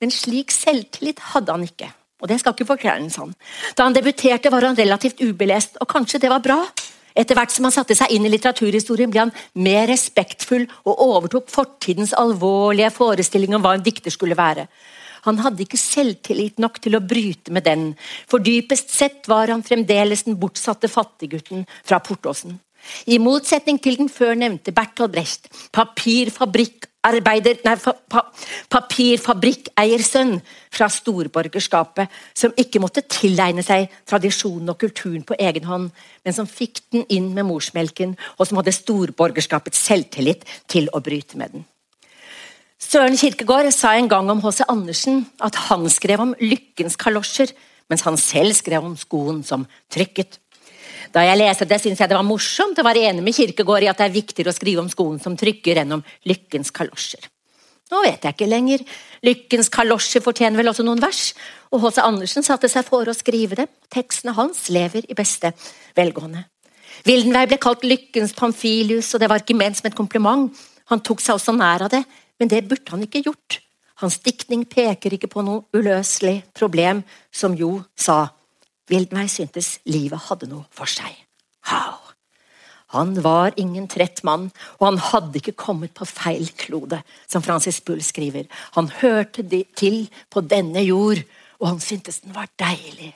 Men 0.00 0.12
slik 0.12 0.52
selvtillit 0.52 1.20
hadde 1.34 1.52
han 1.52 1.68
ikke. 1.68 1.92
Og 2.24 2.30
det 2.30 2.40
skal 2.40 2.56
ikke 2.56 2.70
forklares 2.72 3.16
sånn. 3.16 3.34
Da 3.76 3.84
han 3.84 3.96
debuterte, 3.96 4.48
var 4.52 4.64
han 4.64 4.76
relativt 4.78 5.20
ubelest, 5.20 5.76
og 5.80 5.88
kanskje 5.90 6.22
det 6.24 6.32
var 6.32 6.44
bra. 6.44 6.62
Etter 7.16 7.38
hvert 7.38 7.54
som 7.54 7.64
han 7.64 7.74
satte 7.74 7.96
seg 7.96 8.12
inn 8.12 8.26
i 8.28 8.32
litteraturhistorien, 8.32 9.10
ble 9.12 9.24
han 9.24 9.32
mer 9.64 9.88
respektfull 9.88 10.66
og 10.84 11.00
overtok 11.06 11.48
fortidens 11.52 12.12
alvorlige 12.16 12.92
forestilling 12.92 13.56
om 13.56 13.64
hva 13.64 13.76
en 13.78 13.86
dikter 13.86 14.12
skulle 14.12 14.36
være. 14.36 14.66
Han 15.26 15.40
hadde 15.42 15.64
ikke 15.64 15.80
selvtillit 15.80 16.60
nok 16.62 16.78
til 16.84 16.94
å 16.94 17.02
bryte 17.02 17.54
med 17.54 17.64
den, 17.66 17.88
for 18.30 18.44
dypest 18.44 18.92
sett 18.94 19.26
var 19.30 19.50
han 19.50 19.64
fremdeles 19.66 20.26
den 20.28 20.38
bortsatte 20.38 20.90
fattiggutten 20.92 21.64
fra 21.82 21.98
Portåsen. 22.04 22.60
I 23.06 23.18
motsetning 23.22 23.80
til 23.82 23.98
den 24.00 24.10
før 24.12 24.34
nevnte 24.38 24.74
Bertolt 24.74 25.14
Brecht, 25.14 25.50
papirfabrikk 25.74 26.90
arbeider, 27.06 27.60
nei, 27.66 27.74
pa, 28.10 28.22
papirfabrikkeiersønn 28.72 30.34
fra 30.74 30.88
storborgerskapet, 30.90 32.10
som 32.36 32.54
ikke 32.58 32.82
måtte 32.82 33.04
tilegne 33.10 33.64
seg 33.66 33.90
tradisjonen 34.08 34.72
og 34.72 34.80
kulturen 34.82 35.22
på 35.26 35.38
egen 35.38 35.68
hånd, 35.68 35.88
men 36.26 36.36
som 36.36 36.50
fikk 36.50 36.82
den 36.94 37.06
inn 37.12 37.32
med 37.36 37.48
morsmelken, 37.48 38.16
og 38.38 38.48
som 38.48 38.60
hadde 38.60 38.74
storborgerskapets 38.74 39.84
selvtillit 39.86 40.46
til 40.70 40.90
å 40.92 41.02
bryte 41.04 41.38
med 41.40 41.56
den. 41.56 41.66
Søren 42.86 43.16
Kirkegård 43.18 43.70
sa 43.74 43.94
en 43.96 44.10
gang 44.10 44.28
om 44.30 44.42
H.C. 44.44 44.66
Andersen 44.68 45.24
at 45.42 45.56
han 45.70 45.86
skrev 45.90 46.22
om 46.22 46.34
lykkens 46.42 46.98
kalosjer, 47.00 47.54
mens 47.90 48.02
han 48.06 48.18
selv 48.20 48.54
skrev 48.58 48.84
om 48.84 48.96
skoen 48.98 49.40
som 49.46 49.64
trykket. 49.92 50.40
Da 51.14 51.22
jeg 51.24 51.38
leste 51.38 51.68
det, 51.68 51.78
syntes 51.82 52.02
jeg 52.02 52.10
det 52.10 52.18
var 52.18 52.26
morsomt 52.26 52.78
å 52.78 52.84
være 52.86 53.06
enig 53.10 53.24
med 53.24 53.36
Kirkegård 53.36 53.86
i 53.86 53.90
at 53.90 54.00
det 54.00 54.08
er 54.08 54.14
viktigere 54.14 54.52
å 54.52 54.56
skrive 54.56 54.82
om 54.82 54.90
skoen 54.92 55.20
som 55.22 55.36
trykker, 55.38 55.82
enn 55.82 55.98
om 55.98 56.04
lykkens 56.28 56.72
kalosjer. 56.74 57.28
Nå 57.92 58.00
vet 58.02 58.24
jeg 58.26 58.34
ikke 58.34 58.48
lenger. 58.50 58.82
Lykkens 59.26 59.70
kalosjer 59.70 60.24
fortjener 60.24 60.58
vel 60.58 60.72
også 60.72 60.84
noen 60.86 61.02
vers, 61.02 61.30
og 61.70 61.84
H.C. 61.84 62.00
Andersen 62.02 62.46
satte 62.46 62.70
seg 62.70 62.86
for 62.88 63.06
å 63.06 63.14
skrive 63.14 63.58
det. 63.60 63.68
Tekstene 63.94 64.34
hans 64.34 64.64
lever 64.74 65.06
i 65.06 65.18
beste 65.18 65.52
velgående. 65.98 66.42
Wildenvey 67.06 67.46
ble 67.50 67.60
kalt 67.62 67.84
lykkens 67.86 68.34
Pamfilius, 68.34 69.12
og 69.14 69.22
det 69.22 69.30
var 69.30 69.44
ikke 69.44 69.58
ment 69.58 69.78
som 69.78 69.86
et 69.86 69.98
kompliment. 69.98 70.50
Han 70.90 71.02
tok 71.04 71.22
seg 71.22 71.36
også 71.36 71.54
nær 71.54 71.86
av 71.86 71.92
det, 71.92 72.02
men 72.40 72.50
det 72.50 72.64
burde 72.66 72.94
han 72.94 73.04
ikke 73.06 73.22
gjort. 73.28 73.60
Hans 74.02 74.18
diktning 74.24 74.66
peker 74.68 75.14
ikke 75.16 75.30
på 75.32 75.44
noe 75.44 75.64
uløselig 75.76 76.40
problem, 76.56 77.04
som 77.32 77.54
Jo 77.56 77.78
sa 77.96 78.26
Wildenvey 78.90 79.30
syntes 79.30 79.78
livet 79.88 80.28
hadde 80.28 80.48
noe 80.50 80.66
for 80.74 80.90
seg. 80.90 81.12
How? 81.66 81.98
Han 82.94 83.16
var 83.22 83.56
ingen 83.58 83.88
trett 83.90 84.22
mann, 84.24 84.50
og 84.78 84.86
han 84.86 85.00
hadde 85.10 85.40
ikke 85.40 85.56
kommet 85.58 85.94
på 85.96 86.06
feil 86.06 86.46
klode, 86.58 87.00
som 87.26 87.42
Francis 87.42 87.80
Bull 87.82 88.02
skriver. 88.04 88.46
Han 88.78 88.92
hørte 89.02 89.42
til 89.76 90.06
på 90.30 90.42
denne 90.46 90.84
jord, 90.86 91.24
og 91.58 91.72
han 91.72 91.80
syntes 91.82 92.22
den 92.22 92.36
var 92.36 92.46
deilig. 92.60 93.12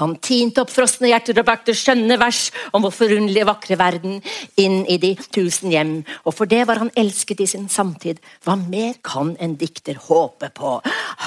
Han 0.00 0.16
tinte 0.24 0.62
opp 0.64 0.72
frosne 0.72 1.10
hjerter 1.10 1.38
og 1.38 1.46
brakte 1.46 1.74
skjønne 1.76 2.16
vers 2.18 2.48
om 2.74 2.82
vår 2.82 2.94
forunderlige, 2.96 3.46
vakre 3.46 3.78
verden 3.78 4.20
inn 4.60 4.82
i 4.90 4.98
de 4.98 5.12
tusen 5.30 5.70
hjem, 5.74 5.98
og 6.24 6.34
for 6.34 6.50
det 6.50 6.64
var 6.66 6.80
han 6.82 6.92
elsket 6.98 7.44
i 7.44 7.50
sin 7.54 7.68
samtid. 7.70 8.22
Hva 8.42 8.56
mer 8.58 8.96
kan 9.04 9.34
en 9.38 9.58
dikter 9.60 10.00
håpe 10.08 10.50
på? 10.56 10.78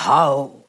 How? 0.04 0.67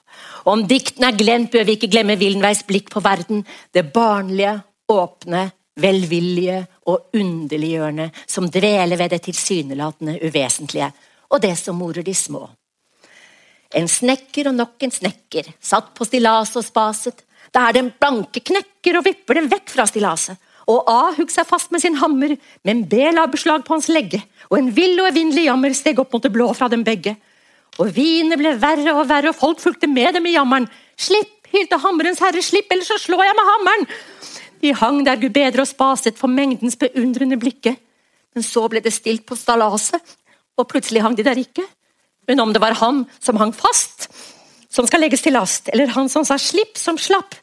Om 0.49 0.65
diktene 0.65 1.11
er 1.11 1.19
glemt, 1.19 1.53
bør 1.53 1.67
vi 1.69 1.75
ikke 1.77 1.91
glemme 1.93 2.17
Wildenveis 2.17 2.63
blikk 2.65 2.89
på 2.93 3.03
verden. 3.05 3.43
Det 3.75 3.85
barnlige, 3.93 4.55
åpne, 4.89 5.43
velvillige 5.79 6.63
og 6.89 7.13
underliggjørende 7.15 8.09
som 8.25 8.49
dveler 8.51 8.97
ved 8.97 9.13
det 9.13 9.21
tilsynelatende 9.27 10.17
uvesentlige, 10.25 10.89
og 11.29 11.43
det 11.45 11.53
som 11.61 11.77
morer 11.77 12.07
de 12.07 12.15
små. 12.17 12.47
En 13.77 13.89
snekker 13.93 14.49
og 14.49 14.57
nok 14.57 14.87
en 14.87 14.95
snekker 14.95 15.53
satt 15.61 15.93
på 15.95 16.09
stillaset 16.09 16.63
og 16.63 16.65
spaset, 16.65 17.25
der 17.53 17.77
den 17.77 17.93
blanke 17.93 18.41
knekker 18.41 18.99
og 18.99 19.05
vipper 19.05 19.37
den 19.37 19.51
vekk 19.53 19.69
fra 19.75 19.85
stillaset. 19.89 20.41
Og 20.69 20.89
A 20.89 21.13
hugg 21.17 21.31
seg 21.33 21.49
fast 21.49 21.71
med 21.73 21.81
sin 21.81 21.97
hammer, 22.01 22.35
men 22.65 22.83
B 22.89 23.05
la 23.13 23.27
beslag 23.29 23.65
på 23.65 23.77
hans 23.77 23.89
legge, 23.93 24.21
og 24.49 24.59
en 24.59 24.73
vill 24.73 24.97
og 25.01 25.09
evinnelig 25.13 25.47
jammer 25.47 25.77
steg 25.77 26.01
opp 26.01 26.13
mot 26.13 26.25
det 26.25 26.33
blå 26.33 26.49
fra 26.57 26.69
dem 26.73 26.85
begge. 26.85 27.15
Og 27.79 27.91
vinet 27.95 28.39
ble 28.41 28.55
verre 28.59 28.95
og 28.97 29.07
verre, 29.09 29.31
og 29.31 29.39
folk 29.39 29.61
fulgte 29.63 29.91
med 29.91 30.17
dem 30.17 30.27
i 30.27 30.35
jammeren. 30.35 30.67
Slipp, 30.99 31.47
hylte 31.53 31.79
hammerens 31.83 32.23
herre, 32.23 32.43
slipp, 32.43 32.71
ellers 32.75 32.91
så 32.91 32.99
slår 33.01 33.29
jeg 33.29 33.37
med 33.39 33.51
hammeren! 33.53 33.91
De 34.59 34.73
hang 34.75 35.05
der 35.07 35.21
Gud 35.23 35.31
bedre 35.37 35.63
og 35.63 35.71
spaset 35.71 36.19
for 36.19 36.31
mengdens 36.31 36.75
beundrende 36.79 37.39
blikke. 37.39 37.77
Men 38.35 38.43
så 38.43 38.65
ble 38.71 38.83
det 38.83 38.91
stilt 38.97 39.23
på 39.27 39.39
stallaset, 39.39 40.03
og 40.59 40.67
plutselig 40.71 41.05
hang 41.05 41.15
de 41.19 41.27
der 41.27 41.39
ikke. 41.39 41.63
Men 42.29 42.43
om 42.43 42.53
det 42.53 42.63
var 42.63 42.77
han 42.83 43.05
som 43.23 43.39
hang 43.41 43.55
fast, 43.55 44.09
som 44.69 44.87
skal 44.87 45.05
legges 45.07 45.23
til 45.25 45.37
last, 45.39 45.71
eller 45.73 45.95
han 45.95 46.11
som 46.13 46.27
sa 46.27 46.37
slipp 46.43 46.77
som 46.77 46.99
slapp, 47.01 47.39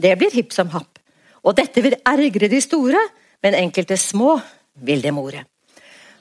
det 0.00 0.14
blir 0.20 0.32
hipp 0.32 0.54
som 0.54 0.70
happ. 0.72 1.00
Og 1.44 1.56
dette 1.58 1.82
vil 1.84 1.98
ergre 2.08 2.48
de 2.48 2.60
store, 2.62 3.02
men 3.42 3.58
enkelte 3.58 3.98
små 4.00 4.38
vil 4.86 5.02
det 5.02 5.12
more. 5.12 5.42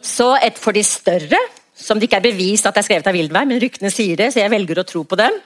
Så 0.02 0.34
et 0.42 0.58
for 0.60 0.76
de 0.76 0.84
større, 0.84 1.40
som 1.80 2.00
det 2.00 2.10
ikke 2.10 2.20
er 2.20 2.28
bevist 2.28 2.68
at 2.68 2.76
det 2.76 2.84
er 2.84 2.88
skrevet 2.90 3.08
av 3.08 3.16
Wildenberg, 3.16 3.48
men 3.50 3.62
ryktene 3.62 3.92
sier 3.94 4.20
det, 4.20 4.34
så 4.34 4.44
jeg 4.44 4.52
velger 4.52 4.82
å 4.82 4.88
tro 4.88 5.06
på 5.08 5.18
dem. 5.20 5.38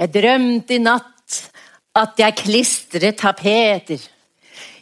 Jeg 0.00 0.12
drømte 0.14 0.74
i 0.74 0.82
natt 0.82 1.38
at 2.00 2.18
jeg 2.18 2.38
klistret 2.38 3.18
tapeter. 3.20 4.02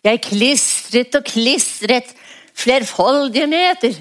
Jeg 0.05 0.23
klistret 0.25 1.17
og 1.19 1.27
klistret 1.27 2.13
flerfoldige 2.59 3.49
meter. 3.51 3.97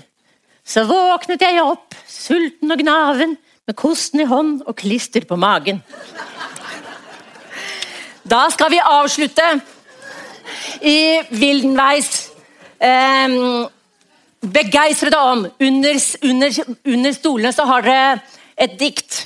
Så 0.67 0.83
våknet 0.87 1.43
jeg 1.43 1.63
opp, 1.63 1.95
sulten 2.07 2.73
og 2.73 2.81
gnaven, 2.83 3.37
med 3.67 3.75
kosten 3.75 4.21
i 4.23 4.27
hånd 4.27 4.61
og 4.63 4.77
klister 4.79 5.25
på 5.27 5.35
magen. 5.39 5.81
Da 8.27 8.45
skal 8.51 8.71
vi 8.71 8.79
avslutte 8.83 9.47
i 10.87 10.99
Wildenveis 11.31 12.11
eh, 12.79 13.35
begeistret 14.41 15.15
om. 15.15 15.47
Under, 15.59 15.99
under, 16.21 16.59
under 16.85 17.13
stolene 17.13 17.53
så 17.53 17.65
har 17.65 17.81
dere 17.85 18.19
et 18.57 18.77
dikt. 18.79 19.23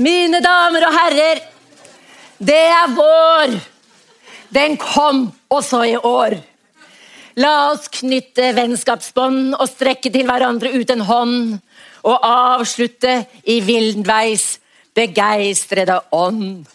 Mine 0.00 0.38
damer 0.40 0.86
og 0.88 0.94
herrer, 0.96 1.42
det 2.40 2.62
er 2.72 2.92
vår. 2.96 3.58
Den 4.48 4.78
kom 4.80 5.26
også 5.52 5.82
i 5.84 5.96
år. 5.96 6.38
La 7.38 7.70
oss 7.70 7.86
knytte 7.94 8.50
vennskapsbånd 8.56 9.54
og 9.54 9.68
strekke 9.70 10.10
til 10.10 10.26
hverandre 10.26 10.72
ut 10.74 10.90
en 10.90 11.04
hånd 11.06 11.38
og 12.02 12.26
avslutte 12.26 13.20
i 13.44 13.60
villveis 13.62 14.56
begeistrede 14.96 16.00
ånd. 16.10 16.66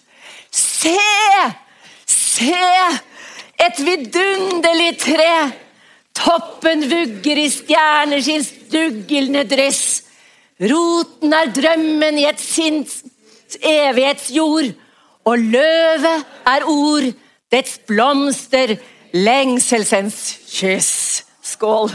Se! 0.52 0.96
Se! 2.08 2.64
Et 3.66 3.84
vidunderlig 3.84 4.96
tre! 5.02 5.36
Toppen 6.16 6.86
vugger 6.88 7.42
i 7.42 7.50
stjerneskinns 7.52 8.54
duglende 8.72 9.44
dress. 9.50 10.06
Roten 10.64 11.36
er 11.36 11.52
drømmen 11.52 12.22
i 12.22 12.30
et 12.30 12.40
sinns 12.40 13.02
evighetsjord, 13.60 14.72
og 15.28 15.42
løvet 15.42 16.24
er 16.48 16.68
ord, 16.72 17.10
dets 17.52 17.76
blomster 17.88 18.78
lengselsens 19.16 20.40
kyss. 20.52 21.24
Skål! 21.42 21.92